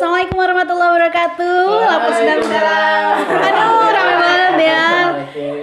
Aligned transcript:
Assalamualaikum 0.00 0.40
warahmatullahi 0.40 0.92
wabarakatuh. 0.96 1.60
Lapes 1.76 2.18
dan 2.24 2.40
salam. 2.48 3.16
Aduh, 3.20 3.84
ramai 3.92 4.16
banget 4.16 4.56
ya. 4.64 4.88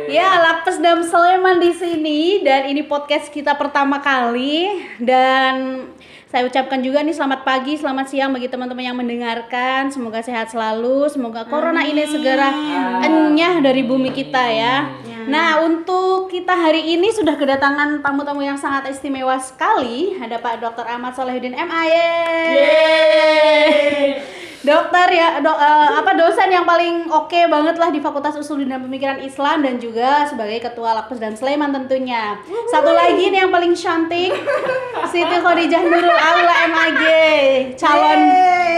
Ya, 0.05 0.29
Lapes 0.45 0.77
dan 0.77 1.01
Sleman 1.01 1.57
di 1.57 1.73
sini 1.73 2.45
dan 2.45 2.69
ini 2.69 2.85
podcast 2.85 3.33
kita 3.33 3.57
pertama 3.57 3.97
kali 3.97 4.69
dan 5.01 5.89
saya 6.29 6.45
ucapkan 6.45 6.85
juga 6.85 7.01
nih 7.01 7.17
selamat 7.17 7.41
pagi, 7.41 7.81
selamat 7.81 8.13
siang 8.13 8.29
bagi 8.29 8.45
teman-teman 8.45 8.85
yang 8.85 8.93
mendengarkan. 9.01 9.89
Semoga 9.89 10.21
sehat 10.21 10.53
selalu, 10.53 11.09
semoga 11.09 11.41
corona 11.49 11.81
ini 11.81 12.05
segera 12.05 12.53
enyah 13.09 13.57
dari 13.57 13.81
bumi 13.81 14.13
kita 14.13 14.43
ya. 14.53 14.85
Nah, 15.27 15.59
untuk 15.59 16.31
kita 16.31 16.51
hari 16.51 16.95
ini 16.95 17.11
sudah 17.11 17.35
kedatangan 17.35 17.99
tamu-tamu 17.99 18.39
yang 18.39 18.55
sangat 18.55 18.87
istimewa 18.87 19.35
sekali. 19.35 20.15
Ada 20.15 20.39
Pak 20.39 20.63
Dr. 20.63 20.85
Ahmad 20.87 21.11
Salahuddin 21.13 21.51
MA. 21.51 21.81
Yeay. 21.87 23.63
Dokter 24.57 25.07
ya, 25.13 25.39
do- 25.39 25.53
eh, 25.53 25.89
apa 25.95 26.11
dosen 26.11 26.47
yang 26.47 26.63
paling 26.63 27.07
oke 27.07 27.35
banget 27.47 27.75
lah 27.77 27.87
di 27.87 27.99
Fakultas 27.99 28.35
Usul 28.35 28.63
dan 28.63 28.81
Pemikiran 28.81 29.15
Islam 29.17 29.63
dan 29.63 29.75
juga 29.77 30.27
sebagai 30.27 30.59
ketua 30.59 30.91
Lapus 30.91 31.17
dan 31.17 31.35
Sleman 31.35 31.71
tentunya. 31.71 32.35
Satu 32.67 32.91
lagi 32.91 33.31
nih 33.31 33.43
yang 33.43 33.51
paling 33.53 33.71
cantik, 33.71 34.31
Siti 35.07 35.35
Khadijah 35.39 35.79
Nurul 35.79 36.11
Aula 36.11 36.55
MAG, 36.67 37.01
calon 37.79 38.19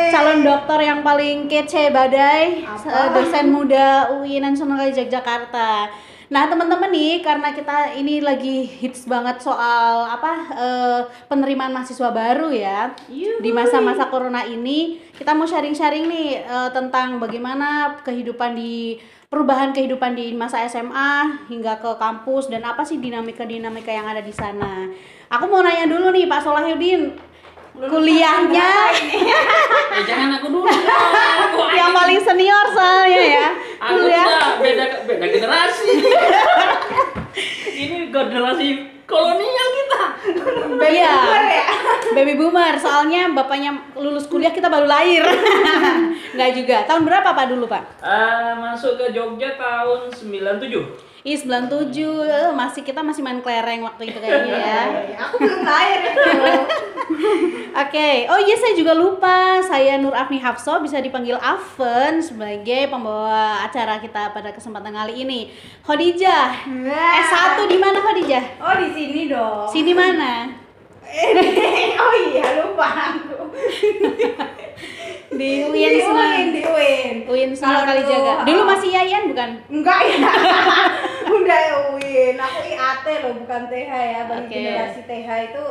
calon 0.09 0.38
dokter 0.43 0.79
yang 0.84 0.99
paling 1.02 1.48
kece 1.48 1.90
badai, 1.90 2.66
eh, 2.68 3.07
dosen 3.12 3.49
muda 3.49 4.13
UI 4.13 4.38
Nasional 4.38 4.85
Yogyakarta. 4.85 5.90
Nah 6.30 6.46
teman-teman 6.46 6.94
nih 6.94 7.26
karena 7.26 7.50
kita 7.58 7.98
ini 7.98 8.22
lagi 8.22 8.62
hits 8.62 9.10
banget 9.10 9.42
soal 9.42 10.06
apa 10.06 10.34
eh, 10.54 11.02
penerimaan 11.26 11.74
mahasiswa 11.74 12.14
baru 12.14 12.54
ya 12.54 12.94
di 13.41 13.49
masa-masa 13.49 14.13
corona 14.13 14.46
ini 14.46 15.02
kita 15.18 15.34
mau 15.34 15.49
sharing-sharing 15.49 16.05
nih 16.05 16.46
eh, 16.46 16.70
tentang 16.70 17.18
bagaimana 17.18 17.98
kehidupan 18.05 18.54
di 18.54 19.02
perubahan 19.26 19.74
kehidupan 19.74 20.13
di 20.13 20.38
masa 20.38 20.62
SMA 20.70 21.49
hingga 21.49 21.82
ke 21.82 21.98
kampus 21.98 22.46
dan 22.54 22.62
apa 22.62 22.86
sih 22.86 23.02
dinamika-dinamika 23.02 23.90
yang 23.90 24.05
ada 24.05 24.21
di 24.21 24.34
sana. 24.34 24.86
Aku 25.34 25.49
mau 25.49 25.66
nanya 25.66 25.90
dulu 25.90 26.14
nih 26.14 26.30
Pak 26.30 26.46
Solahuddin 26.46 27.10
kuliahnya 27.74 28.70
Eh, 29.98 30.04
jangan 30.10 30.38
aku 30.38 30.54
dulu. 30.54 30.70
Aku 30.70 31.62
yang 31.74 31.90
paling 31.90 32.21
senior 32.21 32.66
soalnya 32.70 33.18
ya 33.18 33.48
Aku 33.80 33.96
udah 34.05 34.60
beda 34.60 34.85
beda 35.08 35.26
generasi. 35.32 35.91
Ini 37.80 38.12
generasi 38.12 38.68
kolonial 39.08 39.68
kita. 39.74 40.04
Iya. 40.84 41.16
Baby 42.13 42.34
boomer, 42.36 42.76
soalnya 42.76 43.32
bapaknya 43.32 43.71
lulus 43.96 44.27
kuliah 44.27 44.52
kita 44.52 44.68
baru 44.68 44.86
lahir. 44.86 45.24
Enggak 46.36 46.52
juga. 46.55 46.77
Tahun 46.86 47.04
berapa 47.08 47.30
Pak 47.32 47.46
dulu, 47.49 47.66
Pak? 47.71 47.84
Eh, 48.04 48.54
masuk 48.60 48.99
ke 48.99 49.16
Jogja 49.16 49.55
tahun 49.55 50.12
97. 50.12 51.09
Ih, 51.27 51.35
97. 51.35 52.23
Eh, 52.23 52.51
masih 52.55 52.81
kita 52.87 53.03
masih 53.03 53.20
main 53.20 53.43
kelereng 53.43 53.84
waktu 53.84 54.07
itu 54.07 54.17
kayaknya 54.23 54.55
ya. 54.55 54.81
Aku 55.27 55.35
belum 55.43 55.62
lahir 55.67 55.99
itu. 56.15 56.31
Oke. 57.84 58.09
Oh 58.31 58.39
iya 58.39 58.55
saya 58.55 58.73
juga 58.79 58.95
lupa. 58.95 59.59
Saya 59.59 59.99
Nur 59.99 60.15
Afni 60.15 60.40
Hafso 60.40 60.79
bisa 60.79 61.03
dipanggil 61.03 61.35
Aven 61.35 62.23
sebagai 62.23 62.87
pembawa 62.87 63.67
acara 63.67 63.99
kita 63.99 64.31
pada 64.31 64.56
kesempatan 64.56 64.95
kali 64.95 65.28
ini. 65.28 65.51
Khadijah. 65.84 66.63
Wah. 66.88 67.13
S1 67.28 67.67
di 67.67 67.78
mana 67.78 68.00
Khadijah? 68.00 68.44
Oh 68.63 68.73
di 68.79 68.88
sini 68.95 69.22
dong. 69.28 69.67
Sini 69.67 69.91
mana? 69.91 70.47
oh 72.06 72.13
iya 72.31 72.63
lupa 72.63 72.88
aku. 73.17 73.51
Di 75.30 75.38
Di 75.38 75.56
UIN 75.62 75.94
UIN, 75.94 76.02
Sunan. 76.02 76.46
di 76.50 76.62
UIN. 76.66 77.16
UIN 77.30 77.52
Sunan 77.53 77.70
Kalau 77.70 77.81
Kalijaga. 77.86 78.34
dulu, 78.50 78.62
ah. 78.62 78.68
masih 78.74 78.90
Yayan 78.90 79.24
bukan? 79.30 79.50
Enggak 79.70 80.00
ya. 80.09 80.18
Udah 81.38 81.64
UIN. 81.94 82.36
Aku 82.36 82.59
IAT 82.66 83.06
loh 83.22 83.34
bukan 83.38 83.62
TH 83.70 83.92
ya. 83.94 84.22
Bagi 84.26 84.46
Oke. 84.46 84.53
generasi 84.58 85.02
TH 85.06 85.30
itu 85.53 85.66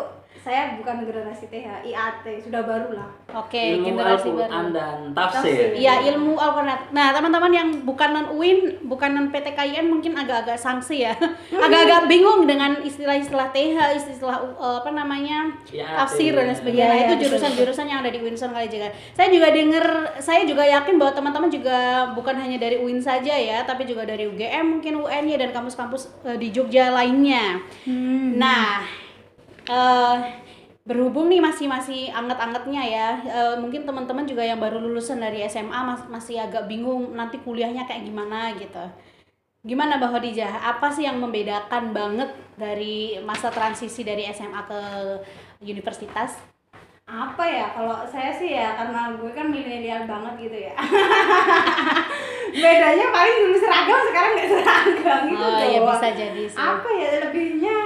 saya 0.49 0.81
bukan 0.81 1.05
generasi 1.05 1.45
TH, 1.53 1.85
IAT 1.85 2.25
sudah 2.41 2.65
baru 2.65 2.97
lah. 2.97 3.13
Oke, 3.37 3.77
Ilmu 3.77 3.93
generasi 3.93 4.33
baru. 4.33 4.49
Al-Quran 4.49 4.67
dan 4.73 4.99
Tafsir. 5.13 5.77
Iya 5.77 6.09
ilmu 6.09 6.41
Al-Quran. 6.41 6.89
Nah 6.97 7.13
teman-teman 7.13 7.53
yang 7.53 7.69
bukan 7.85 8.09
non 8.17 8.27
UIN, 8.33 8.81
bukan 8.89 9.13
non 9.13 9.29
PTKIN 9.29 9.93
mungkin 9.93 10.17
agak-agak 10.17 10.57
sanksi 10.57 11.05
ya, 11.05 11.13
agak-agak 11.53 12.09
bingung 12.09 12.49
dengan 12.49 12.81
istilah-istilah 12.81 13.53
TH, 13.53 13.77
istilah 14.09 14.57
uh, 14.57 14.81
apa 14.81 14.89
namanya 14.89 15.53
Ya, 15.69 16.01
tafsir 16.01 16.33
dan 16.33 16.49
iya. 16.49 16.57
sebagainya. 16.57 16.89
Nah, 16.89 16.97
Iya, 16.97 17.05
itu 17.05 17.15
jurusan-jurusan 17.29 17.85
yang 17.85 18.01
ada 18.01 18.09
di 18.09 18.19
UIN 18.25 18.33
Sunan 18.33 18.57
Kalijaga. 18.57 18.89
Saya 19.13 19.29
juga 19.29 19.53
dengar, 19.53 19.85
saya 20.17 20.49
juga 20.49 20.65
yakin 20.65 20.97
bahwa 20.97 21.13
teman-teman 21.13 21.51
juga 21.53 22.09
bukan 22.17 22.41
hanya 22.41 22.57
dari 22.57 22.81
UIN 22.81 23.05
saja 23.05 23.37
ya, 23.37 23.69
tapi 23.69 23.85
juga 23.85 24.09
dari 24.09 24.25
UGM 24.25 24.81
mungkin 24.81 24.97
UN 25.05 25.29
ya 25.29 25.37
dan 25.37 25.53
kampus-kampus 25.53 26.09
uh, 26.25 26.41
di 26.41 26.49
Jogja 26.49 26.89
lainnya. 26.89 27.61
Nah, 28.41 28.89
eh 29.69 30.17
berhubung 30.89 31.29
nih 31.29 31.37
masih 31.45 31.69
masih 31.69 32.09
anget-angetnya 32.09 32.81
ya, 32.81 33.09
eh, 33.29 33.55
mungkin 33.61 33.85
teman-teman 33.85 34.25
juga 34.25 34.41
yang 34.41 34.57
baru 34.57 34.81
lulusan 34.81 35.21
dari 35.21 35.45
SMA 35.45 35.77
mas- 35.85 36.09
masih 36.09 36.41
agak 36.41 36.65
bingung 36.65 37.13
nanti 37.13 37.37
kuliahnya 37.45 37.85
kayak 37.85 38.09
gimana 38.09 38.57
gitu. 38.57 38.81
Gimana 39.69 40.01
Mbak 40.01 40.11
Khadijah? 40.17 40.53
Apa 40.65 40.89
sih 40.89 41.05
yang 41.05 41.21
membedakan 41.21 41.93
banget 41.93 42.31
dari 42.57 43.21
masa 43.21 43.53
transisi 43.53 44.01
dari 44.01 44.25
SMA 44.33 44.65
ke 44.65 44.81
universitas? 45.61 46.41
Apa 47.05 47.45
ya 47.45 47.67
kalau 47.77 48.05
saya 48.09 48.33
sih 48.33 48.53
ya 48.57 48.77
karena 48.77 49.13
gue 49.17 49.29
kan 49.33 49.49
milenial 49.49 50.09
banget 50.09 50.49
gitu 50.49 50.59
ya. 50.73 50.75
Bedanya 52.65 53.07
paling 53.13 53.37
dulu 53.45 53.57
seragam 53.61 54.01
sekarang 54.09 54.31
nggak 54.37 54.49
seragam 54.57 55.21
gitu 55.29 55.45
oh 55.45 55.61
ya 55.69 55.81
bisa 55.85 56.09
jadi 56.17 56.45
sih. 56.49 56.57
Apa 56.57 56.89
ya 56.97 57.09
lebihnya? 57.29 57.78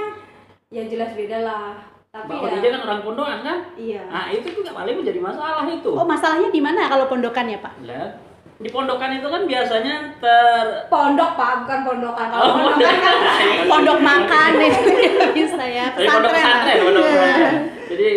Ya 0.73 0.83
jelas 0.83 1.13
beda 1.13 1.37
lah. 1.39 1.77
Tapi 2.09 2.29
Mbak 2.29 2.49
ya 2.55 2.69
kan 2.71 2.81
orang 2.83 2.99
pondokan 3.01 3.39
kan? 3.41 3.57
iya. 3.73 4.05
Nah, 4.05 4.29
itu 4.29 4.45
juga 4.51 4.69
paling 4.71 5.01
menjadi 5.01 5.17
masalah 5.19 5.65
itu. 5.65 5.89
Oh 5.89 6.01
masalahnya 6.03 6.49
di 6.49 6.61
mana 6.61 6.85
kalau 6.85 7.05
pondokannya 7.05 7.57
Pak? 7.57 7.73
Lah, 7.83 8.09
di 8.55 8.69
pondokan 8.69 9.09
itu 9.11 9.25
kan 9.25 9.41
biasanya 9.43 10.13
ter 10.17 10.65
Pondok 10.87 11.33
pak, 11.33 11.65
bukan 11.65 11.79
pondokan. 11.83 12.27
Kalau 12.27 12.43
Oh, 12.43 12.53
pondokan 12.55 12.97
kan 12.99 13.15
Pondok 13.71 13.97
makan 13.99 14.51
itu 14.59 14.89
bisa 15.33 15.63
ya. 15.63 15.89
Jadi 15.91 16.05
pondok 16.07 16.31
pesantren, 16.31 16.77
pondok 16.79 17.01
Iya. 17.01 17.09
pesantren. 17.09 17.55
Jadi 17.89 18.09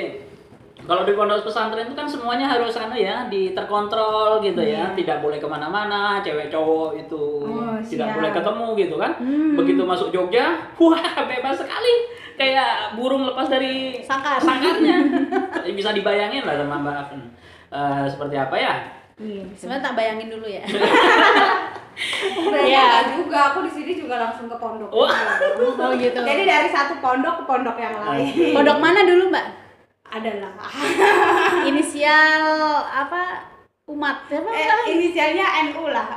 kalau 0.78 1.02
di 1.02 1.12
pondok 1.12 1.38
pesantren 1.42 1.84
itu 1.88 1.96
kan 1.96 2.06
semuanya 2.06 2.46
harus 2.46 2.76
anu 2.76 2.94
ya, 2.94 3.16
di 3.26 3.50
terkontrol 3.50 4.38
gitu 4.38 4.60
ya, 4.60 4.92
tidak 4.92 5.18
boleh 5.18 5.40
ke 5.40 5.48
mana-mana, 5.48 6.20
cewek 6.20 6.46
cowok 6.46 7.00
itu 7.00 7.22
Oh, 7.42 7.80
tidak 7.80 8.12
siap. 8.12 8.14
boleh 8.14 8.30
ketemu 8.30 8.66
gitu 8.76 8.94
kan. 8.94 9.12
Begitu 9.56 9.82
masuk 9.82 10.08
Jogja, 10.10 10.52
wah 10.78 11.00
bebas 11.24 11.56
sekali, 11.56 11.94
kayak 12.36 12.94
burung 12.94 13.24
lepas 13.26 13.48
dari 13.48 14.00
Sangkar. 14.04 14.38
sangkarnya. 14.38 14.97
Bisa 15.78 15.91
dibayangin 15.97 16.44
lah 16.44 16.54
sama 16.56 16.76
Mbak 16.80 16.97
Afen. 17.02 17.20
Eh, 17.72 18.04
seperti 18.06 18.36
apa 18.38 18.56
ya? 18.56 18.74
Iya, 19.16 19.42
Sebenarnya 19.56 19.84
tak 19.91 19.97
bayangin 19.97 20.28
dulu 20.28 20.47
ya. 20.47 20.62
Iya. 22.56 23.16
juga, 23.16 23.52
aku 23.52 23.64
di 23.64 23.72
sini 23.72 23.97
juga 23.97 24.20
langsung 24.20 24.52
ke 24.52 24.56
pondok. 24.60 24.92
Wah. 24.92 25.16
Oh 25.56 25.97
gitu. 25.97 26.20
Jadi 26.20 26.42
dari 26.44 26.69
satu 26.69 27.00
pondok 27.00 27.41
ke 27.41 27.44
pondok 27.48 27.76
yang 27.80 27.97
lain. 27.97 28.53
Pondok 28.53 28.76
mana 28.84 29.00
dulu 29.08 29.32
Mbak? 29.32 29.47
Adalah. 30.12 30.53
Inisial 31.72 32.44
apa? 32.84 33.48
Umat. 33.88 34.28
Apa? 34.28 34.50
Eh, 34.53 34.92
inisialnya 34.92 35.72
NU 35.72 35.88
lah. 35.88 36.12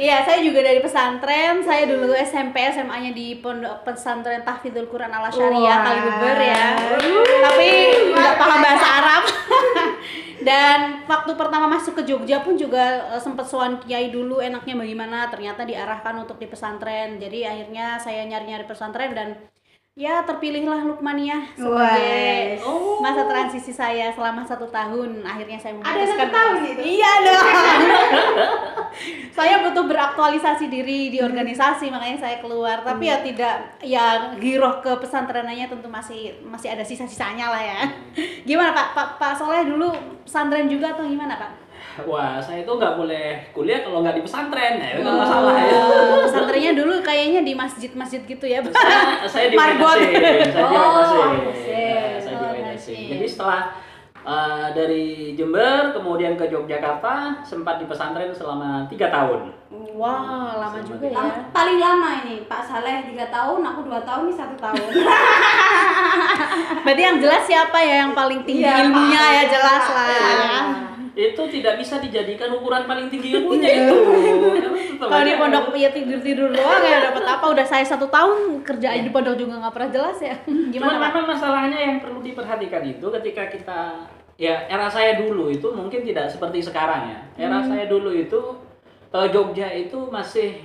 Iya, 0.00 0.24
saya 0.24 0.40
juga 0.40 0.64
dari 0.64 0.80
pesantren. 0.80 1.60
Saya 1.60 1.84
dulu 1.84 2.16
SMP, 2.16 2.64
SMA-nya 2.72 3.12
di 3.12 3.36
Pondok 3.36 3.84
Pesantren 3.84 4.40
Tahfidzul 4.40 4.88
Quran 4.88 5.12
Ala 5.12 5.28
Syariah 5.28 5.60
Wah. 5.60 5.84
Kalibeber 5.84 6.38
ya. 6.40 6.66
Tapi 7.44 7.68
nggak 8.16 8.34
paham 8.40 8.60
bahasa 8.64 8.86
Arab. 8.88 9.22
Dan 10.48 11.04
waktu 11.04 11.36
pertama 11.36 11.68
masuk 11.68 12.00
ke 12.00 12.08
Jogja 12.08 12.40
pun 12.40 12.56
juga 12.56 13.12
eh, 13.12 13.20
sempat 13.20 13.44
sowan 13.44 13.76
kiai 13.84 14.08
dulu 14.08 14.40
enaknya 14.40 14.72
bagaimana. 14.80 15.28
Ternyata 15.28 15.68
diarahkan 15.68 16.16
untuk 16.16 16.40
di 16.40 16.48
pesantren. 16.48 17.20
Jadi 17.20 17.44
akhirnya 17.44 18.00
saya 18.00 18.24
nyari-nyari 18.24 18.64
pesantren 18.64 19.12
dan 19.12 19.36
ya 20.00 20.24
terpilihlah 20.24 20.80
Lukmania 20.88 21.44
sebagai. 21.52 22.64
Oh. 22.64 23.04
masa 23.04 23.28
transisi 23.28 23.68
saya 23.68 24.08
selama 24.08 24.40
satu 24.48 24.64
tahun. 24.72 25.20
Akhirnya 25.20 25.60
saya 25.60 25.76
Ada 25.76 25.84
memutuskan 25.84 26.16
satu 26.16 26.32
tahun 26.32 26.56
itu? 26.64 26.80
Iya 26.96 27.12
dong. 27.20 27.48
saya 29.36 29.54
butuh 29.60 29.84
beraktualisasi 29.84 30.72
diri 30.72 31.12
di 31.12 31.20
organisasi 31.20 31.92
makanya 31.92 32.16
saya 32.16 32.36
keluar. 32.40 32.80
Tapi 32.80 33.12
ya 33.12 33.20
tidak 33.20 33.54
ya 33.84 34.32
giroh 34.40 34.80
ke 34.80 34.88
pesantrenannya 35.04 35.68
tentu 35.68 35.92
masih 35.92 36.32
masih 36.48 36.72
ada 36.72 36.80
sisa-sisanya 36.80 37.52
lah 37.52 37.60
ya. 37.60 37.80
Gimana 38.48 38.72
Pak? 38.72 38.96
Pak 38.96 39.08
Pak 39.20 39.32
Soleh 39.36 39.68
dulu 39.68 39.92
pesantren 40.24 40.64
juga 40.64 40.96
atau 40.96 41.04
gimana 41.04 41.36
Pak? 41.36 41.59
Wah, 42.02 42.38
saya 42.38 42.60
itu 42.60 42.70
nggak 42.70 42.94
boleh 42.94 43.24
kuliah 43.50 43.80
kalau 43.80 44.00
nggak 44.00 44.14
di 44.14 44.22
pesantren, 44.22 44.74
ya 44.76 44.88
itu 44.92 45.02
kan 45.02 45.14
masalah 45.16 45.54
ya. 45.54 45.72
Oh, 45.76 46.22
pesantrennya 46.22 46.72
dulu 46.72 46.94
kayaknya 47.00 47.40
di 47.42 47.52
masjid-masjid 47.52 48.22
gitu 48.22 48.44
ya. 48.44 48.62
Saya, 48.64 49.00
saya 49.26 49.46
di 49.48 49.56
Marbot. 49.56 49.96
UNSC, 49.96 50.14
saya 50.48 50.64
di 50.64 50.76
Oh. 50.76 51.02
UNSC. 51.26 51.68
Ya, 51.68 52.04
saya 52.16 52.32
di 52.32 52.40
Oh, 52.40 52.52
UNSC. 52.52 52.88
UNSC. 52.88 52.88
Jadi 53.10 53.26
setelah 53.26 53.62
Eh, 54.20 54.68
dari 54.76 55.06
Jember 55.32 55.96
kemudian 55.96 56.36
ke 56.36 56.44
Yogyakarta 56.44 57.40
sempat 57.40 57.80
di 57.80 57.88
pesantren 57.88 58.28
selama 58.28 58.84
tiga 58.84 59.08
tahun. 59.08 59.48
Wah, 59.96 60.60
lama 60.60 60.76
juga 60.78 61.08
ya. 61.08 61.16
Lama- 61.16 61.48
paling 61.48 61.80
lama 61.80 62.08
ini 62.20 62.44
Pak 62.44 62.60
Saleh 62.60 63.00
3 63.08 63.32
tahun, 63.32 63.64
aku 63.64 63.80
2 63.80 63.96
tahun, 64.04 64.28
ini 64.28 64.34
satu 64.36 64.52
tahun. 64.60 64.88
Berarti 66.84 67.00
yang 67.02 67.16
jelas 67.16 67.42
siapa 67.44 67.78
ya 67.78 68.04
yang 68.04 68.12
paling 68.12 68.44
tinggi 68.44 68.60
Iya, 68.60 68.84
ilmunya 68.84 69.16
Pak. 69.18 69.32
ya 69.32 69.42
jelas 69.48 69.84
lah. 69.88 70.08
Iya. 70.12 70.60
Itu 71.20 71.42
tidak 71.52 71.76
bisa 71.76 72.00
dijadikan 72.00 72.48
ukuran 72.56 72.88
paling 72.88 73.12
tinggi 73.12 73.36
ilmunya 73.36 73.68
itu. 73.84 73.96
Tetap 74.96 75.04
Kalau 75.04 75.24
di 75.24 75.34
pondok 75.36 75.64
ya 75.76 75.90
tidur 75.92 76.20
tidur 76.24 76.48
doang 76.48 76.80
ya 76.80 77.12
dapat 77.12 77.24
apa? 77.28 77.44
Udah 77.44 77.66
saya 77.66 77.84
satu 77.84 78.08
tahun 78.08 78.64
kerja 78.64 78.96
aja 78.96 79.02
di 79.04 79.12
pondok 79.12 79.36
juga 79.36 79.60
nggak 79.60 79.74
pernah 79.76 79.90
jelas 79.92 80.16
ya. 80.16 80.32
Cuman 80.48 80.72
Gimana 80.72 80.96
pak? 80.96 81.04
memang 81.12 81.26
masalahnya 81.36 81.78
yang 81.78 81.96
perlu 82.00 82.24
diperhatikan 82.24 82.82
itu 82.88 83.06
ketika 83.20 83.42
kita 83.52 83.80
ya 84.40 84.64
era 84.64 84.88
saya 84.88 85.20
dulu 85.20 85.52
itu 85.52 85.68
mungkin 85.68 86.00
tidak 86.00 86.32
seperti 86.32 86.64
sekarang 86.64 87.12
ya. 87.12 87.20
Era 87.36 87.60
Hmm. 87.60 87.68
saya 87.68 87.84
dulu 87.84 88.08
itu 88.16 88.40
eh, 89.12 89.28
Jogja 89.28 89.68
itu 89.76 89.98
masih 90.08 90.56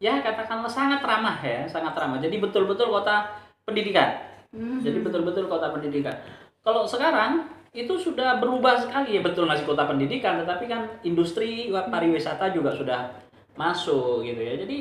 ya 0.00 0.18
katakanlah 0.24 0.72
sangat 0.72 1.04
ramah 1.04 1.36
ya, 1.44 1.68
sangat 1.68 1.92
ramah. 1.92 2.16
Jadi 2.16 2.40
betul-betul 2.40 2.88
kota 2.88 3.28
pendidikan. 3.68 4.08
Hmm. 4.56 4.80
Jadi 4.80 5.04
betul-betul 5.04 5.48
kota 5.48 5.68
pendidikan. 5.68 6.16
Kalau 6.62 6.88
sekarang 6.88 7.48
itu 7.72 7.96
sudah 7.96 8.36
berubah 8.36 8.76
sekali 8.76 9.16
ya 9.16 9.24
betul 9.24 9.48
masih 9.48 9.64
kota 9.64 9.88
pendidikan, 9.88 10.36
tetapi 10.44 10.68
kan 10.68 10.92
industri 11.00 11.72
pariwisata 11.72 12.52
juga 12.52 12.76
sudah 12.76 13.08
masuk 13.56 14.20
gitu 14.28 14.40
ya. 14.44 14.54
Jadi 14.60 14.78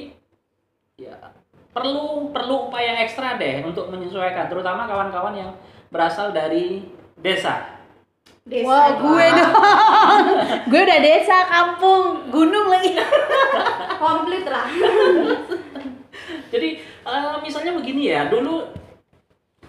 ya 0.99 1.15
perlu 1.71 2.29
perlu 2.35 2.67
upaya 2.67 2.99
ekstra 2.99 3.39
deh 3.39 3.63
untuk 3.63 3.87
menyesuaikan, 3.87 4.51
terutama 4.51 4.83
kawan-kawan 4.91 5.39
yang 5.39 5.51
berasal 5.87 6.35
dari 6.35 6.83
desa. 7.15 7.79
Desa 8.43 8.67
Wah 8.67 8.89
gue 8.99 9.25
dong. 9.39 9.53
gue 10.71 10.81
udah 10.83 10.99
desa, 10.99 11.47
kampung, 11.47 12.27
gunung 12.27 12.67
lagi. 12.67 12.99
komplit 14.01 14.43
lah. 14.43 14.67
Jadi 16.51 16.69
eh, 16.83 17.35
misalnya 17.39 17.71
begini 17.71 18.11
ya, 18.11 18.27
dulu 18.27 18.67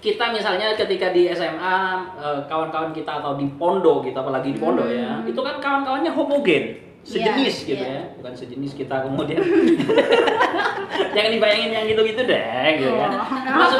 kita 0.02 0.34
misalnya 0.34 0.74
ketika 0.74 1.14
di 1.14 1.30
SMA 1.30 1.78
eh, 2.18 2.40
kawan-kawan 2.50 2.90
kita 2.90 3.22
atau 3.22 3.38
di 3.38 3.46
pondok 3.54 4.02
gitu, 4.10 4.18
apalagi 4.18 4.50
di 4.50 4.58
pondok 4.58 4.90
ya, 4.90 5.22
itu 5.22 5.38
kan 5.38 5.62
kawan-kawannya 5.62 6.10
homogen, 6.10 6.74
sejenis 7.06 7.54
Iya, 7.62 7.68
gitu 7.70 7.84
iya. 7.86 7.94
ya, 7.94 8.04
bukan 8.18 8.34
sejenis 8.34 8.72
kita 8.74 9.06
kemudian. 9.06 9.38
Jangan 11.14 11.30
dibayangin 11.30 11.70
yang 11.70 11.86
gitu-gitu 11.86 12.26
deh, 12.26 12.82
gitu 12.82 12.98
kan. 12.98 13.10
Maksud, 13.46 13.78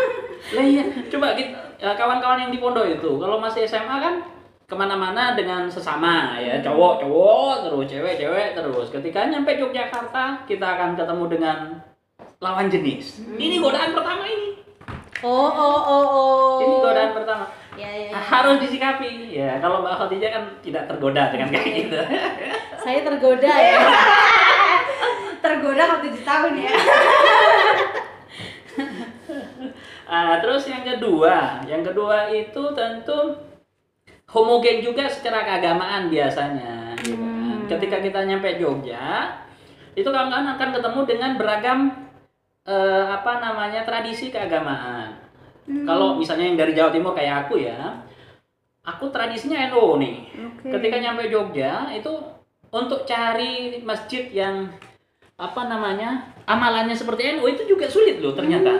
lah 0.60 0.64
iya, 0.68 0.84
coba 1.08 1.32
kita 1.32 1.56
eh, 1.80 1.94
kawan-kawan 1.96 2.44
yang 2.44 2.52
di 2.52 2.60
pondok 2.60 2.84
itu, 2.84 3.10
kalau 3.16 3.40
masih 3.40 3.64
SMA 3.64 3.96
kan 4.04 4.14
ke 4.64 4.72
mana-mana 4.72 5.36
dengan 5.36 5.68
sesama 5.68 6.40
ya 6.40 6.56
cowok 6.64 7.04
cowok 7.04 7.68
terus 7.68 7.84
cewek 7.84 8.14
cewek 8.16 8.48
terus. 8.56 8.88
Ketika 8.88 9.28
nyampe 9.28 9.60
Yogyakarta 9.60 10.48
kita 10.48 10.64
akan 10.64 10.96
ketemu 10.96 11.24
dengan 11.28 11.56
lawan 12.40 12.72
jenis. 12.72 13.20
Ini 13.36 13.60
godaan 13.60 13.92
pertama 13.92 14.24
ini 14.24 14.53
Oh 15.22 15.46
oh 15.46 15.78
oh 15.78 16.04
oh. 16.04 16.52
ini 16.58 16.74
godaan 16.80 17.12
pertama 17.12 17.46
Ya 17.74 17.86
ya. 17.86 18.10
ya. 18.10 18.18
harus 18.18 18.56
disikapi 18.58 19.30
ya 19.30 19.58
kalau 19.58 19.82
Mbak 19.82 19.94
Khadijah 19.98 20.30
kan 20.30 20.44
tidak 20.62 20.84
tergoda 20.86 21.22
dengan 21.30 21.48
kayak 21.50 21.70
gitu 21.76 21.98
Saya 22.78 22.98
tergoda 23.02 23.52
ya. 23.52 23.78
Tergoda 25.44 25.82
kalau 25.84 26.00
7 26.02 26.24
tahun 26.24 26.52
ya. 26.56 26.72
Ah, 30.04 30.36
terus 30.36 30.68
yang 30.68 30.84
kedua 30.84 31.64
yang 31.64 31.80
kedua 31.80 32.28
itu 32.28 32.62
tentu 32.76 33.18
homogen 34.28 34.84
juga 34.84 35.08
secara 35.08 35.42
keagamaan 35.42 36.12
biasanya 36.12 36.92
gitu 37.00 37.16
kan. 37.16 37.64
ketika 37.72 37.96
kita 38.04 38.20
nyampe 38.22 38.60
Jogja 38.60 39.32
itu 39.96 40.04
kawan-kawan 40.04 40.54
akan 40.54 40.68
ketemu 40.76 41.00
dengan 41.08 41.30
beragam 41.40 41.78
eh, 42.64 43.04
apa 43.08 43.40
namanya 43.40 43.84
tradisi 43.84 44.32
keagamaan. 44.32 45.20
Kalau 45.64 46.20
misalnya 46.20 46.44
yang 46.44 46.58
dari 46.60 46.72
Jawa 46.76 46.92
Timur 46.92 47.16
kayak 47.16 47.48
aku 47.48 47.56
ya 47.56 48.04
aku 48.84 49.08
tradisinya 49.08 49.72
NU 49.72 49.96
nih. 49.96 50.16
Oke. 50.36 50.68
ketika 50.76 50.96
nyampe 51.00 51.32
Jogja 51.32 51.88
itu 51.92 52.12
untuk 52.68 53.08
cari 53.08 53.80
masjid 53.80 54.28
yang 54.28 54.68
apa 55.34 55.66
namanya 55.66 56.30
amalannya 56.44 56.94
seperti 56.94 57.40
NU 57.40 57.48
itu 57.48 57.64
juga 57.64 57.88
sulit 57.88 58.20
loh 58.20 58.36
ternyata. 58.36 58.76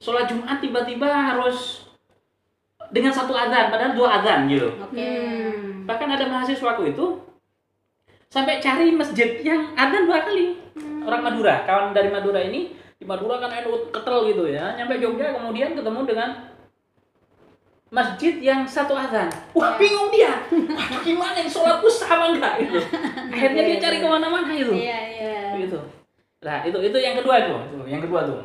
Sholat 0.00 0.32
Jumat 0.32 0.64
tiba-tiba 0.64 1.06
harus 1.12 1.84
dengan 2.88 3.12
satu 3.12 3.36
adzan 3.36 3.68
padahal 3.70 3.92
dua 3.94 4.18
adzan 4.18 4.50
gitu. 4.50 4.72
Oke. 4.82 4.96
Hmm. 4.98 5.86
bahkan 5.86 6.06
ada 6.06 6.22
mahasiswaku 6.30 6.94
itu 6.94 7.18
sampai 8.30 8.62
cari 8.62 8.94
masjid 8.94 9.38
yang 9.46 9.76
adzan 9.78 10.10
dua 10.10 10.26
kali. 10.26 10.58
Orang 11.06 11.22
Madura 11.22 11.62
kawan 11.68 11.92
dari 11.94 12.08
Madura 12.10 12.40
ini 12.42 12.72
di 13.00 13.08
Madura 13.08 13.40
kan 13.40 13.48
NU 13.64 13.88
ketel 13.88 14.18
gitu 14.28 14.44
ya. 14.44 14.76
Nyampe 14.76 15.00
Jogja 15.00 15.32
kemudian 15.32 15.72
ketemu 15.72 16.00
dengan 16.04 16.30
masjid 17.88 18.36
yang 18.44 18.68
satu 18.68 18.92
azan. 18.92 19.32
Wah 19.56 19.80
bingung 19.80 20.12
dia. 20.12 20.44
Gimana 21.00 21.40
ini 21.40 21.48
sholatku 21.48 21.88
sama 21.88 22.36
enggak 22.36 22.60
itu 22.60 22.76
akhirnya 23.34 23.62
dia 23.66 23.78
cari 23.80 23.96
ke 24.04 24.06
mana-mana 24.06 24.52
itu 24.52 24.76
Iya 24.76 25.00
iya. 25.16 25.40
gitu. 25.64 25.80
Nah 26.44 26.60
itu 26.60 26.76
itu 26.76 26.98
yang 27.00 27.16
kedua 27.16 27.40
itu 27.40 27.56
yang 27.88 28.04
kedua 28.04 28.20
tuh. 28.28 28.40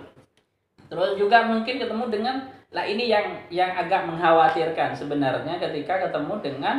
Terus 0.87 1.19
juga 1.19 1.43
mungkin 1.51 1.75
ketemu 1.75 2.03
dengan 2.07 2.35
lah 2.71 2.87
ini 2.87 3.11
yang 3.11 3.43
yang 3.51 3.75
agak 3.75 4.07
mengkhawatirkan 4.07 4.95
sebenarnya 4.95 5.59
ketika 5.59 6.07
ketemu 6.07 6.33
dengan 6.39 6.75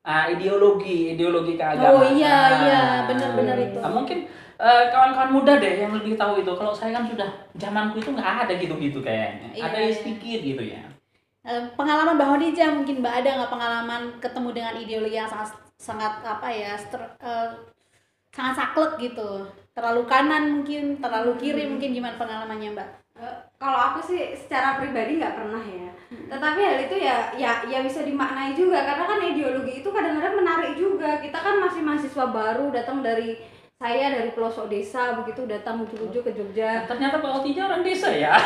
ah, 0.00 0.32
ideologi 0.32 1.12
ideologi 1.12 1.60
keagamaan. 1.60 1.92
Oh 1.92 2.04
iya 2.08 2.36
iya. 2.64 2.82
Benar-benar 3.04 3.56
itu. 3.60 3.78
Nah, 3.78 3.92
mungkin 3.92 4.18
eh, 4.58 4.84
kawan-kawan 4.90 5.30
muda 5.32 5.56
deh 5.60 5.84
yang 5.84 5.92
lebih 5.94 6.18
tahu 6.18 6.42
itu. 6.42 6.52
Kalau 6.52 6.72
saya 6.72 6.96
kan 6.96 7.04
sudah 7.06 7.28
zamanku 7.56 8.00
itu 8.00 8.10
nggak 8.12 8.48
ada 8.48 8.52
gitu-gitu 8.56 8.98
kayaknya. 9.00 9.48
Iya, 9.54 9.64
ada 9.68 9.76
yang 9.78 9.94
iya. 9.94 10.00
sedikit 10.00 10.40
gitu 10.42 10.62
ya. 10.64 10.82
Eh, 11.42 11.62
pengalaman 11.74 12.14
Mbak 12.16 12.30
Hodijah 12.36 12.70
mungkin 12.70 13.02
Mbak 13.02 13.14
ada 13.22 13.30
nggak 13.42 13.52
pengalaman 13.52 14.02
ketemu 14.22 14.48
dengan 14.54 14.74
ideologi 14.78 15.16
yang 15.18 15.30
sangat 15.30 15.50
sangat 15.74 16.14
apa 16.22 16.48
ya 16.50 16.72
str- 16.78 17.14
eh, 17.18 17.50
sangat 18.30 18.54
saklek 18.54 18.92
gitu 19.02 19.50
terlalu 19.74 20.06
kanan 20.06 20.62
mungkin 20.62 21.00
terlalu 21.02 21.34
kiri 21.40 21.66
mungkin 21.66 21.90
gimana 21.90 22.14
pengalamannya 22.14 22.78
Mbak? 22.78 22.88
Eh, 23.18 23.36
kalau 23.58 23.78
aku 23.92 24.00
sih 24.06 24.32
secara 24.38 24.78
pribadi 24.78 25.18
nggak 25.18 25.36
pernah 25.36 25.62
ya 25.66 25.92
tetapi 26.12 26.60
hal 26.60 26.78
itu 26.88 26.96
ya 26.96 27.16
ya 27.36 27.64
ya 27.68 27.78
bisa 27.80 28.04
dimaknai 28.04 28.52
juga 28.52 28.84
karena 28.84 29.04
kan 29.04 29.20
ideologi 29.20 29.80
itu 29.80 29.88
kadang-kadang 29.88 30.36
menarik 30.40 30.72
juga 30.76 31.20
kita 31.20 31.38
kan 31.40 31.60
masih 31.60 31.80
mahasiswa 31.84 32.26
baru 32.28 32.68
datang 32.72 33.00
dari 33.00 33.36
saya 33.82 34.14
dari 34.14 34.30
pelosok 34.30 34.70
desa 34.70 35.18
begitu 35.18 35.42
datang 35.50 35.82
ujuk-ujuk 35.82 36.22
ke 36.22 36.30
Jogja 36.38 36.86
Ternyata 36.86 37.18
Pak 37.18 37.42
Otija 37.42 37.66
orang 37.66 37.82
desa 37.82 38.14
ya. 38.14 38.38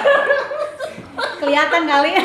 Kelihatan 1.45 1.85
kali. 1.85 2.17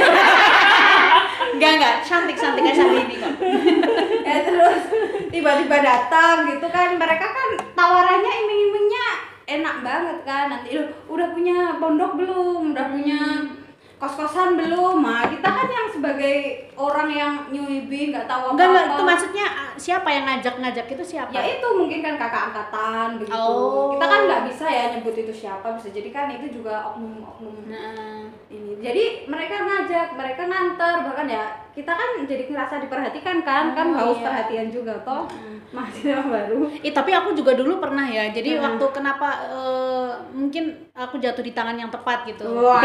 Enggak 1.51 1.71
enggak 1.75 1.95
cantik 2.07 2.39
cantik 2.39 2.63
kayak 2.63 2.79
ini 2.79 3.15
kok. 3.19 3.33
ya 4.23 4.35
terus 4.47 4.81
tiba-tiba 5.27 5.77
datang 5.83 6.47
gitu 6.47 6.63
kan 6.71 6.95
mereka 6.95 7.27
kan 7.27 7.49
tawarannya 7.75 8.31
iming-imingnya 8.47 9.07
enak 9.59 9.75
banget 9.83 10.17
kan 10.23 10.47
nanti 10.47 10.79
udah 11.11 11.27
punya 11.35 11.75
pondok 11.83 12.15
belum 12.15 12.71
udah 12.71 12.85
punya 12.95 13.19
kos-kosan 14.01 14.57
belum 14.57 14.97
nah 14.97 15.29
kita 15.29 15.45
kan 15.45 15.67
yang 15.69 15.87
sebagai 15.87 16.35
orang 16.73 17.09
yang 17.13 17.33
newbie 17.47 18.09
nggak 18.09 18.25
tahu 18.25 18.57
Enggak 18.57 18.65
enggak 18.67 18.81
apa-apa. 18.81 18.97
itu 18.97 19.03
maksudnya 19.05 19.45
ah, 19.45 19.71
siapa 19.77 20.09
yang 20.09 20.25
ngajak-ngajak 20.25 20.85
itu 20.89 21.03
siapa? 21.05 21.29
ya 21.29 21.41
itu 21.45 21.67
mungkin 21.71 21.99
kan 22.01 22.15
kakak 22.17 22.43
angkatan 22.49 23.07
begitu. 23.21 23.37
Oh. 23.37 23.93
kita 23.93 24.05
kan 24.07 24.19
nggak 24.25 24.43
bisa 24.49 24.65
ya 24.65 24.83
nyebut 24.91 25.13
itu 25.15 25.33
siapa 25.35 25.67
bisa 25.77 25.87
jadi 25.93 26.09
kan 26.09 26.33
itu 26.33 26.49
juga 26.51 26.89
oknum-oknum 26.89 27.53
Nah, 27.69 28.25
ini. 28.49 28.81
Jadi 28.81 29.03
mereka 29.29 29.61
ngajak 29.61 30.17
mereka 30.17 30.41
nganter 30.43 30.95
bahkan 31.05 31.27
ya 31.29 31.45
kita 31.71 31.87
kan 31.89 32.09
jadi 32.23 32.43
ngerasa 32.45 32.79
diperhatikan 32.79 33.37
kan 33.41 33.71
kan 33.71 33.87
Oh, 33.91 33.97
haus 33.97 34.19
iya. 34.19 34.25
perhatian 34.27 34.67
juga 34.67 34.93
toh 35.01 35.23
mahasiswa 35.71 36.19
baru 36.21 36.67
Ih, 36.83 36.91
tapi 36.91 37.11
aku 37.11 37.31
juga 37.31 37.55
dulu 37.55 37.79
pernah 37.79 38.03
ya. 38.03 38.27
Jadi 38.27 38.59
Hmm. 38.59 38.63
waktu 38.75 38.85
kenapa 38.91 39.27
eh, 39.47 40.09
mungkin 40.35 40.91
aku 40.91 41.15
jatuh 41.15 41.39
di 41.39 41.55
tangan 41.55 41.79
yang 41.79 41.87
tepat 41.87 42.27
gitu. 42.27 42.43
Ah, 42.67 42.83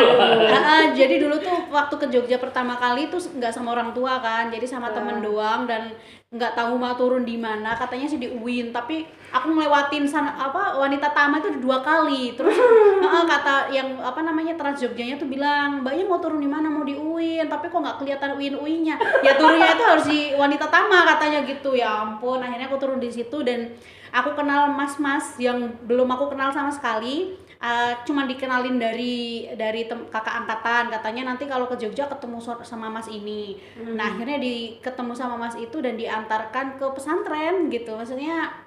ah, 0.54 0.84
jadi 0.94 1.18
dulu 1.18 1.34
tuh 1.38 1.66
waktu 1.68 1.94
ke 1.98 2.06
Jogja 2.08 2.38
pertama 2.38 2.78
kali 2.78 3.10
tuh 3.10 3.18
nggak 3.18 3.50
sama 3.50 3.74
orang 3.74 3.90
tua 3.90 4.22
kan, 4.22 4.54
jadi 4.54 4.62
sama 4.62 4.94
temen 4.94 5.18
doang 5.18 5.66
dan 5.66 5.90
nggak 6.36 6.54
tahu 6.54 6.76
mau 6.76 6.94
turun 6.94 7.24
di 7.24 7.40
mana. 7.40 7.74
Katanya 7.74 8.06
sih 8.06 8.20
di 8.20 8.28
UIN, 8.30 8.70
tapi 8.70 9.08
aku 9.32 9.52
ngelewatin 9.52 10.06
sana 10.06 10.36
apa 10.36 10.76
wanita 10.78 11.10
tama 11.10 11.40
itu 11.40 11.56
dua 11.58 11.82
kali. 11.82 12.36
Terus 12.36 12.54
kata 13.32 13.72
yang 13.72 13.98
apa 14.00 14.20
namanya 14.22 14.54
Trans 14.54 14.78
Jogjanya 14.78 15.16
tuh 15.16 15.26
bilang, 15.26 15.82
mbaknya 15.82 16.04
mau 16.06 16.20
turun 16.20 16.38
di 16.38 16.48
mana? 16.48 16.68
Mau 16.68 16.84
di 16.84 16.94
UIN, 16.94 17.48
tapi 17.48 17.72
kok 17.72 17.80
nggak 17.80 17.98
kelihatan 17.98 18.36
UIN 18.36 18.54
UIN-nya. 18.60 18.96
Ya 19.24 19.34
turunnya 19.34 19.74
itu 19.74 19.84
harus 19.84 20.06
di 20.06 20.20
wanita 20.36 20.68
tama 20.68 21.02
katanya 21.16 21.42
gitu. 21.48 21.74
Ya 21.74 22.04
ampun, 22.04 22.38
akhirnya 22.38 22.68
aku 22.68 22.78
turun 22.78 23.00
di 23.00 23.10
situ 23.10 23.42
dan 23.42 23.74
aku 24.14 24.32
kenal 24.32 24.72
mas-mas 24.72 25.36
yang 25.36 25.76
belum 25.84 26.08
aku 26.08 26.32
kenal 26.32 26.48
sama 26.54 26.72
sekali 26.72 27.45
uh, 27.60 27.92
cuman 28.04 28.26
dikenalin 28.28 28.76
dari 28.76 29.46
dari 29.54 29.88
tem- 29.88 30.08
kakak 30.08 30.44
angkatan 30.44 30.92
katanya 30.92 31.32
nanti 31.32 31.44
kalau 31.48 31.66
ke 31.70 31.76
Jogja 31.80 32.08
ketemu 32.08 32.38
sama 32.64 32.88
Mas 32.92 33.08
ini. 33.08 33.56
Nah, 33.76 34.16
akhirnya 34.16 34.38
di 34.40 34.78
ketemu 34.80 35.12
sama 35.16 35.36
Mas 35.40 35.56
itu 35.56 35.78
dan 35.80 35.96
diantarkan 35.96 36.80
ke 36.80 36.86
pesantren 36.92 37.68
gitu. 37.72 37.96
Maksudnya 37.96 38.66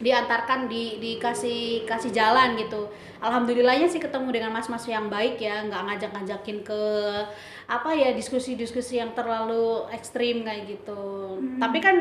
diantarkan 0.00 0.70
di 0.70 1.02
dikasih 1.02 1.84
kasih 1.84 2.14
jalan 2.14 2.56
gitu. 2.56 2.88
Alhamdulillahnya 3.20 3.84
sih 3.90 4.00
ketemu 4.00 4.32
dengan 4.32 4.54
mas-mas 4.54 4.88
yang 4.88 5.12
baik 5.12 5.36
ya, 5.36 5.66
nggak 5.66 5.82
ngajak-ngajakin 5.82 6.64
ke 6.64 6.82
apa 7.68 7.90
ya 7.92 8.16
diskusi-diskusi 8.16 8.96
yang 8.96 9.12
terlalu 9.12 9.84
ekstrim 9.92 10.46
kayak 10.46 10.78
gitu. 10.78 11.36
Tapi 11.60 11.78
kan 11.84 11.96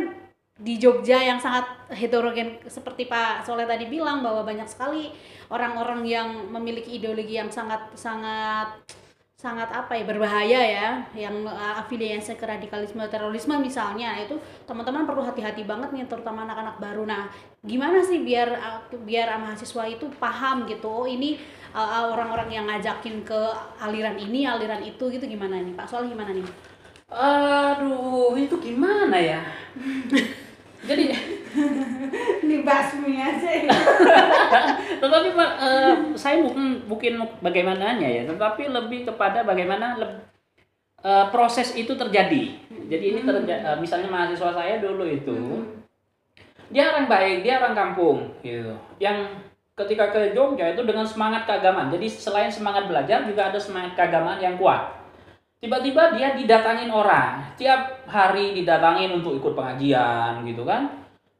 di 0.59 0.75
Jogja 0.75 1.23
yang 1.23 1.39
sangat 1.39 1.63
heterogen. 1.95 2.59
Seperti 2.67 3.07
Pak 3.07 3.47
Soleh 3.47 3.63
tadi 3.63 3.87
bilang 3.87 4.19
bahwa 4.19 4.43
banyak 4.43 4.67
sekali 4.67 5.07
orang-orang 5.47 6.03
yang 6.03 6.29
memiliki 6.51 6.99
ideologi 6.99 7.39
yang 7.39 7.47
sangat 7.47 7.95
sangat 7.95 8.75
sangat 9.39 9.71
apa 9.71 9.95
ya 9.95 10.03
berbahaya 10.03 10.59
ya 10.59 10.87
yang 11.15 11.47
uh, 11.47 11.79
afiliasi 11.79 12.35
ke 12.35 12.43
radikalisme 12.43 12.99
terorisme 13.07 13.55
misalnya 13.55 14.19
itu 14.19 14.35
teman-teman 14.67 15.07
perlu 15.07 15.23
hati-hati 15.23 15.63
banget 15.63 15.95
nih 15.95 16.03
terutama 16.11 16.43
anak-anak 16.43 16.75
baru. 16.75 17.07
Nah 17.07 17.31
gimana 17.63 18.03
sih 18.03 18.19
biar 18.19 18.51
uh, 18.51 18.83
biar 18.99 19.31
mahasiswa 19.39 19.87
itu 19.87 20.11
paham 20.19 20.67
gitu 20.67 20.91
oh 20.91 21.07
ini 21.07 21.39
uh, 21.71 22.11
orang-orang 22.11 22.51
yang 22.51 22.67
ngajakin 22.67 23.23
ke 23.23 23.41
aliran 23.79 24.19
ini 24.19 24.43
aliran 24.43 24.83
itu 24.83 25.07
gitu 25.07 25.23
gimana 25.23 25.63
nih? 25.63 25.71
Pak 25.71 25.87
Soleh 25.87 26.11
gimana 26.11 26.35
nih? 26.35 26.43
Aduh, 27.09 28.37
itu 28.37 28.53
gimana 28.61 29.17
ya? 29.17 29.41
Jadi, 30.89 31.03
Dibasmi 32.41 33.13
aja. 33.22 33.50
tetapi 35.01 35.27
Pak, 35.38 35.51
eh, 35.62 35.93
saya 36.17 36.41
bukan 36.41 36.86
bukan 36.89 37.13
bagaimananya 37.46 38.10
ya, 38.10 38.24
tetapi 38.25 38.74
lebih 38.74 39.05
kepada 39.05 39.46
bagaimana 39.46 40.01
leb- 40.01 40.25
eh, 41.05 41.25
proses 41.29 41.77
itu 41.77 41.93
terjadi. 41.93 42.58
Jadi 42.89 43.05
ini 43.13 43.22
terjadi, 43.22 43.77
misalnya 43.77 44.10
mahasiswa 44.10 44.50
saya 44.50 44.81
dulu 44.81 45.05
itu, 45.05 45.62
dia 46.74 46.89
orang 46.89 47.05
baik, 47.05 47.46
dia 47.46 47.62
orang 47.62 47.77
kampung, 47.77 48.34
gitu. 48.41 48.74
Yang 48.98 49.46
ketika 49.79 50.12
ke 50.12 50.36
Jogja 50.36 50.75
itu 50.75 50.84
dengan 50.84 51.08
semangat 51.08 51.48
keagamaan. 51.48 51.88
Jadi 51.88 52.12
selain 52.12 52.51
semangat 52.51 52.91
belajar 52.91 53.24
juga 53.24 53.48
ada 53.48 53.60
semangat 53.62 53.96
keagamaan 53.96 54.41
yang 54.43 54.60
kuat. 54.60 54.99
Tiba-tiba 55.59 56.15
dia 56.15 56.39
didatangin 56.39 56.87
orang, 56.87 57.51
tiap 57.59 58.07
hari 58.07 58.55
didatangin 58.55 59.11
untuk 59.19 59.35
ikut 59.35 59.53
pengajian 59.59 60.47
gitu 60.47 60.63
kan. 60.63 60.87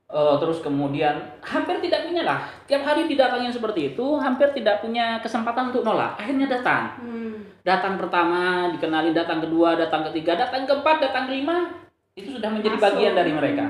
Eh, 0.10 0.36
terus 0.42 0.60
kemudian 0.60 1.40
hampir 1.40 1.80
tidak 1.86 2.10
punya 2.10 2.26
lah, 2.26 2.44
tiap 2.66 2.82
hari 2.84 3.06
didatangin 3.08 3.54
seperti 3.54 3.94
itu, 3.94 4.18
hampir 4.20 4.52
tidak 4.52 4.84
punya 4.84 5.22
kesempatan 5.24 5.70
untuk 5.70 5.86
nolak. 5.86 6.20
Akhirnya 6.20 6.50
datang. 6.50 6.98
Hmm. 7.00 7.46
Datang 7.64 7.96
pertama, 7.96 8.74
dikenalin 8.74 9.14
datang 9.14 9.40
kedua, 9.40 9.78
datang 9.78 10.04
ketiga, 10.10 10.36
datang 10.36 10.66
keempat, 10.66 10.98
datang 10.98 11.30
kelima, 11.30 11.70
itu 12.18 12.36
sudah 12.36 12.50
menjadi 12.52 12.76
Masuk. 12.76 12.86
bagian 12.90 13.14
dari 13.16 13.32
mereka. 13.32 13.66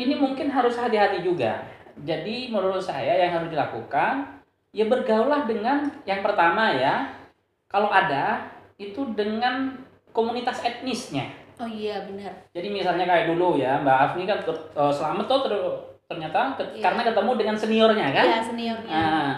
Ini 0.00 0.14
mungkin 0.16 0.46
harus 0.48 0.78
hati-hati 0.80 1.20
juga. 1.20 1.60
Jadi 2.00 2.48
menurut 2.48 2.80
saya 2.80 3.20
yang 3.20 3.36
harus 3.36 3.52
dilakukan 3.52 4.40
ya 4.72 4.86
bergaulah 4.88 5.44
dengan 5.44 5.90
yang 6.08 6.24
pertama 6.24 6.72
ya. 6.72 7.18
Kalau 7.66 7.92
ada 7.92 8.50
itu 8.80 9.10
dengan 9.12 9.76
komunitas 10.10 10.60
etnisnya. 10.60 11.26
oh 11.56 11.68
iya 11.68 12.00
benar 12.04 12.32
Jadi 12.50 12.68
misalnya 12.68 13.04
kayak 13.04 13.28
dulu 13.28 13.54
ya 13.54 13.78
Mbak 13.80 13.96
Afni 14.00 14.24
kan 14.24 14.38
eh, 14.48 14.92
selamat 14.92 15.24
tuh 15.28 15.40
ter- 15.44 15.76
ternyata 16.08 16.56
ke- 16.56 16.72
Iya. 16.74 16.82
karena 16.82 17.02
ketemu 17.04 17.30
dengan 17.36 17.56
seniornya 17.56 18.06
kan. 18.10 18.24
ya 18.26 18.40
seniornya 18.40 18.90
Nah, 18.90 19.30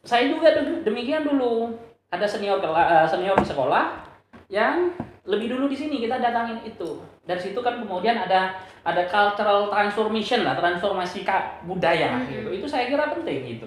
saya 0.00 0.26
juga 0.26 0.48
de- 0.52 0.82
demikian 0.82 1.22
dulu. 1.22 1.70
Ada 2.08 2.24
senior 2.24 2.58
eh, 2.58 3.06
senior 3.06 3.36
di 3.36 3.44
sekolah 3.44 3.84
yang 4.48 4.90
lebih 5.24 5.50
dulu 5.50 5.66
di 5.66 5.74
sini 5.74 5.98
kita 6.00 6.16
datangin 6.16 6.62
itu. 6.62 7.02
Dari 7.22 7.38
situ 7.38 7.58
kan 7.58 7.78
kemudian 7.78 8.14
ada 8.16 8.54
ada 8.80 9.02
cultural 9.04 9.66
transformation 9.66 10.46
lah, 10.46 10.54
transformasi 10.54 11.26
budaya 11.62 12.14
Mhm. 12.16 12.26
gitu. 12.32 12.48
Itu 12.56 12.66
saya 12.66 12.86
kira 12.86 13.10
penting 13.10 13.42
gitu. 13.52 13.66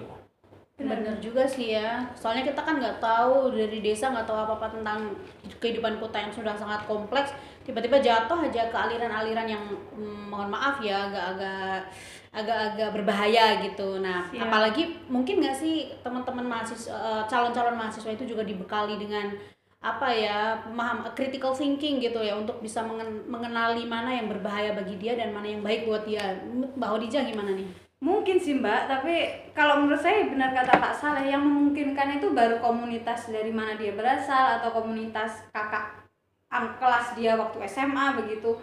Bener 0.80 1.16
juga 1.20 1.44
sih 1.44 1.76
ya, 1.76 2.08
soalnya 2.16 2.48
kita 2.48 2.64
kan 2.64 2.80
nggak 2.80 3.04
tahu 3.04 3.52
dari 3.52 3.84
desa 3.84 4.08
nggak 4.08 4.24
tahu 4.24 4.38
apa-apa 4.48 4.80
tentang 4.80 5.12
kehidupan 5.60 6.00
kota 6.00 6.16
yang 6.16 6.32
sudah 6.32 6.56
sangat 6.56 6.88
kompleks, 6.88 7.36
tiba-tiba 7.68 8.00
jatuh 8.00 8.40
aja 8.40 8.72
ke 8.72 8.76
aliran-aliran 8.76 9.44
yang 9.44 9.64
mm, 9.92 10.32
mohon 10.32 10.48
maaf 10.48 10.80
ya 10.80 11.12
agak-agak 11.12 11.84
agak-agak 12.32 12.88
berbahaya 12.96 13.60
gitu. 13.60 14.00
Nah, 14.00 14.24
Siap. 14.32 14.48
apalagi 14.48 15.04
mungkin 15.12 15.44
nggak 15.44 15.56
sih 15.60 15.92
teman-teman 16.00 16.48
mahasiswa 16.48 16.96
eh, 16.96 17.22
calon-calon 17.28 17.76
mahasiswa 17.76 18.16
itu 18.16 18.24
juga 18.24 18.46
dibekali 18.46 18.96
dengan 18.96 19.36
apa 19.80 20.12
ya 20.12 20.60
memaham 20.68 21.08
critical 21.16 21.56
thinking 21.56 22.04
gitu 22.04 22.20
ya 22.20 22.36
untuk 22.36 22.60
bisa 22.60 22.84
mengen- 22.84 23.24
mengenali 23.24 23.88
mana 23.88 24.12
yang 24.12 24.28
berbahaya 24.28 24.76
bagi 24.76 25.00
dia 25.00 25.16
dan 25.16 25.32
mana 25.32 25.48
yang 25.48 25.60
baik 25.64 25.84
buat 25.88 26.04
dia. 26.08 26.40
Mbak 26.76 26.88
Hodijah 26.88 27.24
gimana 27.28 27.52
nih? 27.56 27.89
Mungkin 28.00 28.40
sih 28.40 28.56
Mbak, 28.56 28.88
tapi 28.88 29.28
kalau 29.52 29.84
menurut 29.84 30.00
saya 30.00 30.24
benar 30.24 30.56
kata 30.56 30.72
Pak 30.80 30.96
Saleh 30.96 31.28
yang 31.28 31.44
memungkinkan 31.44 32.16
itu 32.16 32.32
baru 32.32 32.56
komunitas 32.56 33.28
dari 33.28 33.52
mana 33.52 33.76
dia 33.76 33.92
berasal 33.92 34.56
atau 34.56 34.72
komunitas 34.72 35.44
kakak 35.52 36.00
kelas 36.50 37.12
dia 37.12 37.36
waktu 37.36 37.60
SMA 37.68 38.16
begitu. 38.24 38.56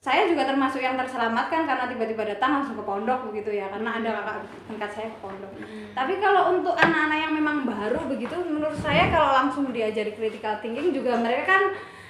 Saya 0.00 0.24
juga 0.28 0.48
termasuk 0.48 0.80
yang 0.80 0.96
terselamatkan 0.96 1.68
karena 1.68 1.88
tiba-tiba 1.92 2.24
datang 2.24 2.60
langsung 2.60 2.76
ke 2.80 2.84
pondok 2.84 3.28
begitu 3.28 3.56
ya, 3.56 3.68
karena 3.68 4.00
ada 4.00 4.10
kakak 4.20 4.36
tingkat 4.68 4.90
saya 4.96 5.08
ke 5.12 5.18
pondok. 5.20 5.52
Tapi 5.92 6.12
kalau 6.24 6.56
untuk 6.56 6.72
anak-anak 6.76 7.18
yang 7.20 7.32
memang 7.36 7.68
baru 7.68 8.00
begitu, 8.08 8.36
menurut 8.48 8.80
saya 8.80 9.12
kalau 9.12 9.32
langsung 9.44 9.68
diajari 9.76 10.16
critical 10.16 10.56
thinking 10.64 10.92
juga 10.92 11.20
mereka 11.20 11.52
kan 11.52 11.62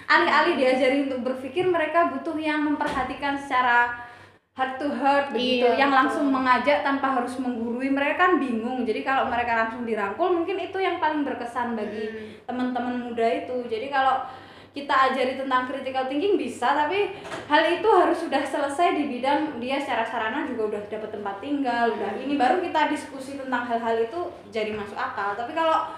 alih-alih 0.06 0.54
diajari 0.54 1.10
untuk 1.10 1.22
berpikir, 1.22 1.66
mereka 1.66 2.14
butuh 2.14 2.38
yang 2.38 2.62
memperhatikan 2.62 3.38
secara 3.38 4.06
heart 4.54 4.78
to 4.78 4.86
heart 4.86 5.34
begitu, 5.34 5.66
Iya, 5.66 5.82
yang 5.82 5.90
betul. 5.90 6.00
langsung 6.06 6.26
mengajak 6.30 6.86
tanpa 6.86 7.18
harus 7.18 7.34
menggurui. 7.42 7.90
Mereka 7.90 8.14
kan 8.14 8.32
bingung. 8.38 8.86
Jadi 8.86 9.02
kalau 9.02 9.26
mereka 9.26 9.66
langsung 9.66 9.82
dirangkul, 9.82 10.30
mungkin 10.30 10.62
itu 10.62 10.78
yang 10.78 11.02
paling 11.02 11.26
berkesan 11.26 11.74
bagi 11.74 12.38
teman-teman 12.46 13.10
muda 13.10 13.26
itu. 13.26 13.66
Jadi 13.66 13.90
kalau 13.90 14.22
kita 14.74 14.90
ajari 15.10 15.38
tentang 15.38 15.70
critical 15.70 16.06
thinking 16.10 16.34
bisa, 16.34 16.74
tapi 16.74 17.14
hal 17.46 17.62
itu 17.78 17.86
harus 17.94 18.18
sudah 18.18 18.42
selesai 18.42 18.98
di 18.98 19.06
bidang 19.06 19.62
dia 19.62 19.78
secara 19.78 20.02
sarana 20.02 20.46
juga 20.50 20.74
udah 20.74 20.82
dapat 20.90 21.10
tempat 21.14 21.38
tinggal, 21.38 21.94
udah 21.94 22.18
ini 22.18 22.34
baru 22.34 22.58
kita 22.58 22.90
diskusi 22.90 23.38
tentang 23.38 23.70
hal-hal 23.70 24.02
itu 24.02 24.18
jadi 24.50 24.74
masuk 24.74 24.98
akal. 24.98 25.38
Tapi 25.38 25.54
kalau 25.54 25.94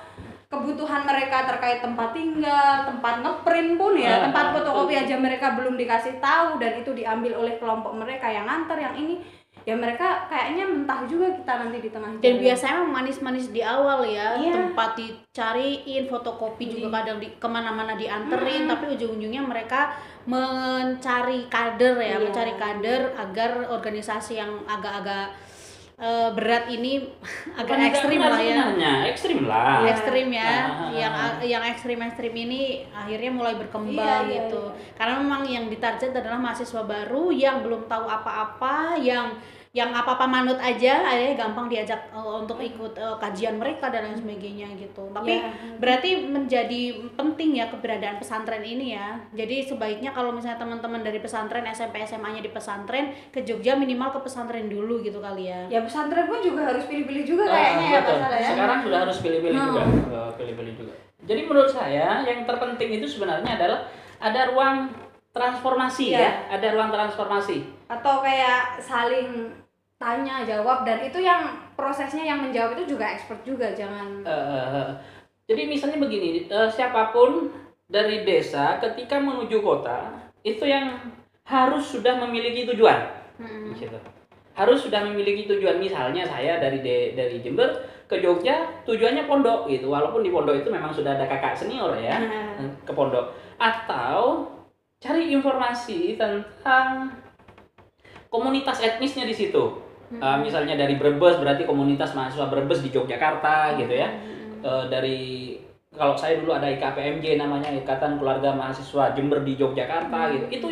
kebutuhan 0.46 1.02
mereka 1.02 1.42
terkait 1.44 1.82
tempat 1.82 2.14
tinggal, 2.14 2.86
tempat 2.86 3.18
ngeprint 3.18 3.74
pun 3.74 3.94
ya, 3.94 4.16
Ah, 4.16 4.20
tempat 4.30 4.44
fotokopi 4.54 4.94
betul. 4.94 5.02
aja 5.02 5.14
mereka 5.16 5.46
belum 5.52 5.74
dikasih 5.74 6.18
tahu 6.18 6.56
dan 6.56 6.78
itu 6.78 6.90
diambil 6.92 7.34
oleh 7.36 7.54
kelompok 7.56 7.92
mereka 7.92 8.26
yang 8.26 8.46
nganter 8.46 8.78
yang 8.78 8.94
ini 8.94 9.18
ya 9.66 9.74
mereka 9.74 10.30
kayaknya 10.30 10.62
mentah 10.62 11.02
juga 11.04 11.26
kita 11.32 11.52
nanti 11.58 11.82
di 11.82 11.90
tengah 11.90 12.06
Dan 12.16 12.38
jalan. 12.38 12.38
biasanya 12.38 12.74
emang 12.78 12.92
manis-manis 12.94 13.46
di 13.50 13.58
awal 13.58 14.06
ya, 14.06 14.38
Iya. 14.38 14.52
tempat 14.54 14.94
dicariin, 14.94 16.06
fotokopi 16.06 16.70
juga 16.70 17.02
kadang 17.02 17.18
di 17.18 17.34
ke 17.34 17.48
mana-mana 17.50 17.98
dianterin, 17.98 18.70
tapi 18.70 18.94
ujung-ujungnya 18.94 19.42
mereka 19.42 19.90
mencari 20.22 21.50
kader 21.50 21.94
ya, 21.98 22.14
Iya. 22.14 22.22
mencari 22.22 22.54
kader 22.54 23.02
agar 23.16 23.50
organisasi 23.66 24.38
yang 24.38 24.62
agak-agak 24.64 25.34
eh, 25.96 26.28
berat 26.30 26.68
ini 26.68 27.08
agak 27.58 27.72
Bukan 27.72 27.88
ekstrim 27.88 28.20
lah 28.20 28.36
ya. 28.36 28.36
sebenarnya, 28.38 28.92
ekstrim 29.06 29.38
lah. 29.42 29.76
Iya. 29.80 29.88
ekstrim 29.90 30.28
ya, 30.30 30.44
Ah. 30.44 30.90
yang 30.92 31.14
yang 31.42 31.62
ekstrim-ekstrim 31.66 32.34
ini 32.34 32.62
akhirnya 32.92 33.30
mulai 33.30 33.54
berkembang 33.56 33.96
Iya, 34.24 34.28
iya, 34.28 34.36
gitu. 34.44 34.62
iya. 34.66 34.92
Karena 34.92 35.14
memang 35.18 35.42
yang 35.46 35.64
ditarget 35.66 36.12
adalah 36.12 36.36
mahasiswa 36.36 36.82
baru 36.84 37.32
yang 37.32 37.60
belum 37.60 37.86
tahu 37.86 38.04
apa-apa, 38.04 38.76
yang 39.00 39.40
yang 39.76 39.92
apa-apa 39.92 40.24
manut 40.24 40.56
aja, 40.56 41.04
akhirnya 41.04 41.36
gampang 41.36 41.68
diajak 41.68 42.08
uh, 42.08 42.40
untuk 42.40 42.56
ikut 42.56 42.96
uh, 42.96 43.20
kajian 43.20 43.60
mereka 43.60 43.92
dan 43.92 44.08
lain 44.08 44.16
sebagainya 44.16 44.72
gitu. 44.74 45.04
Tapi 45.12 45.36
Iya. 45.36 45.52
berarti 45.76 46.10
menjadi 46.24 46.80
penting 47.12 47.50
ya 47.54 47.68
keberadaan 47.68 48.16
pesantren 48.16 48.64
ini 48.64 48.96
ya. 48.96 49.20
Jadi 49.30 49.60
sebaiknya 49.62 50.10
kalau 50.10 50.32
misalnya 50.32 50.56
teman-teman 50.56 51.04
dari 51.04 51.20
pesantren 51.20 51.60
SMP 51.68 52.00
SMA-nya 52.00 52.40
di 52.40 52.48
pesantren 52.48 53.12
ke 53.28 53.44
Jogja 53.44 53.76
minimal 53.76 54.08
ke 54.10 54.24
pesantren 54.24 54.64
dulu 54.66 55.04
gitu 55.04 55.20
kali 55.20 55.44
ya. 55.46 55.68
ya 55.68 55.84
pesantren 55.84 56.24
pun 56.24 56.40
juga 56.40 56.64
harus 56.66 56.88
pilih-pilih 56.88 57.24
juga 57.26 57.44
Ah, 57.44 57.52
kayaknya 57.52 57.84
ya 57.86 58.00
betul. 58.00 58.16
Saleh 58.16 58.40
ya. 58.40 58.48
Sekarang 58.48 58.78
sudah 58.80 58.98
harus 59.04 59.18
pilih-pilih 59.20 59.54
Hmm. 59.54 59.68
juga, 59.68 59.82
Eh, 59.84 60.30
pilih-pilih 60.34 60.74
juga. 60.74 60.92
Jadi 61.20 61.40
menurut 61.42 61.68
saya 61.68 62.06
yang 62.22 62.48
terpenting 62.48 62.90
itu 62.94 63.06
sebenarnya 63.06 63.52
adalah 63.52 63.84
ada 64.16 64.40
ruang 64.48 64.88
transformasi 65.30 66.04
Iya. 66.10 66.18
ya, 66.18 66.30
ada 66.50 66.66
ruang 66.72 66.88
transformasi. 66.88 67.76
atau 67.86 68.18
kayak 68.18 68.80
saling 68.80 69.52
tanya 69.96 70.44
jawab 70.44 70.84
dan 70.84 71.00
itu 71.00 71.24
yang 71.24 71.56
prosesnya 71.72 72.20
yang 72.20 72.44
menjawab 72.44 72.76
itu 72.76 72.96
juga 72.96 73.08
expert 73.16 73.40
juga 73.48 73.72
jangan 73.72 74.20
Eh, 74.20 74.88
jadi 75.48 75.62
misalnya 75.64 75.98
begini, 76.02 76.50
eh, 76.50 76.68
siapa 76.68 77.14
pun 77.14 77.48
dari 77.88 78.26
desa 78.26 78.76
ketika 78.82 79.16
menuju 79.16 79.62
kota 79.62 80.10
itu 80.42 80.66
yang 80.66 80.98
harus 81.46 81.86
sudah 81.86 82.18
memiliki 82.18 82.66
tujuan, 82.74 83.06
gitu. 83.78 83.98
harus 84.58 84.82
sudah 84.82 85.06
memiliki 85.06 85.46
tujuan. 85.46 85.78
Misalnya 85.78 86.26
saya 86.26 86.58
dari 86.58 86.82
De- 86.82 87.14
dari 87.14 87.38
Jember 87.38 87.70
ke 88.10 88.18
Jogja 88.18 88.82
tujuannya 88.82 89.30
pondok 89.30 89.70
gitu. 89.70 89.86
Walaupun 89.86 90.26
di 90.26 90.34
pondok 90.34 90.58
itu 90.58 90.68
memang 90.74 90.90
sudah 90.90 91.14
ada 91.14 91.30
kakak 91.30 91.54
senior 91.54 91.94
ya 91.94 92.18
ke 92.82 92.90
pondok. 92.92 93.30
Atau 93.62 94.50
cari 94.98 95.30
informasi 95.30 96.18
tentang 96.18 97.14
komunitas 98.26 98.82
etnisnya 98.82 99.22
di 99.22 99.36
situ 99.36 99.85
Uh, 100.06 100.38
misalnya 100.38 100.78
dari 100.78 100.94
Brebes 100.94 101.42
berarti 101.42 101.66
komunitas 101.66 102.14
mahasiswa 102.14 102.46
Brebes 102.46 102.78
di 102.78 102.94
Yogyakarta 102.94 103.74
gitu 103.74 103.90
ya. 103.90 104.08
Uh, 104.62 104.86
dari 104.86 105.58
kalau 105.90 106.14
saya 106.14 106.38
dulu 106.38 106.54
ada 106.54 106.70
IKPMJ 106.70 107.40
namanya 107.40 107.72
Ikatan 107.72 108.20
Keluarga 108.20 108.52
Mahasiswa 108.54 109.16
Jember 109.16 109.42
di 109.42 109.58
Yogyakarta 109.58 110.30
gitu. 110.36 110.46
Itu 110.52 110.66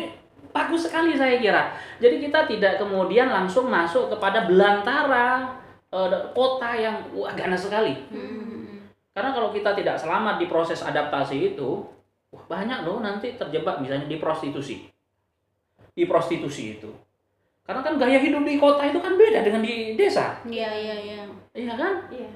bagus 0.55 0.87
sekali 0.87 1.19
saya 1.19 1.35
kira. 1.41 1.75
Jadi 1.99 2.15
kita 2.23 2.47
tidak 2.47 2.79
kemudian 2.79 3.27
langsung 3.27 3.67
masuk 3.67 4.07
kepada 4.15 4.47
belantara 4.47 5.59
uh, 5.91 6.31
kota 6.31 6.71
yang 6.79 7.11
wah 7.11 7.35
ganas 7.35 7.67
sekali. 7.67 8.07
Karena 9.11 9.31
kalau 9.35 9.51
kita 9.51 9.75
tidak 9.75 9.99
selamat 9.99 10.39
di 10.39 10.47
proses 10.47 10.79
adaptasi 10.79 11.55
itu 11.55 11.83
wah 12.31 12.43
banyak 12.47 12.87
loh 12.87 13.03
nanti 13.03 13.35
terjebak 13.35 13.83
misalnya 13.83 14.07
di 14.07 14.15
prostitusi. 14.15 14.87
Di 15.91 16.03
prostitusi 16.07 16.79
itu 16.79 17.04
karena 17.65 17.81
kan 17.81 17.93
gaya 17.97 18.17
hidup 18.17 18.41
di 18.41 18.55
kota 18.55 18.81
itu 18.83 18.97
kan 18.97 19.13
beda 19.13 19.41
dengan 19.41 19.59
di 19.59 19.75
desa 19.93 20.37
Iya 20.41 20.69
iya 20.71 20.95
iya. 21.01 21.19
iya 21.51 21.73
kan 21.73 22.05
Iya. 22.07 22.29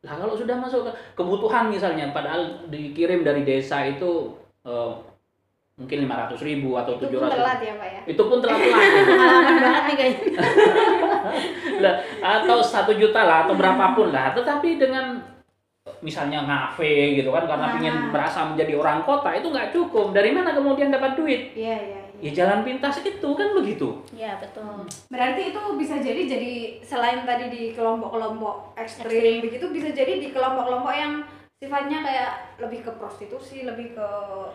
Nah 0.00 0.14
kalau 0.14 0.36
sudah 0.36 0.52
masuk 0.54 0.84
ke 0.84 0.92
kebutuhan 1.14 1.66
misalnya, 1.66 2.08
padahal 2.10 2.68
dikirim 2.68 3.24
dari 3.24 3.42
desa 3.42 3.80
itu 3.82 4.36
eh, 4.62 4.92
mungkin 5.74 6.04
500 6.04 6.36
ribu 6.42 6.76
atau 6.76 7.00
Itu 7.00 7.08
700 7.08 7.16
pun 7.16 7.30
telat 7.32 7.58
ya 7.58 7.72
Pak 7.74 7.88
ya. 7.88 8.00
itu 8.04 8.22
pun 8.22 8.38
telat 8.38 8.58
telat 8.60 8.84
Pengalaman 9.08 9.56
banget 9.58 9.82
nih 9.82 9.96
kayaknya. 9.96 10.28
Lah, 11.80 11.94
atau 12.20 12.60
satu 12.60 12.92
juta 12.92 13.24
lah 13.24 13.48
atau 13.48 13.56
berapapun 13.56 14.12
lah 14.12 14.36
tetapi 14.36 14.76
dengan 14.76 15.16
misalnya 16.00 16.44
ngafe 16.44 17.16
gitu 17.16 17.32
kan 17.32 17.48
karena 17.48 17.66
Nah. 17.66 17.76
ingin 17.76 17.94
merasa 18.12 18.44
menjadi 18.44 18.76
orang 18.76 19.00
kota 19.00 19.32
itu 19.32 19.48
nggak 19.48 19.72
cukup 19.72 20.12
dari 20.12 20.28
mana 20.28 20.52
kemudian 20.52 20.92
dapat 20.92 21.16
duit 21.16 21.56
Iya 21.56 21.76
iya. 21.80 21.99
Iya. 22.20 22.30
ya 22.30 22.44
jalan 22.44 22.60
pintas 22.62 23.00
itu 23.00 23.28
kan 23.32 23.48
begitu 23.52 23.88
Iya 24.12 24.36
betul. 24.36 24.84
Berarti 25.08 25.50
itu 25.50 25.60
bisa 25.74 25.96
jadi 25.96 26.22
jadi 26.24 26.52
selain 26.80 27.24
tadi 27.24 27.48
di 27.48 27.62
kelompok-kelompok 27.72 28.76
ekstrim 28.76 29.08
Ekstrim. 29.08 29.36
begitu 29.42 29.66
bisa 29.70 29.88
jadi 29.90 30.12
di 30.16 30.28
kelompok-kelompok 30.30 30.92
yang 30.92 31.24
sifatnya 31.56 32.00
kayak 32.00 32.30
lebih 32.56 32.80
ke 32.80 32.92
prostitusi, 32.96 33.68
lebih 33.68 33.92
ke 33.92 34.08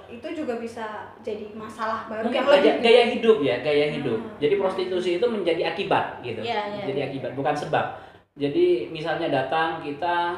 itu 0.09 0.25
juga 0.33 0.57
bisa 0.57 0.85
jadi 1.21 1.53
masalah 1.53 2.09
baru 2.09 2.25
mungkin 2.25 2.41
yang 2.41 2.49
gaya, 2.49 2.57
lebih 2.57 2.81
gaya 2.81 3.03
hidup 3.13 3.37
ya 3.41 3.55
gaya 3.61 3.85
hidup 3.93 4.17
Hmm. 4.17 4.33
jadi 4.41 4.55
prostitusi 4.57 5.09
itu 5.21 5.25
menjadi 5.25 5.61
akibat 5.69 6.25
gitu 6.25 6.41
Iya, 6.41 6.73
iya, 6.73 6.83
jadi 6.89 6.99
iya. 7.01 7.07
akibat 7.13 7.31
bukan 7.37 7.53
sebab 7.53 7.85
jadi 8.33 8.89
misalnya 8.89 9.29
datang 9.29 9.85
kita 9.85 10.33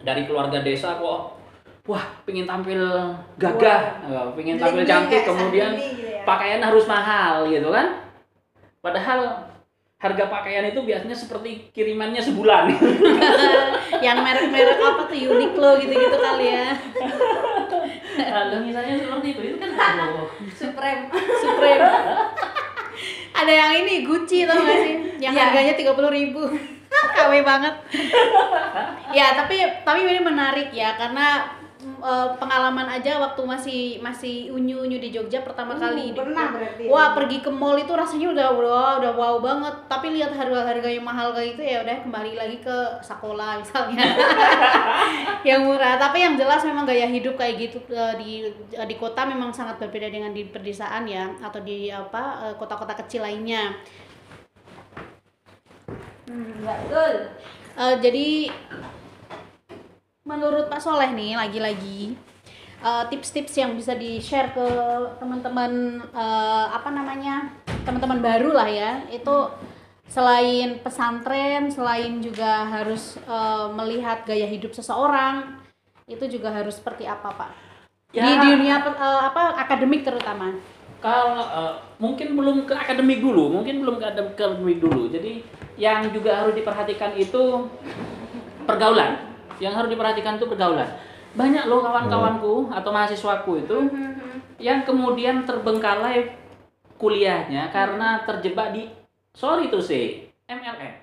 dari 0.00 0.24
keluarga 0.24 0.64
desa 0.64 0.96
kok 0.96 1.35
wah 1.86 2.04
pengen 2.26 2.46
tampil 2.46 2.82
gagah 3.38 3.80
eh, 4.06 4.26
pengen 4.34 4.56
tampil 4.58 4.82
cantik 4.82 5.22
kemudian 5.22 5.72
gitu 5.78 6.02
ya. 6.02 6.22
pakaian 6.26 6.62
harus 6.62 6.84
mahal 6.86 7.46
gitu 7.46 7.70
kan 7.70 8.02
padahal 8.82 9.46
harga 9.96 10.28
pakaian 10.28 10.68
itu 10.68 10.80
biasanya 10.84 11.16
seperti 11.16 11.72
kirimannya 11.72 12.20
sebulan 12.20 12.68
Yang 14.04 14.18
merek-merek 14.20 14.76
apa 14.76 15.02
tuh 15.08 15.16
Uniqlo 15.16 15.70
gitu-gitu 15.80 16.16
kali 16.20 16.52
ya. 16.52 16.68
Kalau 18.12 18.60
misalnya 18.60 19.00
seperti 19.00 19.26
itu 19.32 19.40
itu 19.40 19.56
kan. 19.56 19.72
Supreme. 20.60 21.08
Supreme. 21.40 21.80
Ada 23.32 23.52
yang 23.52 23.72
ini 23.84 24.04
Gucci 24.04 24.44
tau 24.44 24.60
gak 24.60 24.78
sih? 24.84 24.94
Yang 25.16 25.32
Iya. 25.32 25.42
harganya 25.48 25.74
tiga 25.80 25.92
puluh 25.96 26.12
ribu. 26.12 26.44
KW 27.16 27.32
banget. 27.40 27.74
ya 29.16 29.32
tapi 29.32 29.64
tapi 29.80 30.04
ini 30.04 30.20
menarik 30.20 30.68
ya 30.76 30.92
karena 31.00 31.55
eh, 31.86 32.28
pengalaman 32.36 32.86
aja 32.86 33.18
waktu 33.18 33.42
masih 33.42 33.80
masih 34.00 34.50
unyu 34.50 34.82
unyu 34.82 34.98
di 34.98 35.10
Jogja 35.10 35.40
pertama 35.40 35.74
Uh, 35.74 35.80
kali 35.80 36.10
di- 36.10 36.18
pernah 36.18 36.46
berarti. 36.50 36.84
wah 36.86 37.14
pergi 37.14 37.38
ke 37.40 37.50
mall 37.50 37.76
itu 37.76 37.92
rasanya 37.94 38.28
udah 38.34 38.48
udah 38.52 38.90
udah 39.02 39.12
wow 39.14 39.36
banget. 39.38 39.74
Tapi 39.86 40.06
lihat 40.14 40.32
harga 40.32 40.60
harga 40.64 40.88
yang 40.88 41.04
mahal 41.04 41.30
kayak 41.30 41.54
gitu 41.54 41.62
ya 41.62 41.78
udah 41.84 41.96
kembali 42.02 42.32
lagi 42.34 42.58
ke 42.60 42.76
sekolah 43.00 43.60
misalnya. 43.60 44.02
Yang 45.48 45.60
murah. 45.62 45.94
Tapi 45.96 46.18
yang 46.20 46.34
jelas 46.34 46.66
memang 46.66 46.84
gaya 46.84 47.06
hidup 47.06 47.38
kayak 47.38 47.54
gitu 47.58 47.78
eh, 47.88 48.14
di 48.18 48.30
di 48.74 48.94
kota 48.98 49.22
memang 49.22 49.54
sangat 49.54 49.78
berbeda 49.78 50.10
dengan 50.10 50.34
di 50.34 50.42
pedesaan 50.44 51.06
ya 51.06 51.30
atau 51.38 51.62
di 51.62 51.86
apa 51.88 52.50
eh, 52.50 52.54
kota-kota 52.58 52.98
kecil 52.98 53.22
lainnya. 53.22 53.78
Hmm, 56.26 56.66
betul. 56.66 57.14
Eh, 57.76 57.94
jadi 58.02 58.26
menurut 60.26 60.66
Pak 60.72 60.80
Soleh 60.82 61.10
nih 61.14 61.38
lagi-lagi 61.38 62.00
eh, 62.82 63.04
tips-tips 63.10 63.54
yang 63.62 63.72
bisa 63.78 63.92
di 63.96 64.18
share 64.20 64.50
ke 64.56 64.66
teman-teman 65.20 65.72
eh, 66.12 66.66
apa 66.78 66.88
namanya 66.92 67.34
teman-teman 67.86 68.20
baru 68.20 68.50
lah 68.58 68.68
ya 68.68 68.92
itu 69.12 69.36
selain 70.06 70.78
pesantren 70.84 71.70
selain 71.76 72.12
juga 72.22 72.66
harus 72.74 73.18
eh, 73.22 73.66
melihat 73.78 74.18
gaya 74.28 74.46
hidup 74.54 74.72
seseorang 74.74 75.34
itu 76.06 76.24
juga 76.38 76.48
harus 76.54 76.78
seperti 76.78 77.04
apa 77.06 77.30
Pak 77.34 77.50
di 78.16 78.30
Ya. 78.32 78.40
di 78.40 78.48
dunia 78.56 78.76
pe- 78.84 78.98
eh, 78.98 79.20
apa 79.30 79.42
akademik 79.62 80.02
terutama 80.06 80.48
Kalau 81.04 81.38
eh, 81.44 81.74
mungkin 82.02 82.34
belum 82.38 82.56
ke 82.66 82.74
akademik 82.74 83.20
dulu, 83.20 83.52
mungkin 83.52 83.84
belum 83.84 83.96
ke 84.00 84.06
akademik 84.10 84.78
dulu. 84.80 85.06
Jadi 85.12 85.44
yang 85.76 86.08
juga 86.10 86.40
harus 86.42 86.56
diperhatikan 86.56 87.12
itu 87.20 87.68
pergaulan. 88.66 89.35
Yang 89.58 89.72
harus 89.74 89.90
diperhatikan 89.90 90.36
itu 90.36 90.46
pergaulan. 90.46 90.88
Banyak 91.32 91.68
loh 91.68 91.80
kawan-kawanku 91.80 92.72
atau 92.72 92.90
mahasiswaku 92.90 93.60
itu 93.60 93.78
yang 94.56 94.82
kemudian 94.82 95.44
terbengkalai 95.44 96.32
kuliahnya 96.96 97.68
karena 97.68 98.24
terjebak 98.24 98.72
di 98.72 98.88
sorry 99.36 99.68
to 99.68 99.76
say 99.76 100.32
MLM. 100.48 100.96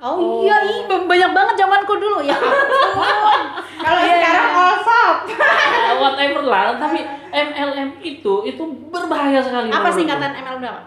oh, 0.00 0.40
iya 0.40 0.56
iya 0.64 0.88
banyak 0.88 1.30
banget 1.30 1.54
zamanku 1.60 2.00
dulu 2.00 2.24
ya 2.24 2.32
Kalau 3.84 4.00
Iya. 4.00 4.16
sekarang 4.16 4.48
all 4.50 4.76
shop. 4.80 5.16
Whatever 6.00 6.42
lah, 6.42 6.80
tapi 6.80 7.04
MLM 7.28 8.00
itu 8.00 8.32
itu 8.42 8.62
berbahaya 8.88 9.44
sekali. 9.44 9.68
apa 9.68 9.92
singkatan 9.92 10.32
MLM 10.32 10.60
berapa? 10.64 10.80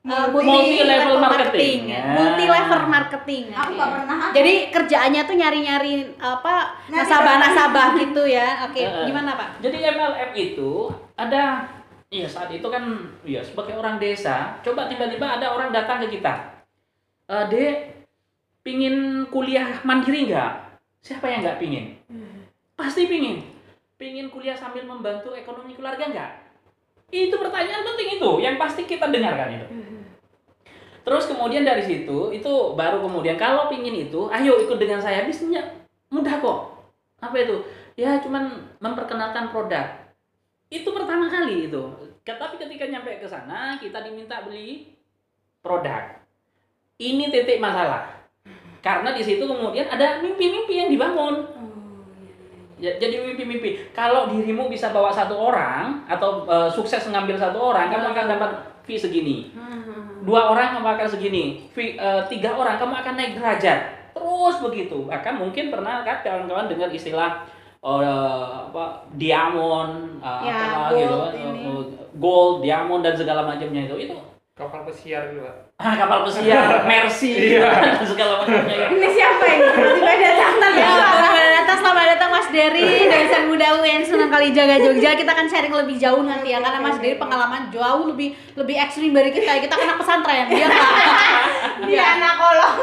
Eh, 0.00 0.26
Multi 0.32 0.80
level 0.80 1.20
marketing. 1.20 1.92
ya. 1.92 2.00
Ya. 2.00 2.04
multi 2.16 2.44
level 2.48 2.82
marketing 2.88 3.44
Aku 3.52 3.60
Oke. 3.60 3.76
nggak 3.76 3.90
pernah. 3.92 4.16
jadi 4.32 4.52
kerjaannya 4.72 5.22
tuh 5.28 5.36
nyari-nyari 5.36 5.92
apa 6.16 6.54
Nyari 6.88 7.04
nasabah-nasabah 7.04 7.88
gitu 8.00 8.22
ya 8.24 8.64
oke 8.64 8.80
Heeh. 8.80 9.04
gimana 9.04 9.36
pak 9.36 9.60
Jadi 9.60 9.76
MLM 9.76 10.30
itu 10.34 10.70
ada 11.14 11.68
Iya 12.10 12.26
saat 12.26 12.50
itu 12.50 12.64
kan 12.64 12.82
ya 13.22 13.38
sebagai 13.38 13.76
orang 13.76 13.94
desa 13.96 14.58
coba 14.60 14.90
tiba-tiba 14.90 15.30
ada 15.30 15.46
orang 15.46 15.70
datang 15.70 16.02
ke 16.02 16.18
kita 16.18 16.58
e, 17.24 17.34
dek 17.46 18.02
pingin 18.66 19.22
kuliah 19.30 19.78
mandiri 19.80 20.26
nggak 20.26 20.50
siapa 20.98 21.30
yang 21.30 21.38
nggak 21.40 21.62
pingin 21.62 21.94
pasti 22.74 23.06
pingin 23.06 23.46
pingin 23.94 24.26
kuliah 24.26 24.58
sambil 24.58 24.82
membantu 24.82 25.30
ekonomi 25.32 25.70
keluarga 25.72 26.02
nggak 26.02 26.30
itu 27.10 27.34
pertanyaan 27.34 27.82
penting 27.82 28.22
itu 28.22 28.30
yang 28.38 28.54
pasti 28.54 28.86
kita 28.86 29.10
dengarkan 29.10 29.58
itu. 29.58 29.66
Terus 31.02 31.26
kemudian 31.26 31.66
dari 31.66 31.82
situ 31.82 32.30
itu 32.30 32.52
baru 32.78 33.02
kemudian 33.02 33.34
kalau 33.34 33.66
pingin 33.66 34.06
itu 34.06 34.30
ayo 34.30 34.62
ikut 34.62 34.78
dengan 34.78 35.02
saya. 35.02 35.26
Bisnisnya 35.26 35.66
mudah 36.12 36.38
kok. 36.38 36.58
Apa 37.18 37.36
itu? 37.42 37.66
Ya 37.98 38.22
cuman 38.22 38.70
memperkenalkan 38.78 39.50
produk. 39.50 39.90
Itu 40.70 40.94
pertama 40.94 41.26
kali 41.26 41.66
itu. 41.66 41.82
Tapi 42.22 42.62
ketika 42.62 42.86
nyampe 42.86 43.18
ke 43.18 43.26
sana 43.26 43.74
kita 43.82 44.06
diminta 44.06 44.38
beli 44.46 44.94
produk. 45.58 46.22
Ini 47.00 47.32
titik 47.32 47.58
masalah. 47.58 48.06
Karena 48.80 49.10
di 49.12 49.24
situ 49.24 49.44
kemudian 49.44 49.90
ada 49.90 50.22
mimpi-mimpi 50.22 50.78
yang 50.78 50.88
dibangun 50.92 51.42
ya, 52.80 52.96
jadi 52.96 53.20
mimpi-mimpi. 53.22 53.92
Kalau 53.92 54.32
dirimu 54.32 54.72
bisa 54.72 54.90
bawa 54.90 55.12
satu 55.12 55.36
orang 55.36 56.02
atau 56.08 56.48
eh, 56.48 56.68
sukses 56.72 57.04
mengambil 57.12 57.36
satu 57.36 57.60
orang 57.60 57.92
kamu 57.92 58.16
akan 58.16 58.26
dapat 58.26 58.50
fee 58.82 58.98
segini. 58.98 59.52
Dua 60.24 60.52
orang 60.52 60.76
kamu 60.76 60.88
akan 60.96 61.08
segini. 61.08 61.68
Fee, 61.70 62.00
eh, 62.00 62.22
tiga 62.26 62.56
orang 62.56 62.80
kamu 62.80 62.94
akan 63.04 63.14
naik 63.14 63.32
derajat. 63.36 63.80
Terus 64.16 64.56
begitu. 64.64 65.06
Bahkan 65.06 65.38
mungkin 65.38 65.70
pernah 65.70 66.02
kan 66.02 66.24
kawan-kawan 66.24 66.66
dengar 66.66 66.88
istilah 66.90 67.44
eh, 67.84 68.48
apa 68.72 69.04
diamond 69.14 70.18
eh, 70.24 70.40
Ya, 70.48 70.58
apalah 70.76 70.90
gold 70.90 71.32
gitu 71.36 71.48
ini. 71.52 71.62
gold 72.16 72.56
diamond 72.64 73.04
dan 73.04 73.14
segala 73.14 73.44
macamnya 73.44 73.86
itu. 73.86 73.96
Itu 74.08 74.16
kapal 74.60 74.84
pesiar 74.84 75.32
gitu 75.32 75.40
ah, 75.80 75.94
kapal 75.96 76.20
pesiar. 76.28 76.84
Mercy. 76.90 77.56
Iya. 77.56 77.64
dan 77.96 78.04
segala 78.04 78.44
macamnya. 78.44 78.76
Ya. 78.76 78.86
Ini 78.92 79.08
siapa 79.08 79.44
ini? 79.48 79.68
Tiba-tiba 79.72 80.12
datang. 80.36 80.54
Tapi 80.60 81.49
atas 81.70 81.86
selamat 81.86 82.18
datang 82.18 82.30
Mas 82.34 82.50
Dery 82.50 83.06
dosen 83.06 83.46
muda 83.46 83.78
UN 83.78 84.02
Sunan 84.02 84.26
Kalijaga 84.26 84.82
Jogja. 84.82 85.14
Kita 85.14 85.30
akan 85.30 85.46
sharing 85.46 85.70
lebih 85.70 86.02
jauh 86.02 86.18
nanti 86.26 86.50
ya 86.50 86.58
karena 86.58 86.82
Mas 86.82 86.98
Dery 86.98 87.14
pengalaman 87.14 87.70
jauh 87.70 88.10
lebih 88.10 88.34
lebih 88.58 88.74
ekstrim 88.74 89.14
dari 89.14 89.30
kita. 89.30 89.62
Kita 89.62 89.78
kena 89.78 89.94
pesantren 89.94 90.50
dia 90.50 90.66
nggak. 90.66 90.90
Dia 91.86 92.18
anak 92.18 92.42
kolong. 92.42 92.76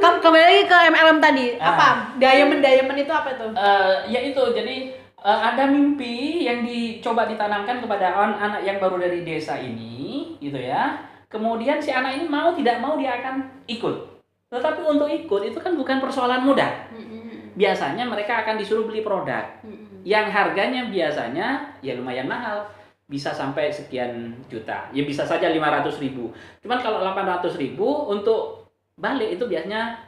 Kem- 0.00 0.20
Kembali 0.24 0.40
lagi 0.40 0.64
ke 0.64 0.76
MLM 0.88 1.18
tadi. 1.20 1.46
Ah. 1.60 1.68
Apa? 1.76 1.88
Diamond 2.16 2.64
diamond 2.64 2.98
itu 3.04 3.12
apa 3.12 3.30
tuh? 3.36 3.52
Eh, 3.52 3.94
ya 4.08 4.20
itu 4.24 4.42
jadi 4.56 4.76
eh, 5.20 5.40
ada 5.44 5.68
mimpi 5.68 6.40
yang 6.48 6.64
dicoba 6.64 7.28
ditanamkan 7.28 7.84
kepada 7.84 8.08
anak 8.24 8.64
yang 8.64 8.80
baru 8.80 9.04
dari 9.04 9.20
desa 9.20 9.60
ini 9.60 10.40
gitu 10.40 10.56
ya 10.56 10.96
kemudian 11.28 11.76
si 11.76 11.92
anak 11.92 12.16
ini 12.16 12.24
mau 12.24 12.56
tidak 12.56 12.80
mau 12.80 12.96
dia 12.96 13.20
akan 13.20 13.44
ikut 13.68 14.24
tetapi 14.48 14.80
untuk 14.82 15.06
ikut 15.06 15.52
itu 15.52 15.58
kan 15.60 15.76
bukan 15.76 16.00
persoalan 16.00 16.42
mudah 16.42 16.88
biasanya 17.54 18.06
mereka 18.06 18.42
akan 18.44 18.58
disuruh 18.60 18.86
beli 18.86 19.02
produk. 19.02 19.46
Yang 20.06 20.26
harganya 20.32 20.88
biasanya 20.88 21.76
ya 21.84 21.96
lumayan 21.98 22.26
mahal. 22.30 22.66
Bisa 23.10 23.34
sampai 23.34 23.74
sekian 23.74 24.38
juta. 24.46 24.86
Ya 24.94 25.02
bisa 25.02 25.26
saja 25.26 25.50
500 25.50 25.98
ribu. 25.98 26.30
Cuman 26.62 26.78
kalau 26.78 27.02
800 27.02 27.58
ribu 27.58 28.06
untuk 28.06 28.70
balik 28.94 29.34
itu 29.34 29.44
biasanya 29.50 29.98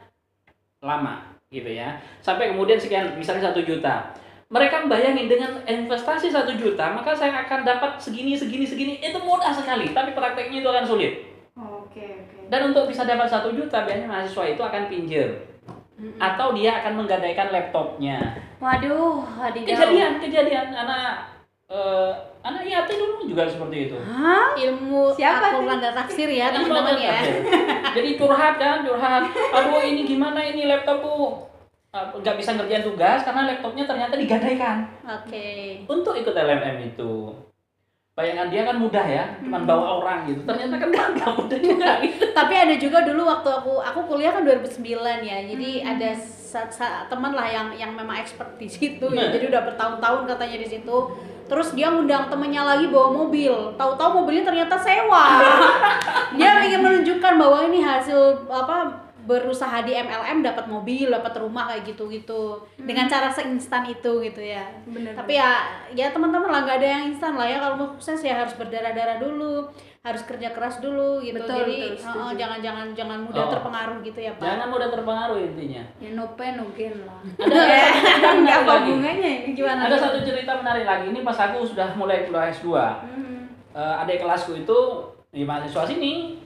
lama 0.79 1.35
gitu 1.51 1.67
ya. 1.67 1.99
Sampai 2.23 2.55
kemudian 2.55 2.79
sekian 2.79 3.11
misalnya 3.19 3.51
satu 3.51 3.59
juta. 3.63 4.15
Mereka 4.53 4.85
bayangin 4.85 5.25
dengan 5.25 5.65
investasi 5.65 6.29
satu 6.29 6.53
juta 6.53 6.93
maka 6.93 7.11
saya 7.11 7.43
akan 7.43 7.65
dapat 7.65 7.99
segini 7.99 8.39
segini 8.39 8.63
segini. 8.63 8.93
Itu 9.03 9.19
mudah 9.19 9.51
sekali 9.51 9.91
tapi 9.91 10.15
prakteknya 10.15 10.63
itu 10.63 10.69
akan 10.69 10.85
sulit. 10.87 11.13
Oke, 11.53 12.25
oke. 12.25 12.49
dan 12.49 12.73
untuk 12.73 12.89
bisa 12.89 13.05
dapat 13.05 13.29
satu 13.29 13.53
juta 13.53 13.85
biasanya 13.85 14.09
mahasiswa 14.09 14.57
itu 14.57 14.61
akan 14.65 14.89
pinjam 14.89 15.29
atau 16.17 16.47
dia 16.55 16.81
akan 16.83 17.03
menggadaikan 17.03 17.49
laptopnya. 17.51 18.17
Waduh, 18.59 19.23
hadiah. 19.39 19.67
kejadian 19.67 20.13
kejadian. 20.23 20.67
Anak 20.71 21.27
eh, 21.67 22.11
anak 22.43 22.61
IAT 22.63 22.89
dulu 22.91 23.27
juga 23.27 23.47
seperti 23.47 23.91
itu. 23.91 23.97
Hah? 23.99 24.55
Ilmu 24.55 25.15
Siapa 25.15 25.55
Al-Quran 25.55 25.79
dan 25.79 25.93
tafsir 25.95 26.29
ya 26.29 26.51
teman-teman 26.51 26.97
ya. 26.99 27.19
jadi 27.95 28.09
curhat 28.19 28.55
kan 28.59 28.83
curhat. 28.83 29.23
Aduh 29.31 29.81
ini 29.83 30.03
gimana 30.07 30.39
ini 30.43 30.67
laptopku? 30.67 31.47
Ah, 31.93 32.09
nggak 32.09 32.41
bisa 32.41 32.57
ngerjain 32.57 32.81
tugas 32.81 33.21
karena 33.21 33.45
laptopnya 33.53 33.85
ternyata 33.85 34.17
digadaikan. 34.17 34.89
Oke. 35.05 35.77
untuk 35.85 36.17
ikut 36.17 36.33
LMM 36.33 36.89
itu 36.89 37.29
bayangan 38.13 38.45
dia 38.47 38.61
kan 38.61 38.77
mudah 38.77 39.01
ya 39.01 39.25
cuman 39.41 39.65
bawa 39.65 39.85
orang 39.97 40.29
gitu 40.29 40.45
ternyata 40.45 40.77
kan 40.77 40.89
nggak 41.17 41.31
mudah 41.33 41.57
juga 41.57 41.89
gitu 41.99 42.25
Tapi 42.29 42.53
ada 42.53 42.75
juga 42.77 43.01
dulu 43.01 43.25
waktu 43.25 43.49
aku 43.51 43.73
aku 43.81 43.99
kuliah 44.05 44.29
kan 44.29 44.45
2009 44.45 44.85
ya. 45.23 45.37
Jadi 45.43 45.69
Hmm. 45.81 45.91
ada 45.91 46.09
sa- 46.13 46.69
sa- 46.69 47.05
teman 47.05 47.33
lah 47.33 47.45
yang 47.45 47.73
yang 47.73 47.91
memang 47.91 48.13
expert 48.15 48.53
di 48.55 48.65
situ 48.67 49.01
Nah. 49.07 49.17
ya. 49.19 49.33
Jadi 49.33 49.49
udah 49.49 49.61
bertahun-tahun 49.65 50.21
katanya 50.27 50.57
di 50.59 50.67
situ. 50.67 50.97
Terus 51.43 51.73
dia 51.73 51.89
ngundang 51.89 52.29
temennya 52.29 52.61
lagi 52.63 52.85
bawa 52.87 53.09
mobil. 53.15 53.53
Tahu-tahu 53.73 54.09
mobilnya 54.15 54.45
ternyata 54.45 54.75
sewa. 54.75 55.41
dia 56.37 56.61
ingin 56.63 56.81
menunjukkan 56.81 57.33
bahwa 57.35 57.65
ini 57.65 57.81
hasil 57.81 58.17
apa 58.45 59.09
berusaha 59.23 59.81
di 59.81 59.93
MLM 59.93 60.39
dapat 60.41 60.65
mobil, 60.65 61.07
dapat 61.07 61.33
rumah 61.35 61.65
kayak 61.65 61.83
gitu-gitu. 61.85 62.59
Dengan 62.75 63.05
cara 63.05 63.27
seinstan 63.27 63.83
itu 63.85 64.11
gitu 64.21 64.39
ya. 64.39 64.67
Bener. 64.83 65.11
Tapi 65.13 65.33
ya 65.33 65.63
ya 65.89 66.09
teman-teman 66.09 66.47
lah 66.47 66.61
nggak 66.61 66.77
ada 66.77 66.89
yang 66.89 67.03
instan 67.07 67.33
lah 67.33 67.43
ya 67.43 67.57
kalau 67.57 67.75
mau 67.75 67.87
sukses 67.93 68.19
ya 68.21 68.35
harus 68.37 68.51
berdarah-darah 68.53 69.17
dulu, 69.17 69.71
harus 69.99 70.21
kerja 70.21 70.51
keras 70.51 70.77
dulu 70.77 71.19
gitu. 71.19 71.39
Betul, 71.39 71.55
Jadi 71.57 71.77
uh, 72.01 72.31
jangan 72.33 72.59
jangan 72.59 72.85
jangan 72.91 73.19
mudah 73.21 73.41
Oh. 73.41 73.51
terpengaruh 73.51 73.97
gitu 74.01 74.19
ya 74.19 74.31
Pak. 74.33 74.43
jangan 74.43 74.67
mudah 74.67 74.87
terpengaruh 74.89 75.37
intinya 75.37 75.83
Ya 75.97 76.09
no 76.11 76.25
pain 76.33 76.55
no 76.55 76.67
gain 76.71 76.95
lah. 77.01 77.19
ada 77.39 77.55
satu 77.63 78.03
cerita 78.03 78.27
Enggak 78.29 78.35
menarik 78.35 78.55
apa 78.57 78.71
lagi 78.73 78.89
hubungannya 78.89 79.31
ini 79.37 79.51
gimana? 79.53 79.81
ada 79.83 79.97
satu 79.97 80.17
cerita 80.21 80.51
menarik 80.53 80.85
lagi 80.85 81.05
ini 81.07 81.19
pas 81.21 81.37
aku 81.41 81.57
sudah 81.63 81.87
mulai 81.93 82.23
kuliah 82.23 82.47
S2 82.49 82.67
Hmm. 83.03 83.47
Eh, 83.73 83.95
adik 83.99 84.19
kelasku 84.19 84.53
itu 84.55 84.79
di 85.27 85.41
mahasiswa 85.41 85.81
sini 85.83 86.42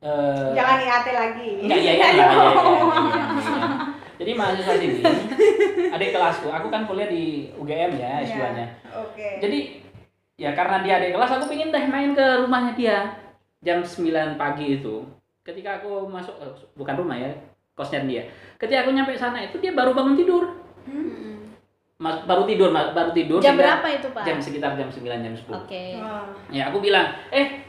eh, 0.00 0.50
Jangan 0.54 0.76
IAT 0.78 1.06
lagi. 1.10 1.48
Enggak, 1.62 1.78
iya, 1.78 1.92
iya, 1.92 2.08
iya, 2.08 2.24
iya, 2.24 2.26
iya, 2.28 2.52
iya. 2.54 3.58
Jadi 4.18 4.30
mahasiswa 4.34 4.74
sini, 4.74 4.98
adik 5.88 6.10
kelasku, 6.10 6.50
aku 6.50 6.66
kan 6.68 6.82
kuliah 6.84 7.06
di 7.06 7.54
UGM 7.54 7.94
ya 7.94 8.18
S2-nya. 8.20 8.66
Oke. 8.98 9.38
Jadi 9.38 9.58
ya 10.34 10.50
karena 10.52 10.82
dia 10.82 10.98
adik 10.98 11.14
kelas, 11.14 11.30
aku 11.32 11.46
pingin 11.46 11.70
deh 11.70 11.84
main 11.86 12.18
ke 12.18 12.26
rumahnya 12.42 12.74
dia 12.74 12.96
jam 13.58 13.78
9 13.78 14.10
pagi 14.34 14.78
itu. 14.78 15.06
Ketika 15.42 15.78
aku 15.78 16.10
masuk, 16.10 16.34
eh, 16.42 16.50
bukan 16.74 16.98
rumah 16.98 17.14
ya, 17.14 17.30
kosnya 17.72 18.02
dia. 18.02 18.26
Ketika 18.58 18.82
aku 18.82 18.90
nyampe 18.90 19.14
sana 19.14 19.38
itu 19.38 19.54
dia 19.58 19.70
baru 19.70 19.94
bangun 19.94 20.18
tidur. 20.18 20.50
Mm-mm. 20.82 21.54
Mas, 21.98 22.22
baru 22.26 22.42
tidur, 22.42 22.70
mas, 22.70 22.90
baru 22.90 23.10
tidur. 23.10 23.38
Jam 23.38 23.54
sehingga- 23.54 23.78
berapa 23.78 23.86
itu 24.02 24.08
Pak? 24.10 24.22
Jam 24.22 24.38
sekitar 24.38 24.74
jam 24.74 24.90
9, 24.90 25.18
jam 25.18 25.34
10. 25.34 25.62
Oke. 25.62 25.84
Wah. 25.98 26.26
Ya 26.50 26.70
aku 26.70 26.78
bilang, 26.78 27.06
eh 27.30 27.62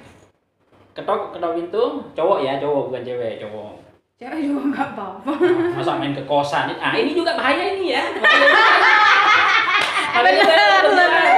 ketok 0.99 1.31
ketok 1.31 1.51
pintu, 1.55 1.83
cowok 2.11 2.37
ya, 2.43 2.59
cowok 2.59 2.81
bukan 2.91 3.01
cewek, 3.01 3.39
cowok. 3.39 3.71
Cewek 4.19 4.39
juga 4.43 4.61
nggak 4.67 4.87
apa-apa. 4.93 5.31
masa 5.73 5.95
main 5.95 6.11
ke 6.11 6.23
kosan 6.27 6.75
ah 6.75 6.91
ini 6.91 7.15
juga 7.15 7.39
bahaya 7.39 7.71
ini 7.71 7.95
ya 7.95 8.03
Harusnya 10.09 10.43
saya 10.43 10.83
perjelas. 10.83 11.31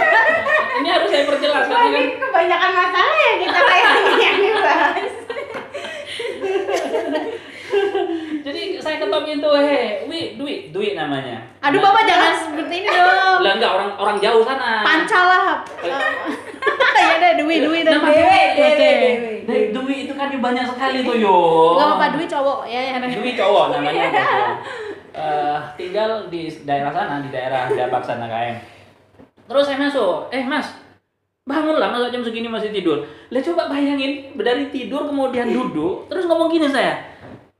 ini 0.82 0.90
harus 0.90 1.08
saya 1.08 1.24
perjelas 1.30 1.62
Wah, 1.62 1.78
karena 1.78 1.94
kan 1.94 2.02
ini 2.02 2.18
kebanyakan 2.18 2.72
masalah 2.74 3.18
ya 3.22 3.34
kita 3.38 3.60
kayak 3.62 3.86
ini 3.94 4.14
yang 4.18 4.38
dibahas. 4.42 5.14
jadi 8.42 8.62
saya 8.78 8.96
ketok 8.98 9.22
pintu 9.24 9.50
heh 9.54 10.06
wi 10.06 10.36
duit 10.36 10.70
duit 10.70 10.94
namanya 10.94 11.42
Aduh 11.62 11.78
Nah, 11.78 11.94
Bapak 11.94 12.04
jangan 12.06 12.34
seperti 12.36 12.76
ini 12.82 12.90
dong. 12.90 13.40
lah 13.42 13.52
enggak 13.56 13.72
orang 13.72 13.90
orang 13.96 14.18
jauh 14.18 14.42
sana 14.42 14.82
Pancalah. 14.82 15.62
ya 17.02 17.16
deh 17.18 17.32
Dwi 17.38 17.56
Dwi 17.62 17.80
dan. 17.82 18.02
Dewe, 18.02 18.42
Dewe, 18.54 18.68
Oke. 18.68 18.90
Dewe. 18.92 19.12
Dek, 19.42 19.64
duit 19.74 19.98
itu 20.06 20.14
kan 20.14 20.30
banyak 20.30 20.66
sekali 20.66 20.98
tuh 21.02 21.16
yo 21.18 21.38
Gak 21.78 21.86
apa-apa 21.86 22.06
Dwi 22.18 22.26
cowok 22.26 22.60
ya. 22.66 22.82
ya. 22.82 22.96
Dwi 22.98 23.32
cowok 23.34 23.66
namanya 23.74 24.06
cowok. 24.10 24.50
Eh, 25.12 25.58
tinggal 25.76 26.32
di 26.32 26.48
daerah 26.64 26.88
sana 26.96 27.20
di 27.20 27.30
daerah 27.30 27.68
Dabak 27.68 28.00
sana 28.00 28.26
KM 28.26 28.56
terus 29.44 29.68
saya 29.68 29.76
masuk 29.76 30.32
eh 30.32 30.48
mas 30.48 30.64
bangunlah 31.44 31.92
masa 31.92 32.08
jam 32.08 32.24
segini 32.24 32.48
masih 32.48 32.72
tidur 32.72 33.04
lah 33.28 33.44
coba 33.44 33.68
bayangin 33.68 34.32
dari 34.32 34.72
tidur 34.72 35.04
kemudian 35.04 35.52
duduk 35.52 36.08
terus 36.08 36.24
ngomong 36.24 36.48
gini 36.48 36.72
saya 36.72 37.04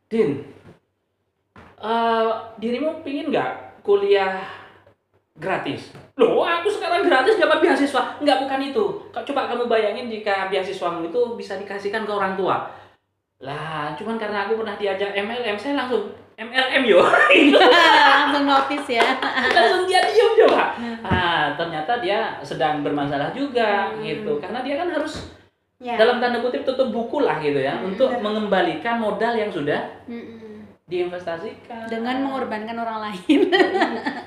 Din 0.08 0.40
eh, 1.82 2.30
dirimu 2.58 3.02
pingin 3.02 3.30
nggak 3.30 3.52
kuliah 3.82 4.38
gratis? 5.34 5.90
Loh 6.14 6.44
aku 6.44 6.70
sekarang 6.70 7.04
gratis 7.04 7.36
dapat 7.36 7.60
beasiswa. 7.60 8.20
Nggak 8.20 8.38
bukan 8.40 8.60
itu. 8.64 8.86
Coba 9.12 9.42
kamu 9.48 9.66
bayangin 9.66 10.06
jika 10.08 10.48
beasiswamu 10.48 11.04
itu 11.04 11.22
bisa 11.34 11.58
dikasihkan 11.58 12.06
ke 12.06 12.12
orang 12.12 12.36
tua? 12.36 12.70
Lah 13.42 13.98
cuman 13.98 14.16
karena 14.16 14.46
aku 14.46 14.54
pernah 14.56 14.76
diajak 14.76 15.12
MLM 15.12 15.58
saya 15.58 15.74
langsung 15.76 16.14
MLM 16.38 16.84
yo. 16.86 17.02
Langsung 18.14 18.46
notice 18.46 18.88
ya. 18.92 19.06
langsung 19.48 19.86
dia 19.86 20.02
diem 20.04 20.34
coba. 20.40 20.74
Ah 21.02 21.54
ternyata 21.54 21.98
dia 21.98 22.38
sedang 22.42 22.82
bermasalah 22.82 23.30
juga 23.30 23.90
gitu. 23.98 24.38
Karena 24.38 24.62
dia 24.62 24.78
kan 24.78 24.90
harus 24.90 25.30
Ya. 25.82 25.98
dalam 25.98 26.22
tanda 26.22 26.38
kutip 26.38 26.62
tutup 26.62 26.94
buku 26.94 27.26
lah 27.26 27.42
gitu 27.42 27.58
ya 27.58 27.74
Hmm, 27.74 27.90
untuk 27.90 28.14
mengembalikan 28.22 29.02
modal 29.02 29.34
yang 29.34 29.50
sudah 29.50 29.82
Mm-mm. 30.06 30.38
Diinvestasikan 30.92 31.88
Dengan 31.88 32.20
mengorbankan 32.22 32.76
orang 32.76 33.00
lain. 33.08 33.48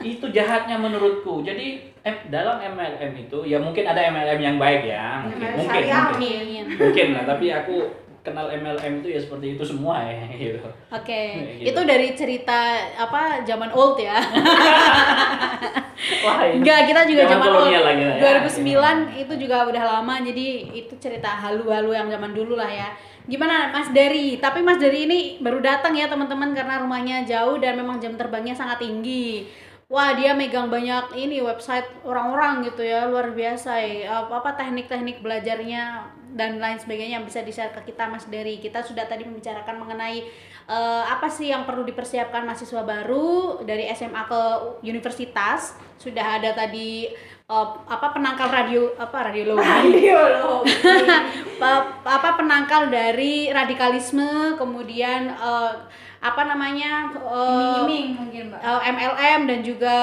itu 0.03 0.27
jahatnya 0.29 0.75
menurutku 0.75 1.41
jadi 1.41 1.93
dalam 2.27 2.57
MLM 2.59 3.13
itu 3.19 3.39
ya 3.45 3.57
mungkin 3.57 3.85
ada 3.85 4.01
MLM 4.03 4.37
yang 4.39 4.57
baik 4.57 4.83
ya 4.85 5.21
mungkin 5.23 5.45
MLM 5.55 5.61
mungkin 5.61 5.85
mungkin, 6.15 6.65
mungkin 6.75 7.07
lah 7.13 7.25
tapi 7.27 7.47
aku 7.49 7.77
kenal 8.21 8.49
MLM 8.49 8.93
itu 8.99 9.09
ya 9.11 9.21
seperti 9.21 9.53
itu 9.53 9.63
semua 9.63 10.01
ya 10.03 10.25
gitu 10.43 10.65
Oke, 10.91 11.23
Gitu. 11.61 11.69
itu 11.69 11.81
dari 11.83 12.09
cerita 12.15 12.57
apa 12.95 13.41
zaman 13.43 13.69
old 13.71 14.01
ya. 14.01 14.17
wah 16.23 16.41
Enggak, 16.45 16.87
kita 16.87 17.01
juga 17.05 17.23
zaman 17.27 17.45
zaman 17.45 17.49
old. 17.51 17.69
lagi 17.85 18.03
lah 18.05 18.17
ya. 18.17 18.41
2009 18.41 19.21
itu 19.21 19.35
juga 19.39 19.57
udah 19.65 19.85
lama, 19.91 20.15
jadi 20.21 20.47
itu 20.73 20.95
cerita 20.99 21.29
halu-halu 21.31 21.93
yang 21.93 22.09
zaman 22.09 22.33
dulu 22.33 22.55
lah 22.55 22.69
ya. 22.69 22.89
Gimana 23.25 23.73
Mas 23.73 23.89
Dari? 23.89 24.37
Tapi 24.37 24.61
Mas 24.61 24.77
Dari 24.77 25.09
ini 25.09 25.21
baru 25.41 25.65
datang 25.65 25.97
ya 25.97 26.13
teman-teman 26.13 26.53
karena 26.53 26.85
rumahnya 26.85 27.25
jauh 27.25 27.57
dan 27.57 27.81
memang 27.81 27.97
jam 27.97 28.13
terbangnya 28.21 28.53
sangat 28.53 28.85
tinggi. 28.85 29.49
Wah 29.89 30.13
dia 30.13 30.37
megang 30.37 30.69
banyak 30.69 31.13
ini 31.17 31.41
website 31.41 31.85
orang-orang 32.05 32.65
gitu 32.69 32.85
ya 32.85 33.05
luar 33.05 33.33
biasa 33.33 33.81
ya 33.81 34.25
apa, 34.25 34.41
apa 34.41 34.51
teknik-teknik 34.57 35.21
belajarnya 35.21 36.09
dan 36.35 36.57
lain 36.59 36.81
sebagainya 36.81 37.21
yang 37.21 37.27
bisa 37.29 37.41
di-share 37.41 37.73
ke 37.73 37.93
kita 37.93 38.13
Mas 38.13 38.29
Dari. 38.29 38.61
Kita 38.61 38.85
sudah 38.85 39.09
tadi 39.09 39.25
membicarakan 39.25 39.81
mengenai 39.81 40.25
eh, 40.69 41.05
apa 41.09 41.29
sih 41.33 41.49
yang 41.49 41.65
perlu 41.65 41.85
dipersiapkan 41.89 42.45
mahasiswa 42.45 42.85
baru 42.85 43.65
dari 43.65 43.89
SMA 43.97 44.23
ke 44.29 44.43
universitas. 44.85 45.81
Sudah 45.97 46.41
ada 46.41 46.53
tadi 46.53 47.09
eh, 47.45 47.69
apa 47.89 48.07
penangkal 48.13 48.49
radio 48.49 48.93
apa 48.97 49.31
radiologi 49.31 49.65
radio 49.65 50.19
loh 50.33 50.61
Pa- 51.61 52.03
apa 52.05 52.31
penangkal 52.37 52.89
dari 52.91 53.49
radikalisme 53.53 54.57
kemudian 54.57 55.29
eh, 55.33 55.73
apa 56.25 56.43
namanya 56.49 57.13
iming 57.85 58.17
mungkin 58.17 58.43
mbak 58.49 58.61
eh, 58.65 58.81
MLM 58.91 59.41
dan 59.45 59.61
juga 59.61 59.99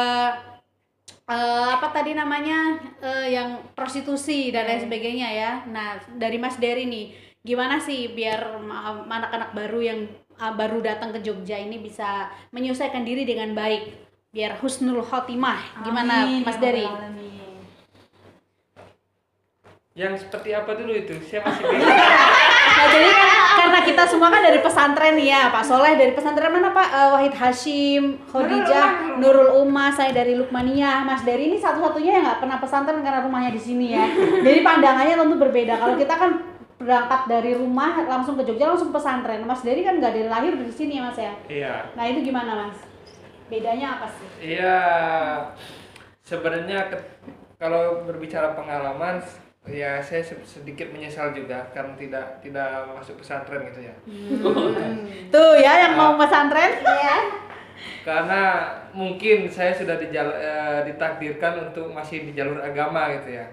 eh, 1.25 1.67
apa 1.71 1.88
tadi 1.89 2.13
namanya 2.13 2.77
eh, 3.01 3.34
yang 3.34 3.73
prostitusi 3.73 4.51
dan 4.54 4.67
lain 4.67 4.82
sebagainya 4.86 5.27
ya. 5.32 5.51
Nah 5.65 5.97
dari 6.17 6.38
Mas 6.38 6.60
Dery 6.60 6.86
nih, 6.86 7.15
gimana 7.41 7.80
sih 7.82 8.12
biar 8.12 8.62
anak-anak 9.10 9.56
baru 9.56 9.80
yang 9.82 9.99
ah, 10.38 10.54
baru 10.54 10.82
datang 10.84 11.15
ke 11.15 11.19
Jogja 11.23 11.58
ini 11.58 11.80
bisa 11.80 12.30
menyesuaikan 12.51 13.01
diri 13.08 13.23
dengan 13.23 13.54
baik, 13.56 13.89
biar 14.30 14.60
husnul 14.60 15.01
khotimah. 15.01 15.82
Gimana 15.82 16.27
Amin, 16.27 16.43
Mas 16.45 16.58
Dery? 16.60 16.86
Alamin. 16.86 17.30
Yang 19.91 20.23
seperti 20.23 20.56
apa 20.56 20.71
dulu 20.80 20.95
itu? 20.95 21.19
Masih 21.19 21.63
bingung. 21.67 21.91
Nah, 22.71 22.88
jadi 22.88 23.12
kan 23.13 23.30
karena 23.62 23.80
kita 23.84 24.04
semua 24.08 24.32
kan 24.32 24.41
dari 24.41 24.63
pesantren 24.63 25.13
ya, 25.19 25.51
Pak 25.51 25.62
Soleh 25.62 25.99
dari 25.99 26.15
pesantren 26.15 26.49
mana 26.49 26.71
Pak? 26.71 26.88
Eh, 26.88 27.10
Wahid 27.13 27.36
Hashim, 27.36 28.17
Khadijah, 28.25 29.19
Nurul 29.19 29.62
Umah, 29.62 29.91
saya 29.91 30.15
dari 30.15 30.34
Lukmaniyah, 30.39 31.04
Mas 31.04 31.21
Dery 31.21 31.51
ini 31.51 31.60
satu-satunya 31.60 32.12
yang 32.15 32.23
nggak 32.25 32.41
pernah 32.41 32.58
pesantren 32.63 33.04
karena 33.04 33.21
rumahnya 33.21 33.51
di 33.54 33.62
sini 33.62 33.93
ya. 33.93 34.08
Jadi 34.47 34.65
pandangannya 34.65 35.19
tentu 35.19 35.36
berbeda. 35.38 35.77
Kalau 35.77 35.93
kita 35.99 36.15
kan 36.15 36.32
berangkat 36.80 37.21
dari 37.30 37.51
rumah 37.54 38.01
langsung 38.08 38.39
ke 38.39 38.47
Jogja 38.47 38.71
langsung 38.71 38.89
pesantren. 38.89 39.43
Mas 39.45 39.62
Dery 39.62 39.86
kan 39.86 39.99
nggak 40.01 40.13
dari 40.15 40.30
lahir 40.32 40.56
di 40.56 40.73
sini 40.73 40.97
ya 40.97 41.04
Mas 41.06 41.19
ya. 41.19 41.34
Iya. 41.51 41.73
Nah 41.93 42.04
itu 42.08 42.25
gimana 42.25 42.65
Mas? 42.65 42.80
Bedanya 43.51 43.99
apa 43.99 44.08
sih? 44.10 44.58
Iya. 44.58 44.80
Sebenarnya 46.23 46.88
kalau 47.60 48.08
berbicara 48.08 48.56
pengalaman 48.56 49.19
ya 49.69 50.02
saya 50.02 50.26
se- 50.26 50.41
sedikit 50.41 50.89
menyesal 50.89 51.32
juga 51.32 51.69
karena 51.69 51.93
tidak 51.93 52.41
tidak 52.41 52.89
masuk 52.89 53.21
pesantren 53.21 53.62
gitu 53.69 53.86
ya. 53.86 53.95
Tuh 55.30 55.54
ya 55.58 55.86
yang 55.88 55.93
mau 55.93 56.17
pesantren. 56.17 56.82
Iya. 56.82 57.17
Karena 58.02 58.41
mungkin 58.91 59.45
saya 59.45 59.74
sudah 59.74 59.97
dijal- 59.97 60.34
eh, 60.34 60.82
ditakdirkan 60.89 61.69
untuk 61.69 61.93
masih 61.93 62.26
di 62.26 62.34
jalur 62.34 62.58
agama 62.58 63.13
gitu 63.15 63.38
ya. 63.38 63.45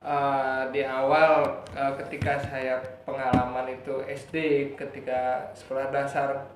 Eh, 0.00 0.62
di 0.72 0.80
awal 0.80 1.60
eh, 1.72 1.92
ketika 2.00 2.40
saya 2.40 2.80
pengalaman 3.04 3.68
itu 3.70 3.92
SD 4.06 4.36
ketika 4.72 5.52
sekolah 5.52 5.92
dasar 5.92 6.48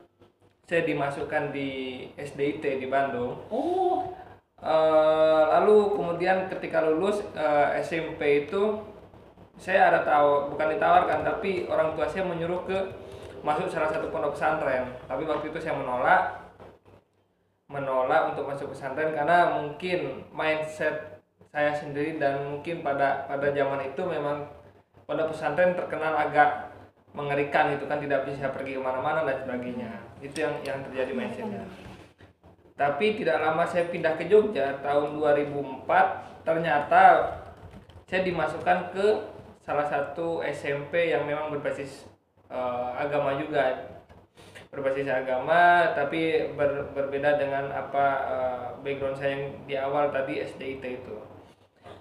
saya 0.65 0.87
dimasukkan 0.87 1.51
di 1.51 1.71
SDIT 2.15 2.79
di 2.79 2.87
Bandung. 2.87 3.35
Oh, 3.51 4.07
Eh, 4.61 5.43
lalu 5.57 5.97
kemudian 5.97 6.45
ketika 6.53 6.85
lulus 6.85 7.25
eh, 7.33 7.81
SMP 7.81 8.45
itu 8.45 8.77
saya 9.57 9.89
ada 9.89 10.05
tahu 10.05 10.53
bukan 10.53 10.77
ditawarkan 10.77 11.25
tapi 11.25 11.65
orang 11.65 11.97
tua 11.97 12.05
saya 12.05 12.29
menyuruh 12.29 12.69
ke 12.69 12.77
masuk 13.41 13.73
salah 13.73 13.89
satu 13.89 14.13
pondok 14.13 14.37
pesantren. 14.37 14.85
Tapi 15.09 15.25
waktu 15.25 15.49
itu 15.49 15.59
saya 15.65 15.81
menolak 15.81 16.45
menolak 17.73 18.37
untuk 18.37 18.53
masuk 18.53 18.77
pesantren 18.77 19.17
karena 19.17 19.49
mungkin 19.57 20.29
mindset 20.29 21.25
saya 21.49 21.73
sendiri 21.73 22.21
dan 22.21 22.45
mungkin 22.53 22.85
pada 22.85 23.25
pada 23.33 23.49
zaman 23.57 23.81
itu 23.89 24.03
memang 24.05 24.45
pondok 25.09 25.33
pesantren 25.33 25.73
terkenal 25.73 26.21
agak 26.21 26.69
mengerikan 27.17 27.73
itu 27.73 27.89
kan 27.89 27.97
tidak 27.97 28.29
bisa 28.29 28.53
pergi 28.53 28.77
ke 28.77 28.83
mana-mana 28.85 29.25
dan 29.25 29.41
sebagainya. 29.41 29.89
Itu 30.21 30.45
yang 30.45 30.61
yang 30.69 30.85
terjadi 30.85 31.17
mindsetnya 31.17 31.65
tapi 32.81 33.21
tidak 33.21 33.45
lama 33.45 33.69
saya 33.69 33.93
pindah 33.93 34.17
ke 34.17 34.25
Jogja 34.25 34.81
tahun 34.81 35.21
2004 35.21 35.85
ternyata 36.49 37.29
saya 38.09 38.25
dimasukkan 38.25 38.97
ke 38.97 39.07
salah 39.61 39.85
satu 39.85 40.41
SMP 40.41 41.13
yang 41.13 41.29
memang 41.29 41.53
berbasis 41.53 42.09
eh, 42.49 42.91
agama 42.97 43.37
juga 43.37 43.85
berbasis 44.73 45.13
agama 45.13 45.93
tapi 45.93 46.57
ber- 46.57 46.89
berbeda 46.97 47.37
dengan 47.37 47.69
apa 47.69 48.07
eh, 48.25 48.67
background 48.81 49.21
saya 49.21 49.37
yang 49.37 49.45
di 49.69 49.77
awal 49.77 50.09
tadi 50.09 50.41
SDIT 50.41 51.05
itu 51.05 51.17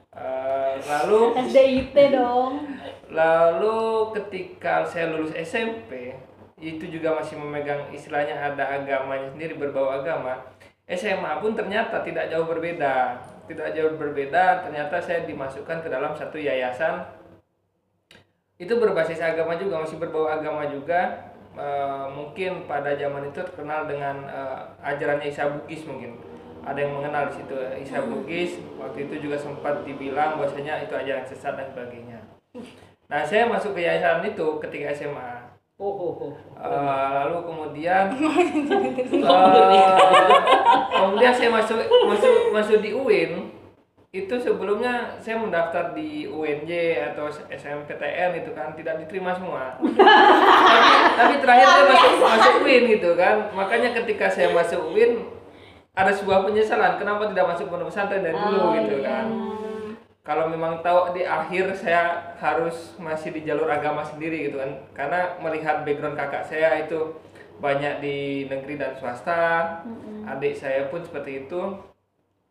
Eh, 0.09 0.73
lalu 0.89 1.37
SDIT 1.37 1.95
dong. 2.17 2.65
Lalu 3.13 4.09
ketika 4.17 4.81
saya 4.81 5.13
lulus 5.13 5.29
SMP, 5.37 6.17
itu 6.57 6.81
juga 6.89 7.21
masih 7.21 7.37
memegang 7.37 7.87
istilahnya 7.93 8.33
ada 8.35 8.65
agamanya 8.81 9.29
sendiri 9.31 9.55
berbau 9.55 9.87
agama. 9.93 10.41
SMA 10.89 11.37
pun 11.37 11.53
ternyata 11.53 12.01
tidak 12.01 12.33
jauh 12.33 12.49
berbeda. 12.49 13.21
Tidak 13.45 13.69
jauh 13.77 13.93
berbeda, 13.97 14.65
ternyata 14.65 14.97
saya 15.01 15.25
dimasukkan 15.25 15.85
ke 15.85 15.89
dalam 15.89 16.13
satu 16.17 16.37
yayasan. 16.37 17.05
Itu 18.57 18.77
berbasis 18.81 19.21
agama 19.21 19.57
juga, 19.57 19.85
masih 19.85 20.01
berbau 20.01 20.25
agama 20.29 20.65
juga. 20.69 21.29
Eh, 21.57 22.05
mungkin 22.13 22.69
pada 22.69 22.93
zaman 22.93 23.29
itu 23.29 23.41
terkenal 23.41 23.89
dengan 23.89 24.21
eh, 24.29 24.59
ajarannya 24.85 25.29
Isa 25.29 25.49
Bugis 25.49 25.85
mungkin. 25.85 26.17
Ada 26.61 26.85
yang 26.85 26.93
mengenal 27.01 27.29
di 27.29 27.41
situ 27.41 27.55
Isa 27.81 27.99
Bugis. 28.05 28.51
Waktu 28.77 29.09
itu 29.09 29.29
juga 29.29 29.37
sempat 29.37 29.81
dibilang 29.85 30.37
bahwasanya 30.37 30.85
itu 30.85 30.93
ajaran 30.93 31.25
sesat 31.25 31.57
dan 31.57 31.67
sebagainya. 31.73 32.19
Nah, 33.09 33.25
saya 33.25 33.49
masuk 33.49 33.73
ke 33.73 33.81
yayasan 33.81 34.21
itu 34.21 34.47
ketika 34.61 34.93
SMA. 34.93 35.38
Oh, 35.79 35.93
oh, 35.95 36.13
oh. 36.27 36.33
Eh, 36.59 37.09
lalu 37.23 37.37
kemudian 37.47 38.11
eh, 38.19 38.93
kemudian 40.91 41.33
saya 41.33 41.49
masuk 41.49 41.79
masuk 41.87 42.33
masuk 42.51 42.77
di 42.83 42.91
UIN. 42.91 43.55
Itu 44.09 44.41
sebelumnya 44.41 45.21
saya 45.21 45.37
mendaftar 45.37 45.93
di 45.93 46.25
UNJ 46.25 46.71
atau 47.13 47.29
SMPTN 47.29 48.41
itu 48.41 48.51
kan 48.57 48.73
tidak 48.73 49.05
diterima 49.05 49.37
semua. 49.37 49.77
Tapi, 49.79 50.89
tapi 51.13 51.35
terakhir 51.45 51.67
saya 51.69 51.85
masuk 51.85 52.11
masuk 52.17 52.53
UIN 52.65 52.83
gitu 52.99 53.13
kan. 53.13 53.53
Makanya 53.53 53.93
ketika 53.93 54.25
saya 54.27 54.49
masuk 54.49 54.91
UIN 54.91 55.39
ada 55.93 56.11
sebuah 56.15 56.47
penyesalan 56.47 56.95
kenapa 56.95 57.27
tidak 57.29 57.45
masuk 57.53 57.67
pondok 57.67 57.91
pesantren 57.91 58.23
dari 58.23 58.37
dulu 58.39 58.71
gitu 58.77 58.97
kan 59.03 59.25
kalau 60.23 60.51
memang 60.51 60.83
tahu 60.83 61.15
di 61.15 61.23
akhir 61.23 61.73
saya 61.79 62.35
harus 62.37 62.93
masih 62.99 63.31
di 63.31 63.47
jalur 63.47 63.71
agama 63.71 64.03
sendiri 64.03 64.51
gitu 64.51 64.59
kan. 64.59 64.71
Karena 64.93 65.39
melihat 65.39 65.87
background 65.87 66.19
kakak 66.19 66.45
saya 66.45 66.85
itu 66.85 67.15
banyak 67.63 68.03
di 68.03 68.45
negeri 68.51 68.75
dan 68.75 68.93
swasta. 68.99 69.79
Adik 70.27 70.59
saya 70.59 70.91
pun 70.91 71.01
seperti 71.01 71.47
itu. 71.47 71.61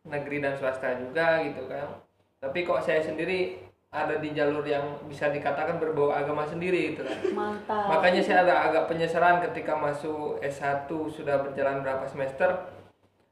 Negeri 0.03 0.41
dan 0.41 0.57
swasta 0.57 0.97
juga 0.97 1.45
gitu 1.45 1.69
kan. 1.69 2.01
Tapi 2.41 2.65
kok 2.65 2.81
saya 2.81 3.03
sendiri 3.03 3.69
ada 3.89 4.21
di 4.21 4.29
jalur 4.37 4.61
yang 4.69 5.01
bisa 5.09 5.33
dikatakan 5.33 5.81
berbau 5.81 6.13
agama 6.13 6.45
sendiri 6.45 6.93
gitu 6.93 7.01
kan. 7.01 7.17
Mantap. 7.33 7.89
makanya 7.89 8.21
saya 8.21 8.45
ada 8.45 8.69
agak 8.69 8.85
penyesalan 8.85 9.41
ketika 9.49 9.73
masuk 9.73 10.37
S1 10.45 10.85
sudah 11.09 11.41
berjalan 11.41 11.81
berapa 11.81 12.05
semester 12.05 12.69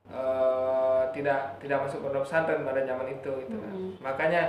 eh, 0.10 0.47
tidak 1.18 1.58
tidak 1.58 1.78
masuk 1.84 2.06
pondok 2.06 2.24
pesantren 2.24 2.62
pada 2.62 2.82
zaman 2.86 3.08
itu 3.10 3.32
gitu 3.44 3.58
kan. 3.58 3.74
makanya 4.00 4.44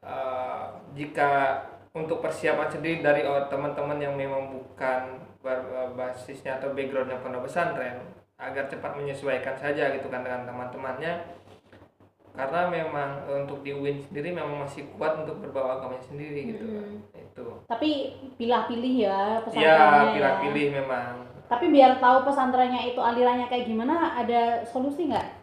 eh, 0.00 0.64
jika 0.94 1.30
untuk 1.90 2.22
persiapan 2.22 2.70
sendiri 2.70 3.02
dari 3.02 3.26
oh, 3.26 3.50
teman-teman 3.50 3.98
yang 3.98 4.14
memang 4.14 4.54
bukan 4.54 5.18
ber- 5.42 5.90
basisnya 5.98 6.62
atau 6.62 6.70
backgroundnya 6.70 7.18
pondok 7.18 7.50
pesantren 7.50 7.98
agar 8.40 8.70
cepat 8.70 8.96
menyesuaikan 8.96 9.52
saja 9.58 9.92
gitu 9.92 10.08
kan 10.08 10.22
dengan 10.24 10.48
teman-temannya 10.48 11.12
karena 12.30 12.70
memang 12.70 13.26
eh, 13.26 13.36
untuk 13.42 13.60
di 13.66 13.74
UIN 13.74 13.98
sendiri 14.06 14.30
memang 14.30 14.64
masih 14.64 14.86
kuat 14.96 15.18
untuk 15.26 15.42
berbau 15.42 15.66
agamanya 15.76 16.04
sendiri 16.06 16.54
gitu 16.54 16.64
kan. 16.78 16.86
itu 17.12 17.46
Tapi 17.66 17.90
pilah-pilih 18.38 18.94
ya 18.96 19.18
ya 19.34 19.42
pesantrennya 19.44 20.06
ya. 20.06 20.14
pilih-pilih 20.14 20.66
memang 20.82 21.26
Tapi 21.50 21.66
biar 21.74 21.98
tahu 21.98 22.22
pesantrennya 22.22 22.94
itu 22.94 23.00
alirannya 23.02 23.50
kayak 23.50 23.66
gimana, 23.66 24.14
ada 24.14 24.62
solusi 24.62 25.10
nggak? 25.10 25.39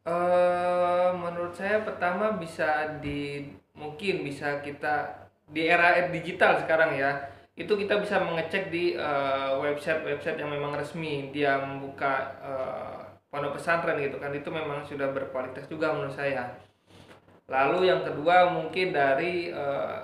Eh 0.00 1.10
menurut 1.12 1.52
saya 1.52 1.84
pertama 1.84 2.32
bisa 2.40 2.98
di 3.04 3.44
mungkin 3.76 4.24
bisa 4.24 4.64
kita 4.64 5.28
di 5.50 5.68
era 5.68 6.08
digital 6.08 6.56
sekarang 6.62 6.96
ya 6.96 7.28
itu 7.58 7.68
kita 7.76 8.00
bisa 8.00 8.16
mengecek 8.24 8.72
di 8.72 8.96
eh, 8.96 9.50
website-website 9.60 10.40
yang 10.40 10.48
memang 10.48 10.72
resmi 10.72 11.28
dia 11.28 11.60
membuka 11.60 12.32
eh, 12.40 13.00
pondok 13.28 13.60
pesantren 13.60 14.00
gitu 14.00 14.16
kan 14.16 14.32
itu 14.32 14.48
memang 14.48 14.82
sudah 14.82 15.12
berkualitas 15.12 15.68
juga 15.68 15.92
menurut 15.92 16.16
saya. 16.16 16.50
Lalu 17.50 17.90
yang 17.92 18.00
kedua 18.06 18.48
mungkin 18.48 18.96
dari 18.96 19.52
eh, 19.52 19.98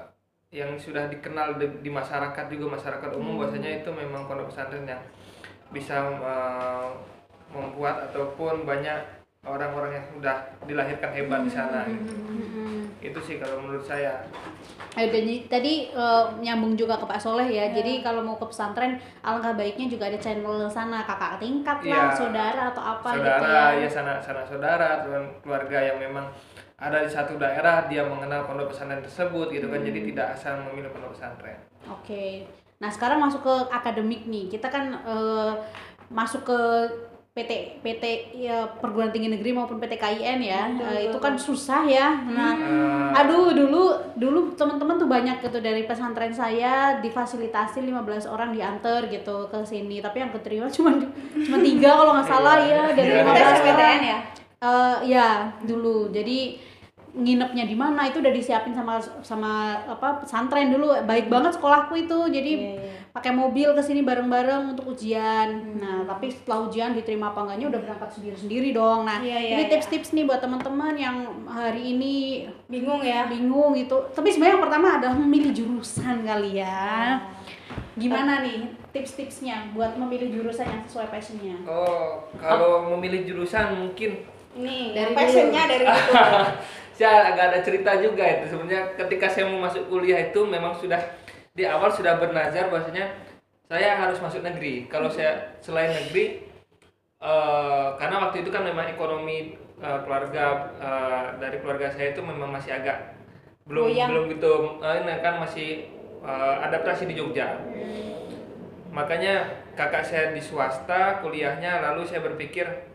yang 0.53 0.77
sudah 0.79 1.09
dikenal 1.11 1.57
di, 1.59 1.67
di 1.81 1.91
masyarakat 1.91 2.45
juga 2.53 2.79
masyarakat 2.79 3.11
umum 3.19 3.41
bahwasanya 3.41 3.83
itu 3.83 3.91
memang 3.91 4.29
pondok 4.29 4.53
pesantren 4.53 4.85
yang 4.85 5.03
bisa 5.73 5.97
eh, 6.07 6.89
membuat 7.51 8.13
ataupun 8.13 8.69
banyak 8.69 9.01
orang-orang 9.47 9.95
yang 9.95 10.07
sudah 10.11 10.37
dilahirkan 10.67 11.11
hebat 11.15 11.41
di 11.41 11.51
sana 11.51 11.87
gitu. 11.87 12.13
itu 12.99 13.19
sih 13.23 13.37
kalau 13.39 13.63
menurut 13.63 13.81
saya 13.81 14.27
Ayo, 14.97 15.13
dan 15.13 15.23
jadi- 15.23 15.45
tadi 15.47 15.73
eh, 15.89 16.25
nyambung 16.41 16.73
juga 16.73 16.97
ke 16.97 17.05
Pak 17.05 17.21
Soleh 17.21 17.45
ya. 17.47 17.69
Jadi 17.69 18.01
kalau 18.01 18.25
mau 18.25 18.35
ke 18.35 18.49
pesantren, 18.49 18.97
alangkah 19.21 19.53
baiknya 19.53 19.87
juga 19.87 20.09
ada 20.09 20.17
channel 20.17 20.65
sana 20.67 21.05
kakak 21.05 21.37
tingkat 21.37 21.85
lah, 21.85 22.09
Iya. 22.09 22.17
saudara 22.17 22.63
atau 22.73 22.81
apa 22.83 23.09
gitu 23.13 23.21
saudara 23.21 23.53
ya. 23.77 23.85
ya 23.85 23.89
sanak 23.93 24.19
sanak 24.25 24.45
saudara 24.49 24.89
teman 25.05 25.29
keluarga 25.45 25.79
yang 25.85 26.01
memang 26.01 26.25
ada 26.81 27.05
di 27.05 27.11
satu 27.13 27.37
daerah 27.37 27.85
dia 27.85 28.09
mengenal 28.09 28.49
pondok 28.49 28.73
pesantren 28.73 29.05
tersebut 29.05 29.53
gitu 29.53 29.69
kan 29.69 29.85
jadi 29.85 30.01
tidak 30.01 30.27
asal 30.33 30.57
memilih 30.65 30.89
pondok 30.89 31.13
pesantren 31.13 31.61
Oke. 31.87 32.49
Nah, 32.77 32.89
sekarang 32.89 33.21
masuk 33.21 33.41
ke 33.41 33.55
akademik 33.71 34.25
nih. 34.25 34.49
Kita 34.49 34.67
kan 34.67 34.97
eh, 34.97 35.53
masuk 36.09 36.41
ke 36.43 36.59
PT 37.37 37.53
PT 37.85 38.05
ya, 38.35 38.65
perguruan 38.81 39.13
tinggi 39.13 39.29
negeri 39.29 39.53
maupun 39.53 39.77
PT 39.77 39.93
KIN 39.95 40.41
ya. 40.41 40.73
Eh, 40.73 41.13
itu 41.13 41.19
kan 41.21 41.37
susah 41.37 41.85
ya. 41.85 42.25
Nah, 42.25 42.57
Eh, 42.57 43.21
aduh 43.21 43.53
dulu 43.53 43.93
dulu 44.17 44.57
teman-teman 44.57 44.97
tuh 44.97 45.05
banyak 45.07 45.45
gitu 45.45 45.61
dari 45.61 45.85
pesantren 45.85 46.33
saya 46.33 46.97
difasilitasi 46.99 47.85
15 47.85 48.25
orang 48.25 48.57
diantar 48.57 49.05
gitu 49.07 49.47
ke 49.47 49.59
sini. 49.63 50.01
Tapi 50.01 50.17
yang 50.19 50.33
keterima 50.33 50.65
cuma 50.73 50.97
cuma 51.31 51.59
tiga 51.61 51.91
kalau 51.95 52.17
nggak 52.17 52.25
salah 52.27 52.57
ya 52.59 52.89
dari 52.91 53.11
Iya. 53.13 53.21
15 53.21 53.37
Tes 53.37 53.45
orang. 53.45 53.65
PTN 53.69 54.03
ya 54.03 54.19
Eh, 54.57 54.97
ya 55.07 55.29
dulu 55.61 56.09
jadi 56.09 56.57
nginepnya 57.17 57.65
di 57.65 57.73
mana 57.73 58.05
itu 58.05 58.21
udah 58.21 58.29
disiapin 58.29 58.77
sama 58.77 59.01
sama 59.25 59.81
apa 59.89 60.21
pesantren 60.21 60.69
dulu. 60.69 60.93
Baik 61.09 61.33
banget 61.33 61.57
sekolahku 61.57 61.97
itu. 61.97 62.19
Jadi 62.29 62.53
Iya, 62.61 62.73
iya. 62.77 62.93
pakai 63.17 63.33
mobil 63.33 63.73
ke 63.73 63.81
sini 63.81 64.05
bareng-bareng 64.05 64.77
untuk 64.77 64.93
ujian. 64.93 65.81
Nah 65.81 66.05
tapi 66.05 66.29
setelah 66.29 66.69
ujian 66.69 66.93
diterima 66.93 67.33
apa 67.33 67.49
enggaknya 67.49 67.73
udah 67.73 67.81
berangkat 67.81 68.11
sendiri-sendiri 68.21 68.77
dong. 68.77 69.09
Nah 69.09 69.25
Iya, 69.25 69.39
iya, 69.41 69.55
ini 69.57 69.65
iya. 69.65 69.71
tips-tips 69.73 70.13
nih 70.13 70.29
buat 70.29 70.45
teman-teman 70.45 70.93
yang 71.01 71.17
hari 71.49 71.97
ini 71.97 72.45
bingung 72.69 73.01
ya? 73.01 73.25
bingung 73.33 73.73
gitu. 73.73 73.97
Tapi 74.13 74.29
sebenarnya 74.29 74.61
yang 74.61 74.65
pertama 74.69 74.87
adalah 75.01 75.17
memilih 75.17 75.57
jurusan 75.57 76.21
kali 76.21 76.61
ya. 76.61 77.17
Gimana 77.97 78.45
nih 78.45 78.77
tips-tipsnya 78.93 79.73
buat 79.73 79.97
memilih 79.97 80.29
jurusan 80.29 80.69
yang 80.69 80.85
sesuai 80.85 81.09
passionnya? 81.09 81.57
Oh 81.65 82.29
kalau 82.37 82.93
memilih 82.93 83.25
jurusan 83.25 83.73
mungkin 83.73 84.21
nih 84.57 84.97
Dari 84.97 85.13
dari 85.13 85.13
passionnya 85.13 85.63
dari 85.69 85.85
itu 85.85 86.13
saya 86.97 87.29
agak 87.33 87.45
ada 87.53 87.61
cerita 87.61 87.93
juga 88.01 88.25
itu. 88.25 88.57
Sebenarnya 88.57 88.97
ketika 88.97 89.29
saya 89.29 89.45
mau 89.53 89.69
masuk 89.69 89.93
kuliah 89.93 90.33
itu 90.33 90.41
memang 90.49 90.73
sudah 90.81 90.99
di 91.53 91.69
awal 91.69 91.93
sudah 91.93 92.17
bernazar 92.17 92.73
bahwasanya 92.73 93.13
saya 93.69 94.01
harus 94.01 94.17
masuk 94.25 94.41
negeri. 94.41 94.89
Kalau 94.89 95.13
saya 95.13 95.61
selain 95.61 95.93
negeri 95.93 96.49
eh, 97.21 97.89
karena 98.01 98.17
waktu 98.29 98.41
itu 98.41 98.49
kan 98.49 98.65
memang 98.65 98.89
ekonomi 98.89 99.61
eh, 99.77 99.99
keluarga 100.09 100.73
eh, 100.81 101.25
dari 101.37 101.61
keluarga 101.61 101.93
saya 101.93 102.17
itu 102.17 102.25
memang 102.25 102.49
masih 102.49 102.73
agak 102.73 103.13
belum 103.69 103.93
Goyang. 103.93 104.09
belum 104.15 104.25
gitu 104.39 104.55
eh, 104.81 104.95
ini 105.05 105.13
kan 105.21 105.35
masih 105.37 105.71
eh, 106.25 106.55
adaptasi 106.65 107.05
di 107.05 107.15
Jogja. 107.19 107.61
Makanya 108.97 109.69
kakak 109.77 110.09
saya 110.09 110.33
di 110.33 110.41
swasta 110.41 111.21
kuliahnya 111.21 111.85
lalu 111.85 112.09
saya 112.09 112.25
berpikir 112.25 112.86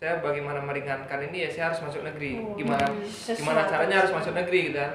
saya 0.00 0.16
bagaimana 0.24 0.64
meringankan 0.64 1.28
ini 1.28 1.44
ya 1.44 1.48
saya 1.52 1.64
harus 1.68 1.84
masuk 1.84 2.00
negeri. 2.08 2.40
Gimana 2.56 2.88
gimana 2.88 3.68
sesuatu. 3.68 3.72
caranya 3.76 3.96
harus 4.00 4.12
masuk 4.16 4.32
negeri 4.32 4.72
gitu 4.72 4.78
kan. 4.80 4.92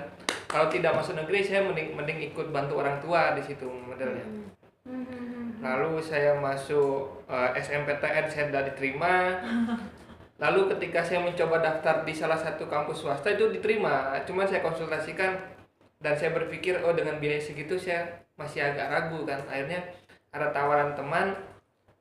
Kalau 0.50 0.68
tidak 0.74 0.92
masuk 0.98 1.14
negeri 1.14 1.40
saya 1.46 1.62
mending 1.62 1.94
mending 1.94 2.20
ikut 2.34 2.50
bantu 2.50 2.82
orang 2.82 2.98
tua 2.98 3.38
di 3.38 3.46
situ 3.46 3.70
modelnya. 3.70 4.26
Lalu 5.62 6.02
saya 6.02 6.34
masuk 6.42 7.22
eh, 7.30 7.50
SMPTN 7.54 8.26
saya 8.34 8.44
tidak 8.50 8.74
diterima. 8.74 9.14
Lalu 10.44 10.74
ketika 10.74 11.06
saya 11.06 11.22
mencoba 11.22 11.62
daftar 11.62 12.02
di 12.02 12.12
salah 12.12 12.42
satu 12.42 12.66
kampus 12.66 13.06
swasta 13.06 13.30
itu 13.30 13.54
diterima. 13.54 14.18
Cuma 14.26 14.50
saya 14.50 14.66
konsultasikan 14.66 15.38
dan 16.02 16.18
saya 16.18 16.34
berpikir 16.34 16.82
oh 16.82 16.98
dengan 16.98 17.22
biaya 17.22 17.38
segitu 17.38 17.78
saya 17.78 18.26
masih 18.42 18.74
agak 18.74 18.90
ragu 18.90 19.22
kan. 19.22 19.46
Akhirnya 19.54 19.86
ada 20.34 20.50
tawaran 20.50 20.98
teman 20.98 21.55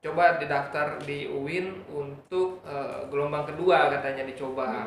coba 0.05 0.37
didaftar 0.37 1.01
di 1.01 1.25
UIN 1.25 1.81
untuk 1.89 2.61
eh, 2.61 3.09
gelombang 3.09 3.49
kedua 3.49 3.89
katanya 3.89 4.29
dicoba. 4.29 4.85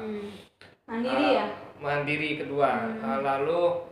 Mandiri 0.87 1.26
ya? 1.35 1.46
Eh, 1.50 1.50
mandiri 1.83 2.31
kedua. 2.38 2.87
Eh, 3.02 3.18
lalu 3.26 3.83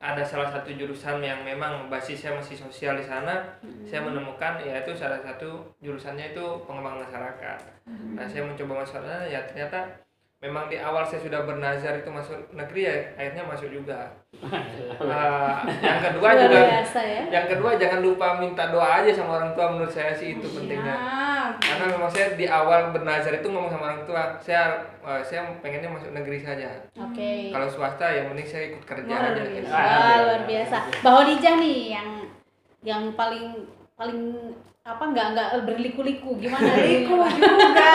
ada 0.00 0.24
salah 0.24 0.48
satu 0.52 0.72
jurusan 0.72 1.20
yang 1.20 1.44
memang 1.44 1.88
basisnya 1.92 2.32
masih 2.32 2.56
sosial 2.56 2.96
di 2.96 3.04
sana. 3.04 3.60
Saya 3.84 4.04
menemukan 4.04 4.60
yaitu 4.64 4.92
salah 4.96 5.20
satu 5.20 5.76
jurusannya 5.84 6.32
itu 6.32 6.44
pengembangan 6.64 7.08
masyarakat. 7.08 7.58
Nah 8.16 8.24
saya 8.28 8.44
mencoba 8.44 8.84
masuk 8.84 9.00
sana 9.00 9.24
ya 9.28 9.44
ternyata 9.48 10.03
memang 10.44 10.68
di 10.68 10.76
awal 10.76 11.00
saya 11.00 11.24
sudah 11.24 11.48
bernazar 11.48 11.96
itu 11.96 12.10
masuk 12.12 12.36
negeri 12.52 12.84
ya 12.84 12.96
akhirnya 13.16 13.48
masuk 13.48 13.72
juga. 13.72 14.12
Eh, 14.44 15.56
yang 15.88 16.00
kedua 16.04 16.20
luar 16.20 16.34
juga 16.36 16.60
biasa 16.68 17.00
ya. 17.00 17.22
yang 17.32 17.46
kedua 17.48 17.70
jangan 17.80 18.00
lupa 18.04 18.26
minta 18.36 18.68
doa 18.68 19.00
aja 19.00 19.08
sama 19.08 19.40
orang 19.40 19.56
tua 19.56 19.72
menurut 19.72 19.88
saya 19.88 20.12
sih 20.12 20.36
itu 20.36 20.44
pentingnya. 20.44 20.92
Nah 20.92 21.48
karena 21.56 21.84
memang 21.96 22.10
saya 22.12 22.36
di 22.36 22.44
awal 22.44 22.92
bernazar 22.92 23.32
itu 23.32 23.48
ngomong 23.48 23.72
sama 23.72 23.84
orang 23.88 24.02
tua 24.04 24.22
saya 24.44 24.84
eh, 25.00 25.22
saya 25.24 25.48
pengennya 25.64 25.88
masuk 25.88 26.12
negeri 26.12 26.44
saja. 26.44 26.68
Oke. 27.00 27.48
Kalau 27.48 27.68
swasta 27.72 28.04
ya 28.12 28.28
mending 28.28 28.44
saya 28.44 28.62
ikut 28.68 28.84
kerja 28.84 29.08
Luar 29.08 29.32
aja. 29.32 29.42
biasa. 29.48 29.72
Wah, 29.72 30.16
luar 30.28 30.42
biasa. 30.44 30.76
Bahwa 31.00 31.22
Dijah 31.24 31.54
nih 31.56 31.78
yang 31.96 32.08
yang 32.84 33.02
paling 33.16 33.64
paling 33.96 34.52
apa 34.84 35.00
nggak 35.00 35.26
nggak 35.32 35.48
berliku-liku? 35.64 36.36
Gimana? 36.36 36.68
Liku 36.84 37.16
gimana, 37.24 37.40
juga. 37.40 37.92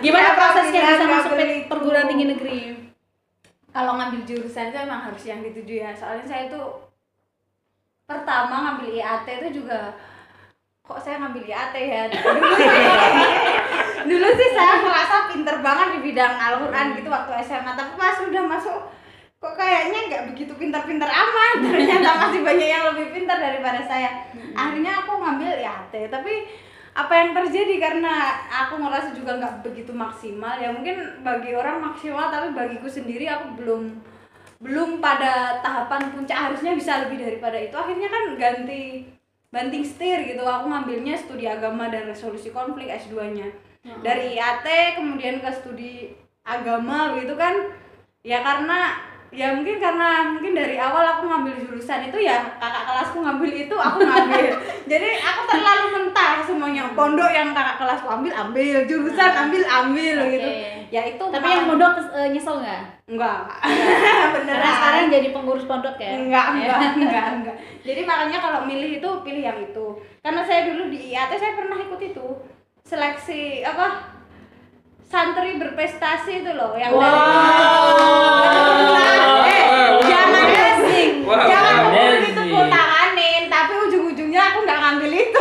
Gimana 0.00 0.24
Nggak 0.24 0.36
prosesnya 0.40 0.80
bisa 0.88 1.04
masuk 1.04 1.30
berliku. 1.36 1.68
perguruan 1.68 2.08
tinggi 2.08 2.26
negeri? 2.32 2.58
Kalau 3.72 3.96
ngambil 3.96 4.20
jurusan 4.24 4.68
itu 4.72 4.78
emang 4.80 5.00
harus 5.04 5.22
yang 5.24 5.40
dituju 5.44 5.74
ya. 5.80 5.92
Soalnya 5.92 6.24
saya 6.24 6.42
itu 6.48 6.60
pertama 8.04 8.54
ngambil 8.64 8.88
IAT 8.92 9.26
itu 9.40 9.64
juga 9.64 9.96
kok 10.82 11.00
saya 11.00 11.16
ngambil 11.22 11.48
IAT 11.48 11.74
ya 11.78 12.02
dulu 12.10 12.50
sih, 12.58 12.68
dulu 14.04 14.28
sih 14.34 14.48
saya 14.52 14.82
merasa 14.84 15.30
pinter 15.32 15.56
banget 15.64 15.96
di 15.96 15.98
bidang 16.10 16.34
Al-Quran 16.36 16.98
gitu 16.98 17.08
waktu 17.08 17.32
SMA 17.40 17.72
tapi 17.72 17.96
pas 17.96 18.18
udah 18.20 18.44
masuk 18.44 18.76
kok 19.42 19.58
kayaknya 19.58 20.00
nggak 20.06 20.24
begitu 20.30 20.54
pinter-pinter 20.54 21.10
amat? 21.10 21.56
Ternyata 21.66 22.08
masih 22.14 22.40
banyak 22.46 22.68
yang 22.70 22.84
lebih 22.94 23.06
pintar 23.10 23.42
daripada 23.42 23.82
saya. 23.82 24.22
Akhirnya 24.54 25.02
aku 25.02 25.18
ngambil 25.18 25.58
IAT 25.58 25.94
tapi 26.06 26.46
apa 26.94 27.10
yang 27.10 27.34
terjadi? 27.34 27.74
Karena 27.82 28.38
aku 28.46 28.78
ngerasa 28.78 29.10
juga 29.18 29.42
nggak 29.42 29.66
begitu 29.66 29.90
maksimal. 29.90 30.54
Ya 30.62 30.70
mungkin 30.70 31.26
bagi 31.26 31.58
orang 31.58 31.82
maksimal 31.82 32.30
tapi 32.30 32.54
bagiku 32.54 32.86
sendiri 32.86 33.26
aku 33.26 33.58
belum 33.58 33.82
belum 34.62 35.02
pada 35.02 35.58
tahapan 35.58 36.14
puncak. 36.14 36.38
Harusnya 36.38 36.78
bisa 36.78 37.02
lebih 37.02 37.18
daripada 37.26 37.58
itu. 37.58 37.74
Akhirnya 37.74 38.06
kan 38.06 38.38
ganti 38.38 39.10
banting 39.50 39.82
setir 39.82 40.22
gitu. 40.22 40.46
Aku 40.46 40.70
ngambilnya 40.70 41.18
studi 41.18 41.50
agama 41.50 41.90
dan 41.90 42.06
resolusi 42.06 42.54
konflik 42.54 42.86
S2 42.86 43.34
nya 43.34 43.50
dari 44.06 44.38
IAT 44.38 45.02
kemudian 45.02 45.42
ke 45.42 45.50
studi 45.50 46.14
agama 46.46 47.18
gitu 47.18 47.34
kan. 47.34 47.74
Ya 48.22 48.38
karena 48.38 49.10
ya 49.32 49.48
mungkin 49.50 49.80
karena 49.80 50.28
mungkin 50.28 50.52
dari 50.52 50.76
awal 50.76 51.00
aku 51.08 51.24
ngambil 51.24 51.56
jurusan 51.56 52.04
itu 52.04 52.20
ya 52.20 52.52
kakak 52.60 52.84
kelasku 52.84 53.16
ngambil 53.18 53.48
itu 53.48 53.72
aku 53.72 53.98
ngambil. 53.98 54.44
Jadi 54.92 55.08
aku 55.18 55.40
terlalu 55.48 55.84
mentah 55.90 56.44
semuanya. 56.44 56.92
Pondok 56.92 57.28
yang 57.28 57.50
kakak 57.50 57.76
kelasku 57.76 58.06
ambil 58.06 58.30
ambil. 58.30 58.76
Jurusan 58.84 59.30
ambil 59.32 59.62
ambil 59.64 60.16
Oke. 60.20 60.30
gitu. 60.30 60.48
Ya 60.92 61.08
itu 61.08 61.24
tapi 61.24 61.48
yang 61.48 61.64
mondok 61.64 61.96
eh, 62.12 62.28
nyesel 62.28 62.60
nggak? 62.60 62.82
Enggak. 63.08 63.38
Karena 63.58 64.26
beneran. 64.36 64.70
sekarang 64.70 65.04
jadi 65.08 65.28
pengurus 65.32 65.64
pondok 65.64 65.96
ya? 65.96 66.12
Enggak 66.12 66.44
enggak 66.52 66.78
enggak 67.00 67.24
enggak. 67.32 67.56
Jadi 67.80 68.00
makanya 68.04 68.38
kalau 68.38 68.60
milih 68.62 69.00
itu 69.00 69.08
pilih 69.24 69.42
yang 69.42 69.58
itu. 69.58 69.86
Karena 70.20 70.40
saya 70.44 70.68
dulu 70.68 70.86
di 70.86 71.08
IAT 71.08 71.32
saya 71.32 71.56
pernah 71.56 71.76
ikut 71.76 71.98
itu. 71.98 72.26
Seleksi 72.82 73.62
apa? 73.64 74.10
Santri 75.02 75.56
berprestasi 75.56 76.40
itu 76.40 76.50
loh 76.52 76.72
yang 76.72 76.90
dari 76.90 77.04
Wow. 77.04 79.44
eh 79.44 79.62
jangan 80.02 80.46
asing 80.48 81.10
Wow, 81.20 81.44
jangan 81.44 81.74
ngomong 81.84 82.16
itu 82.22 82.32
amazing. 82.32 82.48
ku 82.48 82.60
tanganin 82.66 83.42
tapi 83.46 83.72
ujung-ujungnya 83.84 84.40
aku 84.42 84.58
nggak 84.64 84.78
ngambil 84.80 85.10
itu 85.12 85.40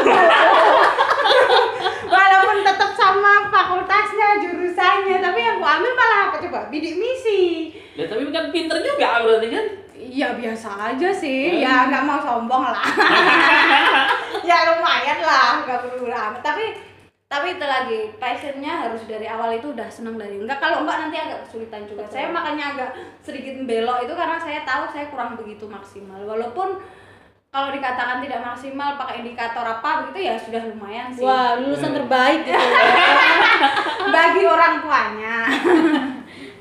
walaupun 2.06 2.58
tetap 2.62 2.92
sama 2.92 3.48
fakultasnya 3.48 4.28
jurusannya 4.40 5.16
tapi 5.20 5.40
yang 5.40 5.56
aku 5.56 5.66
ambil 5.66 5.92
coba 6.62 6.70
bidik 6.70 6.96
misi 7.02 7.74
Ya 7.98 8.06
tapi 8.08 8.30
kan 8.32 8.54
pinter 8.54 8.78
juga 8.80 9.20
berarti 9.20 9.48
kan. 9.52 9.66
Iya 10.02 10.34
biasa 10.34 10.96
aja 10.96 11.10
sih, 11.14 11.62
ya 11.62 11.92
nggak 11.92 12.08
mau 12.08 12.18
sombong 12.24 12.64
lah. 12.64 12.88
ya 14.50 14.58
lumayan 14.74 15.20
lah, 15.22 15.62
nggak 15.62 15.80
perlu 15.86 16.10
lah. 16.10 16.34
Tapi 16.40 16.74
tapi 17.28 17.60
itu 17.60 17.66
lagi 17.68 18.00
passionnya 18.18 18.88
harus 18.88 19.04
dari 19.06 19.28
awal 19.30 19.54
itu 19.54 19.76
udah 19.76 19.86
seneng 19.92 20.18
dari 20.18 20.42
enggak 20.42 20.58
kalau 20.58 20.88
enggak 20.88 21.06
nanti 21.06 21.18
agak 21.20 21.46
kesulitan 21.46 21.84
juga. 21.86 22.08
Saya 22.10 22.32
makanya 22.32 22.74
agak 22.74 22.90
sedikit 23.22 23.62
belok 23.68 24.08
itu 24.08 24.14
karena 24.16 24.40
saya 24.40 24.64
tahu 24.64 24.90
saya 24.90 25.06
kurang 25.12 25.38
begitu 25.38 25.68
maksimal. 25.68 26.24
Walaupun 26.24 26.82
kalau 27.52 27.68
dikatakan 27.76 28.24
tidak 28.24 28.40
maksimal 28.40 28.96
pakai 28.96 29.28
indikator 29.28 29.68
apa 29.68 30.08
begitu 30.08 30.32
ya 30.32 30.40
sudah 30.40 30.72
lumayan 30.72 31.12
sih 31.12 31.20
wah 31.20 31.60
lulusan 31.60 31.92
terbaik 31.92 32.48
gitu 32.48 32.56
bagi 34.16 34.44
orang 34.48 34.80
tuanya. 34.80 35.36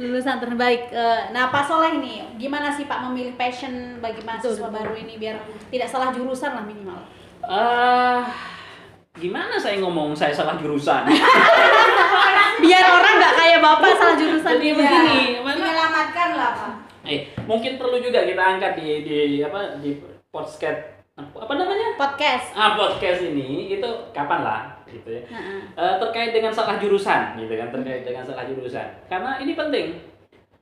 Lulusan 0.01 0.41
terbaik. 0.41 0.89
Eh, 0.89 1.21
nah 1.31 1.49
Pak 1.49 1.63
Soleh 1.63 1.93
nih 1.95 2.25
gimana 2.35 2.73
sih 2.73 2.85
Pak 2.85 3.05
memilih 3.05 3.37
passion 3.37 3.71
bagi 4.01 4.25
mahasiswa 4.25 4.67
baru 4.67 4.97
ini 4.97 5.15
biar 5.15 5.37
tidak 5.69 5.87
salah 5.87 6.09
jurusan 6.09 6.51
lah 6.51 6.65
minimal? 6.65 6.97
Ah, 7.41 8.25
gimana 9.13 9.55
saya 9.55 9.77
ngomong 9.79 10.13
saya 10.13 10.33
salah 10.33 10.57
jurusan? 10.57 11.05
Biar 12.61 12.85
orang 12.85 13.15
nggak 13.17 13.35
kayak 13.35 13.59
bapak 13.59 13.93
salah 13.95 14.17
jurusan 14.17 14.53
Jadi 14.55 14.67
dia. 14.67 14.77
begini, 14.77 15.19
Ya, 15.33 15.41
mana- 15.41 15.57
menyelamatkan 15.59 16.29
lah 16.35 16.51
pak. 16.53 16.73
Eh 17.03 17.21
mungkin 17.43 17.77
perlu 17.77 17.97
juga 17.99 18.21
kita 18.23 18.37
angkat 18.39 18.73
di 18.77 18.89
di 19.01 19.17
apa 19.41 19.81
di 19.81 19.97
podcast 20.29 21.00
apa 21.35 21.53
namanya? 21.57 21.87
Podcast. 21.97 22.53
Ah 22.57 22.77
podcast 22.79 23.21
ini 23.25 23.77
itu 23.77 23.91
kapan 24.13 24.41
lah 24.45 24.63
gitu 24.89 25.09
ya. 25.11 25.23
Heeh. 25.29 25.61
Eh, 25.79 25.95
terkait 26.01 26.31
dengan 26.35 26.51
salah 26.51 26.77
jurusan 26.81 27.39
gitu 27.39 27.53
kan 27.55 27.69
terkait 27.71 28.03
dengan 28.03 28.27
salah 28.27 28.45
jurusan 28.49 28.89
karena 29.07 29.39
ini 29.39 29.55
penting 29.55 30.11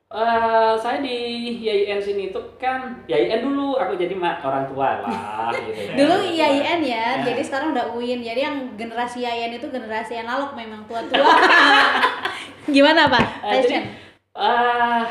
Eh, 0.08 0.72
saya 0.80 1.04
di 1.04 1.52
YIN 1.60 2.00
sini 2.00 2.32
itu 2.32 2.40
kan 2.56 2.96
YIN 3.04 3.44
dulu 3.44 3.76
aku 3.76 3.92
jadi 3.92 4.16
orang 4.16 4.64
tua 4.64 5.04
lah 5.04 5.52
gitu 5.68 5.84
kan. 5.84 6.00
Dulu 6.00 6.14
IAIN 6.32 6.80
ya, 6.80 7.20
Ya. 7.20 7.28
jadi 7.28 7.44
sekarang 7.44 7.76
udah 7.76 7.92
UIN. 7.92 8.24
Jadi 8.24 8.40
yang 8.40 8.56
generasi 8.80 9.20
IAIN 9.20 9.60
itu 9.60 9.68
generasi 9.68 10.16
analog 10.16 10.56
memang 10.56 10.80
tua-tua. 10.88 11.28
Gimana 12.72 13.12
Pak? 13.12 13.52
Eh, 13.52 13.60
jadi 13.60 13.76
eh, 14.32 15.02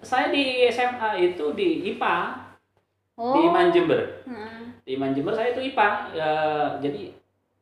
saya 0.00 0.32
di 0.32 0.64
SMA 0.72 1.28
itu 1.28 1.52
di 1.52 1.92
IPA 1.92 2.41
Oh. 3.14 3.32
di 3.32 3.40
Iman 3.44 3.68
Jember 3.68 4.00
Heeh. 4.24 4.62
di 4.82 4.90
Iman 4.92 5.12
Jember 5.12 5.32
saya 5.32 5.52
itu 5.52 5.60
IPA 5.62 5.88
Eh, 6.10 6.68
jadi 6.80 7.02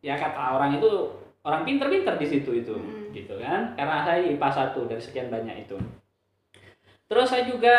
ya 0.00 0.14
kata 0.14 0.54
orang 0.54 0.74
itu 0.74 0.90
orang 1.40 1.62
pinter-pinter 1.62 2.14
di 2.14 2.26
situ 2.26 2.50
itu 2.54 2.72
Hmm. 2.72 3.10
gitu 3.10 3.34
kan 3.36 3.74
karena 3.74 4.00
saya 4.00 4.22
IPA 4.24 4.48
satu 4.48 4.84
dari 4.84 4.98
sekian 4.98 5.26
banyak 5.26 5.64
itu 5.64 5.76
terus 7.04 7.26
saya 7.26 7.42
juga 7.44 7.76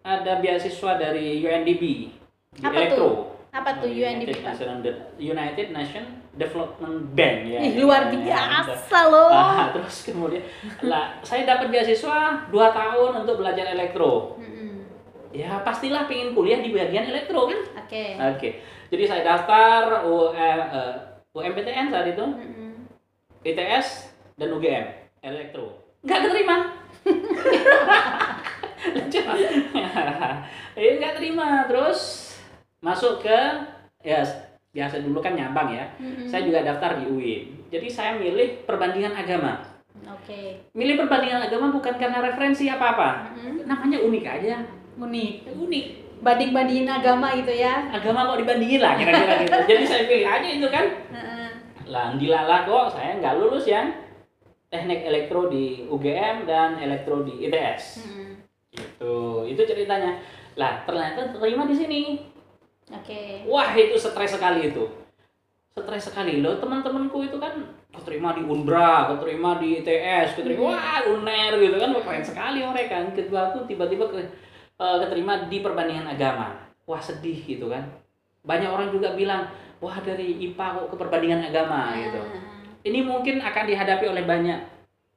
ada 0.00 0.32
beasiswa 0.38 0.92
dari 0.94 1.38
UNDP 1.38 1.82
di 2.50 2.60
Apa 2.60 2.72
elektro 2.74 3.32
Apa 3.50 3.78
tuh 3.78 3.86
UNDP, 3.86 4.34
Pak? 4.34 4.50
National 4.50 4.78
De- 4.80 5.04
United 5.16 5.70
Nation 5.70 6.04
Development 6.32 7.06
Bank 7.12 7.36
ya 7.46 7.60
Ih, 7.60 7.78
luar 7.78 8.10
Ya, 8.10 8.18
biasa 8.66 9.00
loh. 9.06 9.30
Ah, 9.30 9.70
terus 9.70 10.02
kemudian 10.02 10.42
lah 10.82 11.14
saya 11.20 11.44
dapat 11.44 11.70
beasiswa 11.70 12.18
2 12.48 12.50
tahun 12.50 13.22
untuk 13.22 13.38
belajar 13.38 13.68
elektro 13.68 14.34
Mm-mm. 14.36 14.53
Ya 15.34 15.60
pastilah 15.66 16.06
pengen 16.06 16.30
kuliah 16.30 16.62
di 16.62 16.70
bagian 16.70 17.10
elektro 17.10 17.50
kan 17.50 17.60
Oke. 17.84 18.16
Oke, 18.16 18.48
jadi 18.88 19.04
saya 19.04 19.22
daftar 19.22 20.08
UM, 20.08 20.34
eh, 20.40 20.94
UMPTN 21.36 21.92
saat 21.92 22.08
itu, 22.08 22.24
Mm-mm. 22.24 22.88
ITS 23.44 24.08
dan 24.40 24.48
UGM, 24.56 24.86
elektro. 25.20 25.84
Nggak 26.00 26.20
keterima. 26.24 26.56
Lucu. 28.94 29.20
Eh, 30.74 30.98
nggak 30.98 31.22
terima. 31.22 31.70
Terus 31.70 32.34
masuk 32.82 33.22
ke, 33.22 33.38
ya 34.02 34.26
biasa 34.74 34.98
dulu 35.06 35.22
kan 35.22 35.38
nyambang 35.38 35.70
ya. 35.70 35.86
Mm-mm. 36.02 36.26
Saya 36.26 36.42
juga 36.42 36.66
daftar 36.66 36.98
di 36.98 37.06
UIN. 37.06 37.70
Jadi 37.70 37.86
saya 37.86 38.18
milih 38.18 38.66
perbandingan 38.66 39.14
agama. 39.14 39.62
Oke. 40.02 40.66
Milih 40.74 40.98
perbandingan 40.98 41.46
agama 41.46 41.70
bukan 41.70 41.94
karena 41.94 42.18
referensi 42.18 42.66
apa-apa. 42.66 43.38
Mm-mm. 43.38 43.70
Namanya 43.70 44.02
unik 44.02 44.24
aja. 44.26 44.66
Unik. 44.98 45.32
Unik. 45.54 45.86
Banding-bandingin 46.24 46.88
agama 46.88 47.34
gitu 47.36 47.52
ya. 47.52 47.90
Agama 47.92 48.32
kok 48.32 48.40
dibandingin 48.40 48.80
lah 48.80 48.96
kira-kira 48.96 49.34
gitu. 49.44 49.58
Jadi 49.70 49.84
saya 49.84 50.02
pilih 50.08 50.28
aja 50.28 50.48
itu 50.48 50.68
kan. 50.70 50.86
Heeh. 51.12 51.50
lah 51.84 52.16
dilalah 52.16 52.64
kok 52.64 52.96
saya 52.96 53.20
nggak 53.20 53.36
lulus 53.36 53.68
yang 53.68 53.92
teknik 54.74 55.06
elektro 55.06 55.46
di 55.46 55.86
UGM 55.86 56.50
dan 56.50 56.82
elektro 56.82 57.22
di 57.22 57.46
ITS 57.46 58.02
Mm-mm. 58.02 58.30
gitu 58.74 59.46
itu 59.46 59.62
ceritanya 59.62 60.18
lah 60.58 60.82
ternyata 60.82 61.30
terima 61.30 61.62
di 61.70 61.78
sini 61.78 62.00
Oke. 62.90 63.46
wah 63.46 63.70
itu 63.78 63.94
stres 63.94 64.34
sekali 64.34 64.74
itu 64.74 64.82
stres 65.78 66.10
sekali 66.10 66.42
loh 66.42 66.58
teman-temanku 66.58 67.22
itu 67.22 67.38
kan 67.38 67.54
keterima 67.94 68.34
di 68.34 68.42
Unbra 68.42 69.14
keterima 69.14 69.62
di 69.62 69.78
ITS 69.78 70.42
keterima 70.42 70.74
wah 70.74 71.06
UNER 71.06 71.54
gitu 71.62 71.76
kan 71.78 71.94
keren 71.94 72.24
sekali 72.26 72.66
mereka 72.66 73.14
kedua 73.14 73.54
aku 73.54 73.70
tiba-tiba 73.70 74.10
ke, 74.10 74.26
eh, 74.78 74.96
keterima 75.02 75.46
di 75.46 75.58
perbandingan 75.60 76.06
agama 76.08 76.54
wah 76.84 77.00
sedih 77.00 77.36
gitu 77.38 77.70
kan 77.70 77.84
banyak 78.44 78.68
orang 78.68 78.92
juga 78.92 79.16
bilang 79.16 79.48
wah 79.80 79.96
dari 80.00 80.36
IPA 80.48 80.66
kok 80.80 80.86
ke 80.92 80.96
perbandingan 80.96 81.40
agama 81.48 81.92
gitu 81.96 82.20
Ah, 82.20 82.60
ini 82.84 83.00
mungkin 83.00 83.40
akan 83.40 83.64
dihadapi 83.64 84.04
oleh 84.04 84.24
banyak 84.28 84.60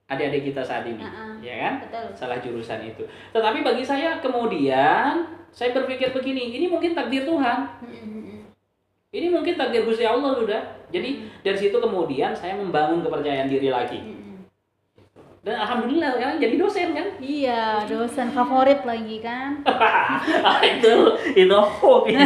adik-adik 0.07 0.55
kita 0.55 0.63
saat 0.63 0.87
ini, 0.87 1.03
Ah, 1.03 1.11
ah. 1.11 1.35
ya 1.43 1.55
kan? 1.67 1.73
Betul. 1.83 2.07
Salah 2.15 2.39
jurusan 2.39 2.79
itu. 2.79 3.03
Tetapi 3.35 3.59
bagi 3.59 3.83
saya 3.83 4.23
kemudian 4.23 5.27
saya 5.51 5.75
berpikir 5.75 6.15
begini, 6.15 6.55
ini 6.55 6.71
mungkin 6.71 6.95
takdir 6.95 7.27
Tuhan, 7.27 7.59
Mm-mm. 7.83 8.47
ini 9.11 9.27
mungkin 9.27 9.59
takdir 9.59 9.83
Gusti 9.83 10.07
Allah 10.07 10.31
sudah. 10.31 10.63
Jadi 10.95 11.27
dari 11.43 11.57
situ 11.59 11.75
kemudian 11.75 12.31
saya 12.31 12.55
membangun 12.55 13.03
kepercayaan 13.03 13.51
diri 13.51 13.67
lagi. 13.67 13.99
Dan 15.47 15.55
alhamdulillah 15.63 16.19
sekarang 16.19 16.37
jadi 16.43 16.55
dosen 16.59 16.87
kan? 16.91 17.07
Iya, 17.23 17.87
dosen 17.87 18.35
favorit 18.35 18.83
lagi 18.83 19.23
kan. 19.23 19.63
Itu 20.75 21.15
itu 21.39 21.55
hobi. 21.55 22.19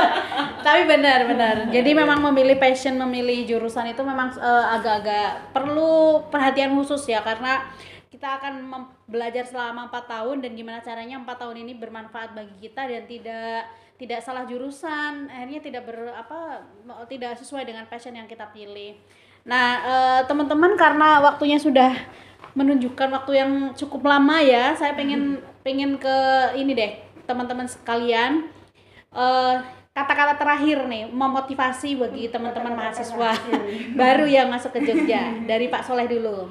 Tapi 0.66 0.82
benar 0.86 1.26
benar. 1.26 1.56
Jadi 1.76 1.90
memang 1.96 2.20
memilih 2.30 2.60
passion, 2.60 2.94
memilih 2.94 3.48
jurusan 3.48 3.90
itu 3.90 4.02
memang 4.04 4.30
eh, 4.36 4.66
agak-agak 4.76 5.56
perlu 5.56 6.22
perhatian 6.28 6.76
khusus 6.76 7.00
ya 7.08 7.24
karena 7.24 7.64
kita 8.12 8.36
akan 8.38 8.54
mem- 8.60 8.92
belajar 9.08 9.48
selama 9.48 9.88
empat 9.88 10.04
tahun 10.06 10.44
dan 10.44 10.52
gimana 10.52 10.84
caranya 10.84 11.16
empat 11.16 11.40
tahun 11.40 11.64
ini 11.64 11.72
bermanfaat 11.80 12.36
bagi 12.36 12.68
kita 12.68 12.84
dan 12.86 13.02
tidak 13.08 13.60
tidak 13.96 14.20
salah 14.20 14.44
jurusan 14.44 15.28
akhirnya 15.32 15.60
tidak 15.60 15.82
ber 15.88 16.12
apa 16.12 16.64
tidak 17.08 17.40
sesuai 17.40 17.64
dengan 17.64 17.88
passion 17.88 18.12
yang 18.12 18.28
kita 18.28 18.44
pilih. 18.52 19.00
Nah 19.48 19.68
eh, 19.80 20.20
teman-teman 20.28 20.76
karena 20.76 21.24
waktunya 21.24 21.56
sudah 21.56 21.96
menunjukkan 22.54 23.08
waktu 23.10 23.32
yang 23.38 23.52
cukup 23.74 24.06
lama 24.06 24.42
ya. 24.42 24.74
Saya 24.74 24.94
pengen 24.94 25.42
pengen 25.62 25.96
ke 26.00 26.16
ini 26.56 26.72
deh 26.74 26.92
teman-teman 27.28 27.66
sekalian. 27.68 28.50
Eh, 29.10 29.54
kata-kata 29.90 30.38
terakhir 30.38 30.86
nih 30.86 31.10
memotivasi 31.10 31.98
bagi 31.98 32.30
teman-teman 32.30 32.78
mahasiswa 32.78 33.34
baru 34.00 34.26
yang 34.26 34.48
masuk 34.50 34.74
ke 34.78 34.86
Jogja. 34.86 35.34
Dari 35.44 35.66
Pak 35.66 35.82
Soleh 35.86 36.06
dulu. 36.06 36.50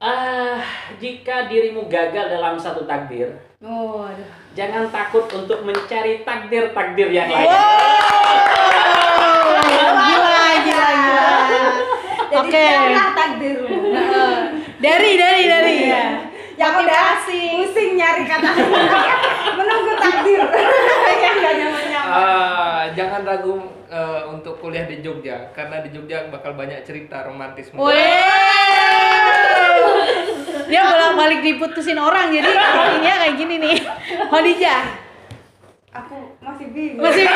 Ah, 0.00 0.64
jika 0.96 1.44
dirimu 1.52 1.84
gagal 1.84 2.32
dalam 2.32 2.56
satu 2.56 2.88
takdir, 2.88 3.36
oh 3.60 4.08
aduh 4.08 4.32
jangan 4.56 4.88
takut 4.88 5.28
untuk 5.28 5.60
mencari 5.60 6.24
takdir-takdir 6.24 7.12
yang 7.12 7.28
lain. 7.28 7.52
gila, 10.00 10.46
gila, 10.64 10.88
gila. 10.96 11.28
jadi 12.32 12.48
Oke. 12.48 12.64
carilah 12.64 13.08
takdirmu 13.12 13.79
Dari, 14.80 15.10
dari, 15.20 15.42
dari. 15.44 15.74
Iya. 15.92 16.04
yang 16.56 16.76
udah. 16.76 17.20
pusing 17.24 18.00
nyari 18.00 18.24
kata. 18.24 18.48
Menunggu 19.60 19.92
takdir. 19.96 20.40
Yang 21.20 21.36
gak 21.40 21.54
nyaman 21.56 21.84
nyaman 21.88 22.10
Ah, 22.10 22.82
jangan 22.96 23.20
ragu 23.28 23.60
eh, 23.92 24.22
untuk 24.32 24.56
kuliah 24.60 24.88
di 24.88 25.04
Jogja. 25.04 25.52
Karena 25.52 25.84
di 25.84 25.92
Jogja 25.92 26.32
bakal 26.32 26.56
banyak 26.56 26.80
cerita 26.84 27.28
romantis. 27.28 27.68
Dia 30.70 30.82
bolak-balik 30.86 31.40
diputusin 31.44 31.98
orang 32.00 32.32
jadi 32.32 32.48
artinya 32.48 33.14
kayak 33.20 33.34
gini 33.36 33.54
nih. 33.60 33.76
Khadijah. 34.32 34.82
aku 35.90 36.38
masih 36.38 36.70
bingung. 36.70 37.02
Masih 37.02 37.26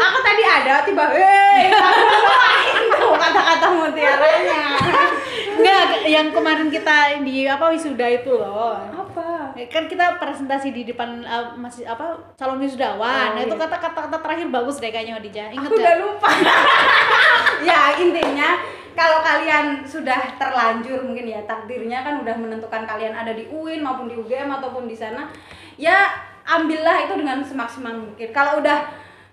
aku 0.00 0.18
tadi 0.24 0.42
ada 0.42 0.80
tiba 0.88 1.04
tuh 2.96 3.12
kata-kata 3.20 3.66
mutiaranya 3.68 4.60
enggak 5.56 5.86
yang 6.04 6.28
kemarin 6.30 6.68
kita 6.68 7.20
di 7.24 7.48
apa 7.48 7.72
wisuda 7.72 8.06
itu 8.06 8.32
loh. 8.36 8.76
apa? 8.76 9.56
Kan 9.72 9.88
kita 9.88 10.20
presentasi 10.20 10.70
di 10.70 10.84
depan 10.84 11.24
uh, 11.24 11.56
masih 11.56 11.88
apa 11.88 12.16
calon 12.36 12.60
wisudawan. 12.60 13.32
Oh, 13.32 13.34
nah 13.34 13.42
itu 13.42 13.56
iya. 13.56 13.64
kata 13.64 13.76
kata 13.80 14.18
terakhir 14.20 14.46
bagus 14.52 14.76
deh 14.76 14.92
kayaknya 14.92 15.16
Khadijah 15.16 15.48
inget 15.52 15.68
aku 15.68 15.76
gak? 15.76 15.84
udah 15.84 15.96
lupa. 16.04 16.28
Ya 17.64 17.96
intinya 17.96 18.60
kalau 18.92 19.24
kalian 19.24 19.80
sudah 19.80 20.36
terlanjur 20.36 21.00
mungkin 21.00 21.24
ya 21.24 21.40
takdirnya 21.48 22.04
kan 22.04 22.20
udah 22.20 22.36
menentukan 22.36 22.84
kalian 22.84 23.16
ada 23.16 23.32
di 23.32 23.48
UIN 23.48 23.80
maupun 23.80 24.12
di 24.12 24.16
UGM 24.16 24.52
ataupun 24.60 24.84
di 24.84 24.92
sana 24.92 25.24
ya 25.80 26.12
ambillah 26.44 27.08
itu 27.08 27.16
dengan 27.16 27.40
semaksimal 27.40 27.96
mungkin. 27.96 28.28
Kalau 28.30 28.60
udah 28.60 28.86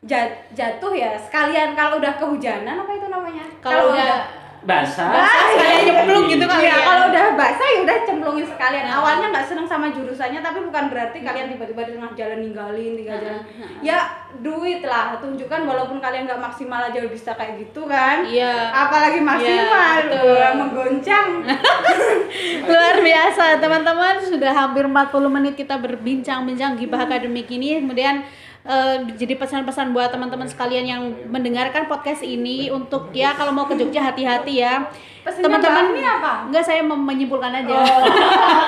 jat- 0.03 0.51
jatuh 0.51 0.93
ya 0.95 1.15
sekalian. 1.19 1.75
Kalau 1.75 1.99
udah 1.99 2.15
kehujanan 2.15 2.75
apa 2.79 2.91
itu 2.95 3.07
namanya? 3.07 3.45
Kalau 3.63 3.91
udah 3.95 4.42
Basah. 4.63 5.11
basah 5.11 5.43
sekalian 5.51 5.81
nyemplung 5.91 6.25
gitu 6.31 6.45
kali 6.47 6.63
Iya, 6.63 6.71
ya 6.71 6.77
kalau 6.87 7.03
udah 7.11 7.25
basah 7.35 7.67
ya 7.67 7.77
udah 7.83 7.97
cemplungin 8.07 8.47
sekalian. 8.47 8.85
Awalnya 8.87 9.27
nggak 9.35 9.47
seneng 9.47 9.67
sama 9.67 9.91
jurusannya, 9.91 10.39
tapi 10.39 10.63
bukan 10.63 10.87
berarti 10.87 11.19
kalian 11.19 11.51
tiba-tiba 11.51 11.81
di 11.83 11.91
tengah 11.99 12.11
jalan 12.15 12.39
ninggalin, 12.39 12.91
tinggal 12.95 13.17
jalan. 13.19 13.41
Ya 13.83 13.97
duit 14.39 14.79
lah, 14.81 15.19
tunjukkan 15.19 15.61
walaupun 15.67 15.99
kalian 15.99 16.23
nggak 16.23 16.39
maksimal 16.39 16.79
aja 16.79 16.95
udah 16.95 17.11
bisa 17.11 17.35
kayak 17.35 17.59
gitu 17.59 17.83
kan. 17.85 18.23
Iya. 18.23 18.71
Apalagi 18.71 19.19
maksimal, 19.19 19.97
Iya, 19.99 20.07
betul. 20.07 20.31
wah, 20.39 20.51
menggoncang. 20.55 21.27
luar 22.69 22.95
biasa 22.99 23.59
teman-teman 23.59 24.15
sudah 24.23 24.51
hampir 24.55 24.87
40 24.87 24.95
menit 25.27 25.53
kita 25.53 25.75
berbincang-bincang 25.75 26.79
gibah 26.79 27.03
akademik 27.03 27.51
ini 27.51 27.83
kemudian 27.83 28.23
eh, 28.63 28.97
jadi 29.15 29.33
pesan-pesan 29.35 29.91
buat 29.91 30.11
teman-teman 30.11 30.47
sekalian 30.47 30.85
yang 30.87 31.01
mendengarkan 31.29 31.87
podcast 31.87 32.23
ini 32.23 32.71
untuk 32.71 33.11
ya 33.11 33.35
kalau 33.35 33.51
mau 33.51 33.67
ke 33.67 33.75
Jogja 33.75 34.03
hati-hati 34.11 34.63
ya. 34.63 34.87
Teman-teman 35.23 35.95
apa? 36.03 36.51
Enggak 36.51 36.67
saya 36.67 36.83
menyimpulkan 36.83 37.63
aja. 37.63 37.79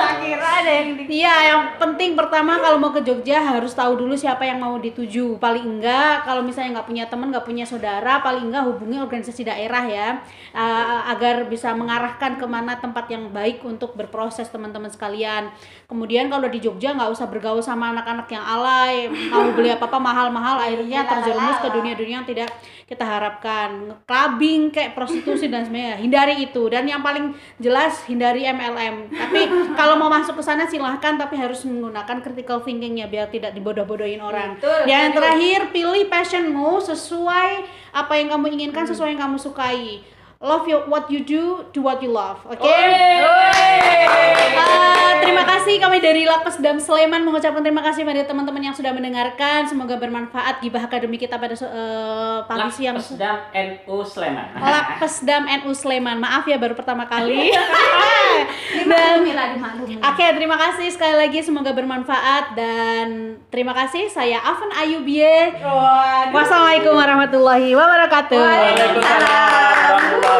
Tak 0.05 0.21
kira 0.23 0.47
ada 0.63 0.71
yang 0.71 0.95
di 0.95 1.03
Iya, 1.19 1.35
yang 1.51 1.61
penting 1.75 2.15
pertama 2.15 2.55
kalau 2.61 2.79
mau 2.79 2.95
ke 2.95 3.03
Jogja 3.03 3.43
harus 3.43 3.75
tahu 3.75 3.99
dulu 3.99 4.15
siapa 4.15 4.47
yang 4.47 4.63
mau 4.63 4.79
dituju. 4.79 5.35
Paling 5.35 5.65
enggak 5.67 6.23
kalau 6.23 6.39
misalnya 6.39 6.79
nggak 6.79 6.87
punya 6.87 7.05
teman, 7.11 7.27
nggak 7.35 7.43
punya 7.43 7.65
saudara, 7.67 8.23
paling 8.23 8.47
enggak 8.47 8.63
hubungi 8.71 9.03
organisasi 9.03 9.43
daerah 9.43 9.83
ya, 9.83 10.09
uh, 10.55 11.11
agar 11.11 11.43
bisa 11.51 11.75
mengarahkan 11.75 12.39
ke 12.39 12.45
mana 12.47 12.79
tempat 12.79 13.11
yang 13.11 13.27
baik 13.35 13.59
untuk 13.67 13.97
berproses 13.99 14.47
teman-teman 14.47 14.87
sekalian. 14.87 15.51
Kemudian 15.91 16.31
kalau 16.31 16.47
di 16.47 16.63
Jogja 16.63 16.95
nggak 16.95 17.11
usah 17.11 17.27
bergaul 17.27 17.59
sama 17.59 17.91
anak-anak 17.91 18.31
yang 18.31 18.45
alay, 18.45 19.11
mau 19.27 19.51
beli 19.51 19.75
apa-apa 19.85 20.01
mahal-mahal, 20.01 20.57
akhirnya 20.57 21.05
terjerumus 21.05 21.61
ke 21.61 21.69
dunia-dunia 21.69 22.15
yang 22.21 22.27
tidak 22.27 22.49
kita 22.89 23.05
harapkan. 23.05 23.93
Clubbing 24.09 24.73
kayak 24.73 24.97
prostitusi 24.97 25.45
dan 25.53 25.69
sebagainya, 25.69 26.01
hindari 26.01 26.35
itu. 26.49 26.65
Dan 26.65 26.89
yang 26.89 27.05
paling 27.05 27.37
jelas 27.61 28.01
hindari 28.09 28.49
MLM. 28.49 29.13
Tapi 29.13 29.41
kalau 29.77 30.01
mau 30.01 30.09
masuk 30.09 30.41
ke 30.41 30.43
sana 30.43 30.65
silahkan, 30.65 31.17
tapi 31.17 31.37
harus 31.37 31.61
menggunakan 31.63 32.25
critical 32.25 32.65
thinkingnya 32.65 33.05
biar 33.05 33.29
tidak 33.29 33.53
dibodoh-bodohin 33.53 34.21
orang. 34.21 34.57
Betul, 34.57 34.89
yang 34.89 35.13
betul. 35.13 35.21
terakhir 35.21 35.59
pilih 35.69 36.03
passionmu 36.09 36.81
sesuai 36.81 37.51
apa 37.93 38.13
yang 38.17 38.33
kamu 38.33 38.45
inginkan, 38.57 38.89
sesuai 38.89 39.13
yang 39.13 39.21
kamu 39.29 39.37
sukai. 39.37 40.01
Love 40.43 40.67
your, 40.67 40.83
what 40.91 41.07
you 41.07 41.23
do, 41.23 41.63
do 41.71 41.79
what 41.81 42.03
you 42.03 42.11
love. 42.11 42.43
Oke. 42.45 42.59
Uh, 42.59 42.67
terima 45.23 45.47
kasih 45.47 45.79
kami 45.79 46.03
dari 46.03 46.27
Lapas 46.27 46.59
Dam 46.59 46.77
Sleman 46.77 47.23
mengucapkan 47.23 47.63
terima 47.63 47.81
kasih 47.81 48.03
pada 48.03 48.27
teman-teman 48.27 48.61
yang 48.61 48.75
sudah 48.75 48.91
mendengarkan. 48.91 49.63
Semoga 49.65 49.95
bermanfaat 49.95 50.59
gibah 50.59 50.83
akademi 50.83 51.15
kita 51.15 51.39
pada 51.39 51.55
uh, 51.65 52.43
pagi 52.45 52.83
siang. 52.83 52.99
Lapesdam 52.99 53.37
NU 53.55 53.97
Sleman. 54.03 54.47
Lapesdam 54.59 55.43
NU 55.63 55.71
Sleman. 55.71 56.19
Maaf 56.19 56.43
ya 56.45 56.59
baru 56.59 56.75
pertama 56.75 57.07
kali. 57.07 57.55
dimaklumi. 59.55 59.95
Oke, 60.03 60.25
terima 60.35 60.57
kasih 60.59 60.87
sekali 60.91 61.15
lagi 61.15 61.39
semoga 61.41 61.71
bermanfaat 61.71 62.53
dan 62.53 63.39
terima 63.49 63.73
kasih 63.73 64.11
saya 64.11 64.43
Avan 64.43 64.71
Ayubie. 64.75 65.55
Waduh. 65.59 66.35
Wassalamualaikum 66.35 66.93
warahmatullahi 66.93 67.69
wabarakatuh. 67.73 68.39
Waalaikumsalam. 68.39 70.34